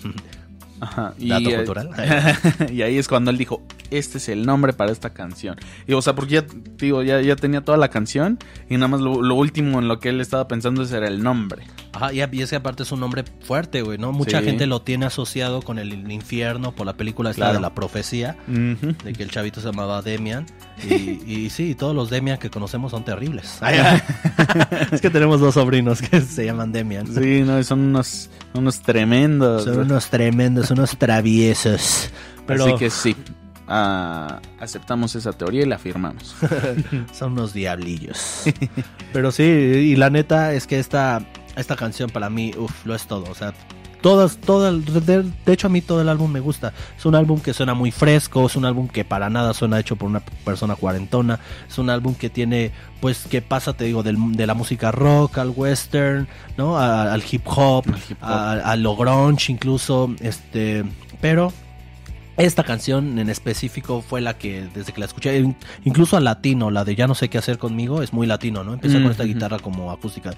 Ajá. 0.80 1.14
Dato 1.18 1.50
cultural. 1.50 1.90
y 2.72 2.82
ahí 2.82 2.98
es 2.98 3.08
cuando 3.08 3.32
él 3.32 3.38
dijo, 3.38 3.64
este 3.92 4.20
es 4.20 4.30
el 4.30 4.46
nombre 4.46 4.74
para 4.74 4.92
esta 4.92 5.12
canción. 5.12 5.58
Y 5.88 5.94
o 5.94 6.02
sea, 6.02 6.14
porque 6.14 6.36
ya, 6.36 6.46
digo, 6.78 7.02
ya, 7.02 7.22
ya 7.22 7.36
tenía 7.36 7.62
toda 7.62 7.78
la 7.78 7.90
canción 7.90 8.38
y 8.70 8.76
nada 8.76 8.88
más 8.90 9.02
lo, 9.02 9.22
lo 9.22 9.36
último 9.36 9.80
en 9.80 9.88
lo 9.88 10.00
que 10.00 10.10
él 10.10 10.22
estaba 10.22 10.48
pensando 10.48 10.84
era 10.84 11.08
el 11.08 11.24
nombre. 11.24 11.64
Ajá, 11.96 12.14
y, 12.14 12.20
y 12.32 12.42
es 12.42 12.50
que 12.50 12.56
aparte 12.58 12.84
es 12.84 12.92
un 12.92 13.00
nombre 13.00 13.24
fuerte, 13.42 13.82
güey, 13.82 13.98
¿no? 13.98 14.12
Mucha 14.12 14.40
Sí. 14.40 14.46
gente 14.46 14.68
lo 14.68 14.82
tiene 14.82 15.06
asociado 15.06 15.62
con 15.62 15.80
el 15.80 16.12
infierno 16.12 16.74
por 16.74 16.86
la 16.86 16.94
película 16.94 17.30
esta 17.32 17.44
Claro. 17.46 17.54
de 17.56 17.62
la 17.62 17.74
profecía, 17.74 18.36
de 18.48 19.14
que 19.14 19.24
el 19.24 19.32
chavito 19.32 19.62
se 19.62 19.68
llamaba 19.68 20.02
Demian. 20.02 20.46
Y, 20.90 20.94
y 21.26 21.50
sí, 21.50 21.74
todos 21.76 21.96
los 21.96 22.10
Demian 22.10 22.38
que 22.38 22.50
conocemos 22.50 22.92
son 22.92 23.04
terribles. 23.06 23.60
es 24.92 25.02
que 25.02 25.10
tenemos 25.10 25.40
dos 25.40 25.54
sobrinos 25.56 26.02
que 26.02 26.22
se 26.22 26.46
llaman 26.46 26.72
Demian. 26.72 27.08
Sí, 27.08 27.42
no, 27.46 27.62
son 27.64 27.80
unos, 27.80 28.30
unos 28.54 28.82
tremendos. 28.82 29.64
Son 29.64 29.80
unos 29.80 30.08
tremendos, 30.10 30.72
unos 30.72 30.98
traviesos. 30.98 32.10
Pero 32.46 32.66
Así 32.66 32.76
que 32.76 32.90
sí, 32.90 33.16
ah, 33.68 34.40
aceptamos 34.60 35.16
esa 35.16 35.34
teoría 35.34 35.64
y 35.64 35.66
la 35.66 35.76
afirmamos. 35.78 36.36
son 37.14 37.34
unos 37.34 37.54
diablillos. 37.54 38.44
Pero 39.14 39.32
sí, 39.32 39.44
y 39.44 39.96
la 39.96 40.10
neta 40.10 40.54
es 40.54 40.68
que 40.68 40.80
esta, 40.80 41.22
esta 41.56 41.76
canción 41.76 42.10
para 42.10 42.30
mí, 42.30 42.52
uff, 42.58 42.86
lo 42.86 42.96
es 42.96 43.06
todo. 43.08 43.26
O 43.32 43.36
sea, 43.36 43.54
todas, 44.02 44.38
todo 44.38 44.68
el- 44.70 44.86
de, 44.86 45.24
de 45.24 45.54
hecho 45.54 45.68
a 45.68 45.70
mí 45.70 45.82
todo 45.82 46.02
el 46.02 46.10
álbum 46.10 46.32
me 46.32 46.40
gusta. 46.40 46.74
Es 46.98 47.06
un 47.06 47.16
álbum 47.16 47.40
que 47.40 47.54
suena 47.54 47.74
muy 47.74 47.92
fresco, 47.92 48.46
es 48.46 48.56
un 48.56 48.66
álbum 48.66 48.88
que 48.88 49.04
para 49.04 49.30
nada 49.30 49.54
suena 49.54 49.80
hecho 49.80 49.96
por 49.96 50.08
una 50.10 50.20
persona 50.20 50.76
cuarentona. 50.76 51.40
Es 51.68 51.78
un 51.80 51.90
álbum 51.90 52.14
que 52.14 52.30
tiene, 52.30 52.72
pues, 53.02 53.26
que 53.28 53.42
pasa, 53.42 53.74
te 53.74 53.86
digo, 53.86 54.04
del- 54.04 54.34
de 54.34 54.46
la 54.48 54.54
música 54.54 54.92
rock 54.92 55.40
al 55.40 55.50
western, 55.56 56.28
¿no? 56.58 56.78
A- 56.78 57.12
al 57.14 57.24
hip 57.30 57.44
hop, 57.48 57.86
Al 57.88 57.96
hip 58.10 58.18
hop. 58.22 58.30
a, 58.30 58.52
a 58.54 58.76
lo 58.76 58.96
grunge 58.96 59.52
incluso, 59.52 60.14
este, 60.20 60.84
pero 61.22 61.52
esta 62.38 62.64
canción 62.64 63.18
en 63.20 63.30
específico 63.30 64.02
fue 64.02 64.22
la 64.22 64.38
que 64.38 64.68
desde 64.74 64.92
que 64.94 65.00
la 65.00 65.06
escuché, 65.06 65.38
in- 65.40 65.56
incluso 65.84 66.18
al 66.18 66.24
latino, 66.26 66.70
la 66.72 66.84
de 66.84 66.96
ya 66.96 67.08
no 67.08 67.16
sé 67.16 67.30
qué 67.30 67.38
hacer 67.38 67.58
conmigo, 67.58 68.02
es 68.02 68.12
muy 68.14 68.28
latino, 68.28 68.64
¿no? 68.64 68.74
Empieza 68.74 69.02
con 69.02 69.12
esta 69.12 69.24
guitarra 69.24 69.60
como 69.60 69.92
acústica. 69.92 70.32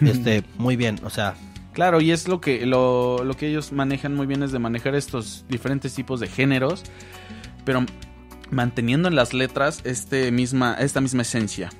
Este, 0.00 0.42
muy 0.58 0.76
bien, 0.76 0.98
o 1.04 1.10
sea, 1.10 1.34
Claro, 1.72 2.00
y 2.00 2.10
es 2.10 2.26
lo 2.26 2.40
que, 2.40 2.66
lo, 2.66 3.22
lo 3.22 3.36
que 3.36 3.46
ellos 3.48 3.70
manejan 3.70 4.16
muy 4.16 4.26
bien 4.26 4.42
es 4.42 4.50
de 4.50 4.58
manejar 4.58 4.96
estos 4.96 5.44
diferentes 5.48 5.94
tipos 5.94 6.18
de 6.18 6.26
géneros, 6.26 6.82
pero 7.64 7.86
manteniendo 8.50 9.06
en 9.08 9.14
las 9.14 9.32
letras 9.32 9.80
este 9.84 10.32
misma, 10.32 10.74
esta 10.80 11.00
misma 11.00 11.22
esencia 11.22 11.70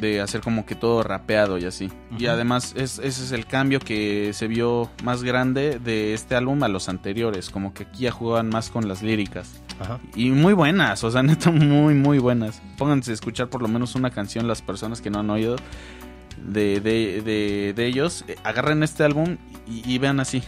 de 0.00 0.20
hacer 0.20 0.40
como 0.40 0.66
que 0.66 0.74
todo 0.74 1.02
rapeado 1.02 1.58
y 1.58 1.64
así. 1.64 1.90
Y 2.18 2.26
además 2.26 2.74
es, 2.76 2.98
ese 2.98 3.24
es 3.24 3.32
el 3.32 3.46
cambio 3.46 3.80
que 3.80 4.32
se 4.32 4.48
vio 4.48 4.90
más 5.04 5.22
grande 5.22 5.78
de 5.78 6.14
este 6.14 6.34
álbum 6.34 6.62
a 6.62 6.68
los 6.68 6.88
anteriores, 6.88 7.50
como 7.50 7.74
que 7.74 7.84
aquí 7.84 8.04
ya 8.04 8.10
jugaban 8.10 8.48
más 8.48 8.70
con 8.70 8.88
las 8.88 9.02
líricas. 9.02 9.60
ajá. 9.78 10.00
Y 10.14 10.30
muy 10.30 10.52
buenas, 10.54 11.04
o 11.04 11.10
sea, 11.10 11.22
neta, 11.24 11.50
muy, 11.50 11.94
muy 11.94 12.18
buenas. 12.18 12.60
Pónganse 12.78 13.10
a 13.10 13.14
escuchar 13.14 13.48
por 13.48 13.62
lo 13.62 13.68
menos 13.68 13.94
una 13.94 14.10
canción 14.10 14.48
las 14.48 14.62
personas 14.62 15.00
que 15.00 15.10
no 15.10 15.20
han 15.20 15.30
oído 15.30 15.56
de, 16.42 16.80
de, 16.80 17.22
de, 17.22 17.72
de 17.74 17.86
ellos. 17.86 18.24
Eh, 18.28 18.36
agarren 18.44 18.82
este 18.82 19.04
álbum 19.04 19.36
y, 19.66 19.94
y 19.94 19.98
vean 19.98 20.20
así. 20.20 20.42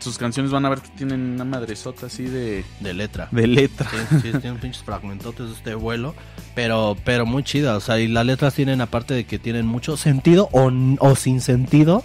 Sus 0.00 0.16
canciones 0.18 0.50
van 0.50 0.64
a 0.64 0.70
ver 0.70 0.80
que 0.80 0.88
tienen 0.90 1.20
una 1.34 1.44
madresota 1.44 2.06
así 2.06 2.24
de, 2.24 2.64
de 2.80 2.94
letra. 2.94 3.28
de 3.30 3.46
letra. 3.46 3.88
Sí, 3.90 4.18
sí, 4.22 4.38
tienen 4.38 4.58
pinches 4.58 4.82
fragmentotes 4.82 5.46
de 5.48 5.52
este 5.52 5.74
vuelo, 5.74 6.14
pero, 6.54 6.96
pero 7.04 7.26
muy 7.26 7.42
chida, 7.44 7.76
o 7.76 7.80
sea, 7.80 8.00
y 8.00 8.08
las 8.08 8.24
letras 8.26 8.54
tienen, 8.54 8.80
aparte 8.80 9.12
de 9.14 9.24
que 9.24 9.38
tienen 9.38 9.66
mucho 9.66 9.96
sentido 9.98 10.48
o, 10.52 10.68
n- 10.70 10.96
o 11.00 11.14
sin 11.16 11.40
sentido, 11.42 12.02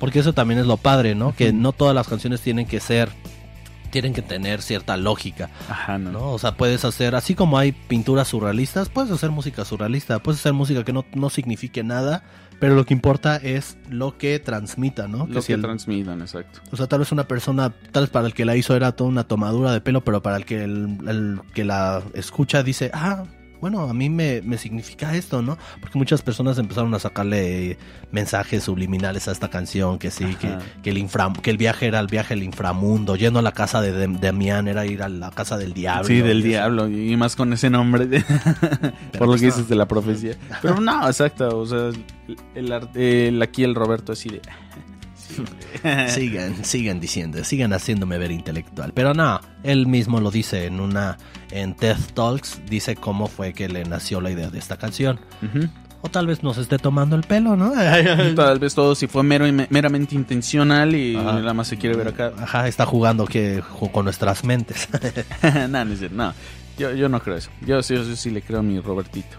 porque 0.00 0.18
eso 0.18 0.32
también 0.32 0.58
es 0.60 0.66
lo 0.66 0.76
padre, 0.76 1.14
¿no? 1.14 1.34
Que 1.36 1.52
no 1.52 1.72
todas 1.72 1.94
las 1.94 2.08
canciones 2.08 2.40
tienen 2.40 2.66
que 2.66 2.80
ser, 2.80 3.10
tienen 3.90 4.12
que 4.12 4.22
tener 4.22 4.60
cierta 4.60 4.96
lógica, 4.96 5.48
Ajá, 5.70 5.98
no. 5.98 6.10
¿no? 6.10 6.30
O 6.32 6.38
sea, 6.40 6.56
puedes 6.56 6.84
hacer, 6.84 7.14
así 7.14 7.34
como 7.36 7.56
hay 7.58 7.70
pinturas 7.72 8.28
surrealistas, 8.28 8.88
puedes 8.88 9.10
hacer 9.12 9.30
música 9.30 9.64
surrealista, 9.64 10.18
puedes 10.18 10.40
hacer 10.40 10.52
música 10.52 10.84
que 10.84 10.92
no, 10.92 11.04
no 11.14 11.30
signifique 11.30 11.82
nada, 11.84 12.24
pero 12.58 12.74
lo 12.74 12.84
que 12.86 12.94
importa 12.94 13.36
es 13.36 13.76
lo 13.90 14.16
que 14.18 14.38
transmita, 14.38 15.08
¿no? 15.08 15.26
Lo 15.26 15.40
si 15.42 15.48
que 15.48 15.52
el- 15.54 15.62
transmitan, 15.62 16.20
exacto. 16.20 16.60
o 16.70 16.76
sea, 16.76 16.86
tal 16.86 17.00
vez 17.00 17.12
una 17.12 17.28
persona, 17.28 17.72
tal 17.92 18.04
vez 18.04 18.10
para 18.10 18.26
el 18.26 18.34
que 18.34 18.44
la 18.44 18.56
hizo 18.56 18.74
era 18.74 18.92
toda 18.92 19.10
una 19.10 19.24
tomadura 19.24 19.72
de 19.72 19.80
pelo, 19.80 20.02
pero 20.04 20.22
para 20.22 20.36
el 20.36 20.44
que, 20.44 20.64
el, 20.64 20.98
el 21.06 21.40
que 21.54 21.64
la 21.64 22.02
escucha 22.14 22.62
dice, 22.62 22.90
ah, 22.94 23.24
bueno, 23.60 23.88
a 23.88 23.94
mí 23.94 24.10
me, 24.10 24.42
me 24.42 24.58
significa 24.58 25.14
esto, 25.14 25.42
¿no? 25.42 25.56
Porque 25.80 25.98
muchas 25.98 26.22
personas 26.22 26.58
empezaron 26.58 26.92
a 26.94 26.98
sacarle 26.98 27.78
mensajes 28.12 28.64
subliminales 28.64 29.28
a 29.28 29.32
esta 29.32 29.48
canción, 29.50 29.98
que 29.98 30.10
sí, 30.10 30.36
que, 30.40 30.56
que 30.82 30.90
el 30.90 30.98
infra, 30.98 31.32
que 31.42 31.50
el 31.50 31.56
viaje 31.56 31.86
era 31.86 32.00
el 32.00 32.06
viaje 32.06 32.34
al 32.34 32.42
inframundo, 32.42 33.16
yendo 33.16 33.38
a 33.38 33.42
la 33.42 33.52
casa 33.52 33.80
de 33.80 34.06
Damián 34.18 34.68
era 34.68 34.86
ir 34.86 35.02
a 35.02 35.08
la 35.08 35.30
casa 35.30 35.56
del 35.58 35.72
diablo. 35.74 36.04
Sí, 36.06 36.20
del 36.20 36.38
eso. 36.38 36.48
diablo. 36.48 36.88
Y 36.88 37.16
más 37.16 37.36
con 37.36 37.52
ese 37.52 37.70
nombre. 37.70 38.06
de- 38.06 38.20
por 39.12 39.22
lo 39.22 39.26
pues 39.26 39.40
que 39.40 39.46
no. 39.48 39.52
dices 39.54 39.68
de 39.68 39.74
la 39.76 39.86
profecía. 39.88 40.34
Pero 40.62 40.80
no, 40.80 41.06
exacto. 41.06 41.58
O 41.58 41.66
sea, 41.66 41.90
el, 42.54 42.72
art- 42.72 42.96
el- 42.96 43.40
aquí 43.42 43.64
el 43.64 43.74
Roberto 43.74 44.12
así 44.12 44.28
de. 44.30 44.42
Sigan, 46.08 46.64
sigan 46.64 47.00
diciendo, 47.00 47.42
sigan 47.44 47.72
haciéndome 47.72 48.18
ver 48.18 48.30
intelectual. 48.30 48.92
Pero 48.94 49.14
no, 49.14 49.40
él 49.62 49.86
mismo 49.86 50.20
lo 50.20 50.30
dice 50.30 50.66
en 50.66 50.80
una, 50.80 51.18
en 51.50 51.74
TED 51.74 51.96
Talks, 52.14 52.60
dice 52.68 52.96
cómo 52.96 53.26
fue 53.26 53.52
que 53.52 53.68
le 53.68 53.84
nació 53.84 54.20
la 54.20 54.30
idea 54.30 54.50
de 54.50 54.58
esta 54.58 54.76
canción. 54.76 55.20
O 56.02 56.08
tal 56.08 56.26
vez 56.26 56.42
nos 56.42 56.58
esté 56.58 56.78
tomando 56.78 57.16
el 57.16 57.22
pelo, 57.22 57.56
¿no? 57.56 57.72
Tal 58.36 58.58
vez 58.58 58.74
todo 58.74 58.94
si 58.94 59.06
fue 59.06 59.22
mero, 59.22 59.46
meramente 59.70 60.14
intencional 60.14 60.94
y 60.94 61.16
Ajá. 61.16 61.32
nada 61.40 61.54
más 61.54 61.68
se 61.68 61.78
quiere 61.78 61.96
ver 61.96 62.08
acá. 62.08 62.32
Ajá, 62.38 62.68
está 62.68 62.86
jugando 62.86 63.26
que 63.26 63.62
con 63.92 64.04
nuestras 64.04 64.44
mentes. 64.44 64.88
no, 65.68 65.84
no. 65.84 66.34
Yo, 66.78 66.92
yo 66.94 67.08
no 67.08 67.20
creo 67.20 67.36
eso. 67.36 67.50
Yo 67.64 67.82
sí 67.82 68.30
le 68.30 68.42
creo 68.42 68.60
a 68.60 68.62
mi 68.62 68.78
Robertito. 68.78 69.36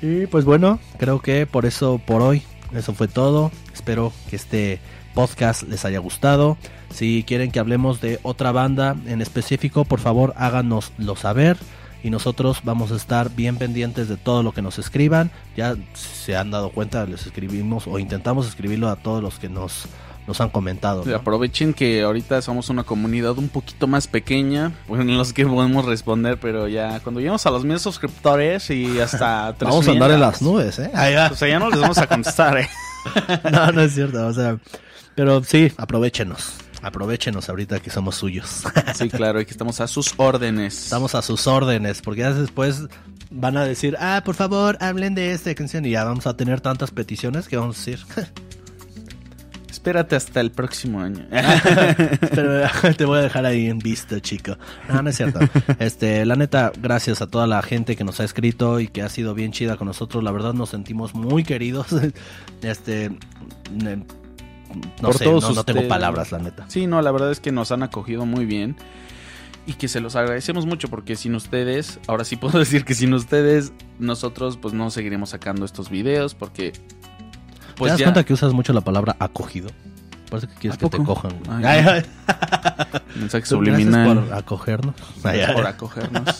y 0.00 0.26
pues 0.26 0.44
bueno, 0.44 0.80
creo 0.98 1.20
que 1.20 1.46
por 1.46 1.66
eso, 1.66 2.00
por 2.04 2.22
hoy, 2.22 2.42
eso 2.74 2.94
fue 2.94 3.08
todo. 3.08 3.50
Espero 3.72 4.12
que 4.28 4.36
este 4.36 4.80
podcast 5.14 5.62
les 5.64 5.84
haya 5.84 5.98
gustado. 5.98 6.56
Si 6.90 7.24
quieren 7.26 7.50
que 7.50 7.58
hablemos 7.58 8.00
de 8.00 8.18
otra 8.22 8.52
banda 8.52 8.96
en 9.06 9.22
específico, 9.22 9.84
por 9.84 10.00
favor 10.00 10.34
háganoslo 10.36 11.16
saber. 11.16 11.56
y 12.04 12.10
nosotros 12.10 12.62
vamos 12.64 12.90
a 12.90 12.96
estar 12.96 13.30
bien 13.30 13.58
pendientes 13.58 14.08
de 14.08 14.16
todo 14.16 14.42
lo 14.42 14.52
que 14.52 14.60
nos 14.60 14.80
escriban. 14.80 15.30
Ya 15.56 15.76
se 15.94 16.36
han 16.36 16.50
dado 16.50 16.70
cuenta, 16.70 17.06
les 17.06 17.26
escribimos 17.26 17.86
o 17.86 18.00
intentamos 18.00 18.48
escribirlo 18.48 18.88
a 18.88 18.96
todos 18.96 19.22
los 19.22 19.38
que 19.38 19.48
nos 19.48 19.86
nos 20.26 20.40
han 20.40 20.50
comentado. 20.50 21.04
¿no? 21.04 21.16
Aprovechen 21.16 21.74
que 21.74 22.02
ahorita 22.02 22.42
somos 22.42 22.68
una 22.68 22.84
comunidad 22.84 23.38
un 23.38 23.48
poquito 23.48 23.86
más 23.86 24.06
pequeña, 24.06 24.72
en 24.88 25.16
los 25.16 25.32
que 25.32 25.46
podemos 25.46 25.84
responder, 25.84 26.38
pero 26.38 26.68
ya 26.68 27.00
cuando 27.00 27.20
lleguemos 27.20 27.44
a 27.46 27.50
los 27.50 27.64
mil 27.64 27.78
suscriptores 27.78 28.70
y 28.70 29.00
hasta 29.00 29.54
tres 29.58 29.70
Vamos 29.70 29.88
a 29.88 29.90
andar 29.92 30.10
en 30.10 30.20
las 30.20 30.42
nubes, 30.42 30.78
¿eh? 30.78 30.90
O 31.30 31.34
sea, 31.34 31.48
ya 31.48 31.58
no 31.58 31.70
les 31.70 31.80
vamos 31.80 31.98
a 31.98 32.06
contestar, 32.06 32.58
¿eh? 32.58 32.68
no, 33.52 33.72
no 33.72 33.82
es 33.82 33.94
cierto, 33.94 34.26
o 34.26 34.32
sea, 34.32 34.58
pero 35.14 35.42
sí, 35.44 35.72
aprovechenos. 35.76 36.54
Aprovechenos 36.82 37.48
ahorita 37.48 37.78
que 37.78 37.90
somos 37.90 38.16
suyos. 38.16 38.64
Sí, 38.94 39.08
claro, 39.08 39.40
y 39.40 39.44
que 39.44 39.52
estamos 39.52 39.80
a 39.80 39.86
sus 39.86 40.14
órdenes. 40.16 40.84
Estamos 40.84 41.14
a 41.14 41.22
sus 41.22 41.46
órdenes, 41.46 42.02
porque 42.02 42.20
ya 42.20 42.32
después 42.32 42.82
van 43.30 43.56
a 43.56 43.64
decir, 43.64 43.96
ah, 43.98 44.22
por 44.24 44.34
favor, 44.34 44.76
hablen 44.80 45.14
de 45.14 45.32
esta 45.32 45.54
canción 45.54 45.84
y 45.86 45.90
ya 45.90 46.04
vamos 46.04 46.26
a 46.26 46.36
tener 46.36 46.60
tantas 46.60 46.90
peticiones 46.90 47.48
que 47.48 47.56
vamos 47.56 47.76
a 47.76 47.78
decir. 47.78 48.04
Espérate 49.82 50.14
hasta 50.14 50.40
el 50.40 50.52
próximo 50.52 51.00
año. 51.00 51.26
Pero 52.30 52.68
te 52.96 53.04
voy 53.04 53.18
a 53.18 53.22
dejar 53.22 53.46
ahí 53.46 53.66
en 53.66 53.80
vista, 53.80 54.20
chico. 54.20 54.56
No, 54.88 55.02
no 55.02 55.10
es 55.10 55.16
cierto. 55.16 55.40
Este, 55.80 56.24
la 56.24 56.36
neta, 56.36 56.70
gracias 56.80 57.20
a 57.20 57.26
toda 57.26 57.48
la 57.48 57.60
gente 57.62 57.96
que 57.96 58.04
nos 58.04 58.20
ha 58.20 58.24
escrito 58.24 58.78
y 58.78 58.86
que 58.86 59.02
ha 59.02 59.08
sido 59.08 59.34
bien 59.34 59.50
chida 59.50 59.76
con 59.76 59.88
nosotros. 59.88 60.22
La 60.22 60.30
verdad 60.30 60.54
nos 60.54 60.68
sentimos 60.68 61.16
muy 61.16 61.42
queridos. 61.42 61.88
Este, 62.62 63.10
no 63.72 64.04
Por 65.00 65.18
sé, 65.18 65.24
todos 65.24 65.42
no, 65.42 65.52
no 65.52 65.64
tengo 65.64 65.88
palabras, 65.88 66.30
la 66.30 66.38
neta. 66.38 66.64
Sí, 66.68 66.86
no, 66.86 67.02
la 67.02 67.10
verdad 67.10 67.32
es 67.32 67.40
que 67.40 67.50
nos 67.50 67.72
han 67.72 67.82
acogido 67.82 68.24
muy 68.24 68.46
bien 68.46 68.76
y 69.66 69.72
que 69.72 69.88
se 69.88 69.98
los 69.98 70.14
agradecemos 70.14 70.64
mucho 70.64 70.86
porque 70.86 71.16
sin 71.16 71.34
ustedes, 71.34 71.98
ahora 72.06 72.24
sí 72.24 72.36
puedo 72.36 72.60
decir 72.60 72.84
que 72.84 72.94
sin 72.94 73.14
ustedes, 73.14 73.72
nosotros 73.98 74.58
pues 74.58 74.74
no 74.74 74.90
seguiremos 74.90 75.30
sacando 75.30 75.64
estos 75.64 75.90
videos 75.90 76.36
porque 76.36 76.72
¿Te 77.72 77.78
pues 77.78 77.92
das 77.92 77.98
ya 77.98 78.06
cuenta 78.06 78.24
que 78.24 78.32
usas 78.32 78.52
mucho 78.52 78.72
la 78.72 78.80
palabra 78.80 79.16
acogido? 79.18 79.68
Parece 80.30 80.48
que 80.48 80.54
quieres 80.54 80.76
¿A 80.76 80.80
que 80.80 80.88
te 80.88 81.04
cojan. 81.04 81.32
güey. 81.44 81.64
Ay, 81.64 81.84
Ay, 81.86 81.86
ay. 81.88 82.02
mensaje 83.16 83.28
Gracias 83.30 83.48
subliminal 83.48 84.18
por 84.24 84.34
acogernos. 84.34 84.94
Ay, 84.98 85.20
Gracias 85.22 85.48
ay. 85.50 85.54
por 85.54 85.66
acogernos 85.66 86.36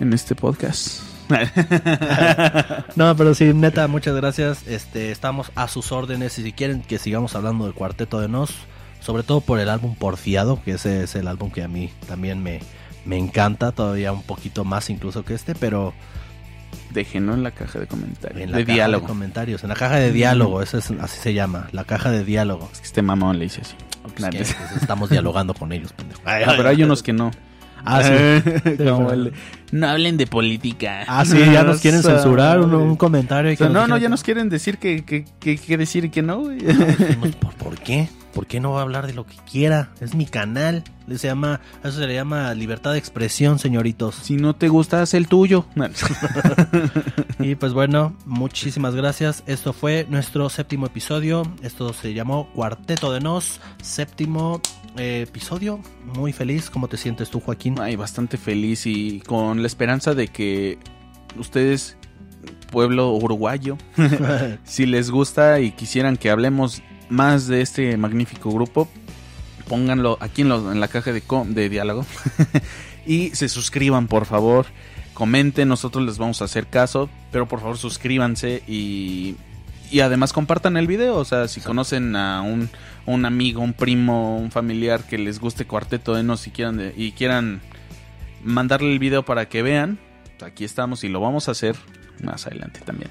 en 0.00 0.12
este 0.12 0.34
podcast. 0.34 1.02
No, 2.96 3.14
pero 3.16 3.34
sí, 3.34 3.52
neta, 3.54 3.86
muchas 3.86 4.14
gracias. 4.16 4.66
Este, 4.66 5.10
estamos 5.12 5.52
a 5.54 5.68
sus 5.68 5.92
órdenes 5.92 6.38
y 6.38 6.42
si 6.42 6.52
quieren 6.52 6.82
que 6.82 6.98
sigamos 6.98 7.34
hablando 7.36 7.64
del 7.64 7.74
Cuarteto 7.74 8.18
de 8.20 8.28
Nos, 8.28 8.54
sobre 9.00 9.22
todo 9.22 9.40
por 9.42 9.60
el 9.60 9.68
álbum 9.68 9.94
Porfiado, 9.94 10.60
que 10.64 10.72
ese 10.72 11.04
es 11.04 11.14
el 11.14 11.28
álbum 11.28 11.50
que 11.50 11.62
a 11.62 11.68
mí 11.68 11.90
también 12.08 12.42
me, 12.42 12.60
me 13.04 13.18
encanta, 13.18 13.72
todavía 13.72 14.12
un 14.12 14.22
poquito 14.22 14.64
más 14.64 14.88
incluso 14.90 15.24
que 15.24 15.34
este, 15.34 15.54
pero 15.54 15.92
Déjenlo 16.90 17.34
en 17.34 17.42
la 17.42 17.50
caja 17.50 17.78
de 17.78 17.86
comentarios. 17.86 18.42
en 18.42 18.50
la 18.50 18.58
de 18.58 18.64
caja 18.64 18.74
diálogo. 18.74 19.02
de 19.02 19.08
comentarios, 19.08 19.62
en 19.62 19.68
la 19.68 19.74
caja 19.74 19.96
de 19.96 20.12
diálogo, 20.12 20.62
ese 20.62 20.78
es, 20.78 20.90
así 21.00 21.20
se 21.20 21.34
llama, 21.34 21.68
la 21.72 21.84
caja 21.84 22.10
de 22.10 22.24
diálogo. 22.24 22.68
Es 22.72 22.80
que 22.80 22.86
este 22.86 23.02
mamón 23.02 23.38
le 23.38 23.44
dice 23.44 23.60
así. 23.60 23.74
Pues 24.02 24.30
que, 24.30 24.38
pues, 24.38 24.56
estamos 24.80 25.10
dialogando 25.10 25.54
con 25.54 25.72
ellos, 25.72 25.92
pendejo. 25.92 26.22
Ah, 26.24 26.54
pero 26.56 26.68
hay 26.68 26.82
unos 26.82 27.02
que 27.02 27.12
no. 27.12 27.30
Ah, 27.84 28.02
sí. 28.02 28.78
Como 28.84 29.12
el 29.12 29.32
no 29.72 29.88
hablen 29.88 30.16
de 30.16 30.26
política. 30.26 31.04
Ah, 31.06 31.24
sí, 31.24 31.38
ya 31.38 31.62
nos 31.62 31.80
quieren 31.80 32.02
censurar 32.02 32.60
un, 32.60 32.74
un 32.74 32.96
comentario. 32.96 33.56
que 33.56 33.68
no, 33.68 33.86
no, 33.86 33.96
ya 33.98 34.08
nos 34.08 34.22
quieren 34.22 34.48
decir 34.48 34.78
que, 34.78 35.04
que, 35.04 35.24
que, 35.38 35.56
que 35.56 35.76
decir 35.76 36.04
y 36.04 36.10
que 36.10 36.22
no, 36.22 36.44
¿Por, 37.40 37.54
por 37.54 37.78
qué? 37.78 38.08
¿Por 38.32 38.46
qué 38.46 38.60
no 38.60 38.72
va 38.72 38.80
a 38.80 38.82
hablar 38.82 39.06
de 39.06 39.14
lo 39.14 39.26
que 39.26 39.36
quiera? 39.50 39.90
Es 40.00 40.14
mi 40.14 40.26
canal. 40.26 40.84
Se 41.08 41.26
llama, 41.26 41.60
eso 41.82 41.98
se 41.98 42.06
le 42.06 42.14
llama 42.14 42.54
libertad 42.54 42.92
de 42.92 42.98
expresión, 42.98 43.58
señoritos. 43.58 44.14
Si 44.14 44.36
no 44.36 44.54
te 44.54 44.68
gusta, 44.68 45.02
haz 45.02 45.14
el 45.14 45.26
tuyo. 45.26 45.66
Y 47.40 47.54
pues 47.54 47.72
bueno, 47.72 48.16
muchísimas 48.26 48.96
gracias. 48.96 49.44
Esto 49.46 49.72
fue 49.72 50.06
nuestro 50.10 50.48
séptimo 50.50 50.86
episodio. 50.86 51.44
Esto 51.62 51.92
se 51.92 52.12
llamó 52.12 52.48
Cuarteto 52.52 53.12
de 53.12 53.20
Nos. 53.20 53.60
Séptimo 53.80 54.60
eh, 54.96 55.24
episodio. 55.28 55.80
Muy 56.04 56.32
feliz. 56.32 56.68
¿Cómo 56.68 56.88
te 56.88 56.96
sientes 56.96 57.30
tú, 57.30 57.38
Joaquín? 57.38 57.76
Ay, 57.80 57.94
bastante 57.94 58.36
feliz 58.38 58.86
y 58.86 59.20
con 59.20 59.57
la 59.60 59.66
esperanza 59.66 60.14
de 60.14 60.28
que 60.28 60.78
ustedes, 61.38 61.96
pueblo 62.70 63.10
uruguayo, 63.12 63.78
si 64.64 64.86
les 64.86 65.10
gusta 65.10 65.60
y 65.60 65.72
quisieran 65.72 66.16
que 66.16 66.30
hablemos 66.30 66.82
más 67.08 67.46
de 67.46 67.60
este 67.62 67.96
magnífico 67.96 68.50
grupo, 68.50 68.88
pónganlo 69.68 70.18
aquí 70.20 70.42
en, 70.42 70.48
lo- 70.50 70.72
en 70.72 70.80
la 70.80 70.88
caja 70.88 71.12
de, 71.12 71.68
diálogo 71.68 72.04
y 73.06 73.30
se 73.30 73.48
suscriban, 73.48 74.06
por 74.08 74.26
favor. 74.26 74.66
Comenten, 75.14 75.68
nosotros 75.68 76.04
les 76.06 76.16
vamos 76.18 76.40
a 76.42 76.44
hacer 76.44 76.68
caso, 76.68 77.10
pero 77.32 77.48
por 77.48 77.58
favor 77.60 77.76
suscríbanse 77.76 78.62
y, 78.68 79.34
y 79.90 79.98
además 80.00 80.32
compartan 80.32 80.76
el 80.76 80.86
video. 80.86 81.16
O 81.16 81.24
sea, 81.24 81.48
si 81.48 81.60
conocen 81.60 82.14
a 82.14 82.40
un, 82.42 82.70
un 83.04 83.24
amigo, 83.24 83.60
un 83.60 83.72
primo, 83.72 84.38
un 84.38 84.52
familiar 84.52 85.02
que 85.08 85.18
les 85.18 85.40
guste 85.40 85.64
Cuarteto 85.66 86.14
de 86.14 86.22
Nos 86.22 86.46
y 86.46 86.50
quieran, 86.52 86.92
y 86.96 87.10
quieran 87.12 87.60
mandarle 88.42 88.92
el 88.92 88.98
video 88.98 89.24
para 89.24 89.48
que 89.48 89.62
vean, 89.62 89.98
aquí 90.44 90.64
estamos 90.64 91.04
y 91.04 91.08
lo 91.08 91.20
vamos 91.20 91.48
a 91.48 91.52
hacer 91.52 91.76
más 92.22 92.46
adelante 92.46 92.80
también 92.80 93.10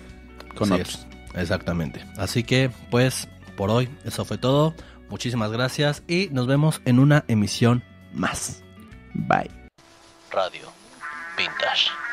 con 0.56 0.72
Así 0.74 0.82
otros. 0.82 1.08
es, 1.34 1.42
exactamente. 1.42 2.04
Así 2.18 2.44
que, 2.44 2.70
pues, 2.90 3.28
por 3.56 3.70
hoy, 3.70 3.90
eso 4.06 4.26
fue 4.26 4.38
todo. 4.38 4.74
Muchísimas 5.10 5.52
gracias 5.52 6.04
y 6.08 6.30
nos 6.32 6.48
vemos 6.48 6.82
en 6.86 7.00
una 7.00 7.24
emisión 7.28 7.84
más. 8.14 8.64
Bye. 9.14 9.50
Radio 10.32 10.72
Vintage. 11.38 12.07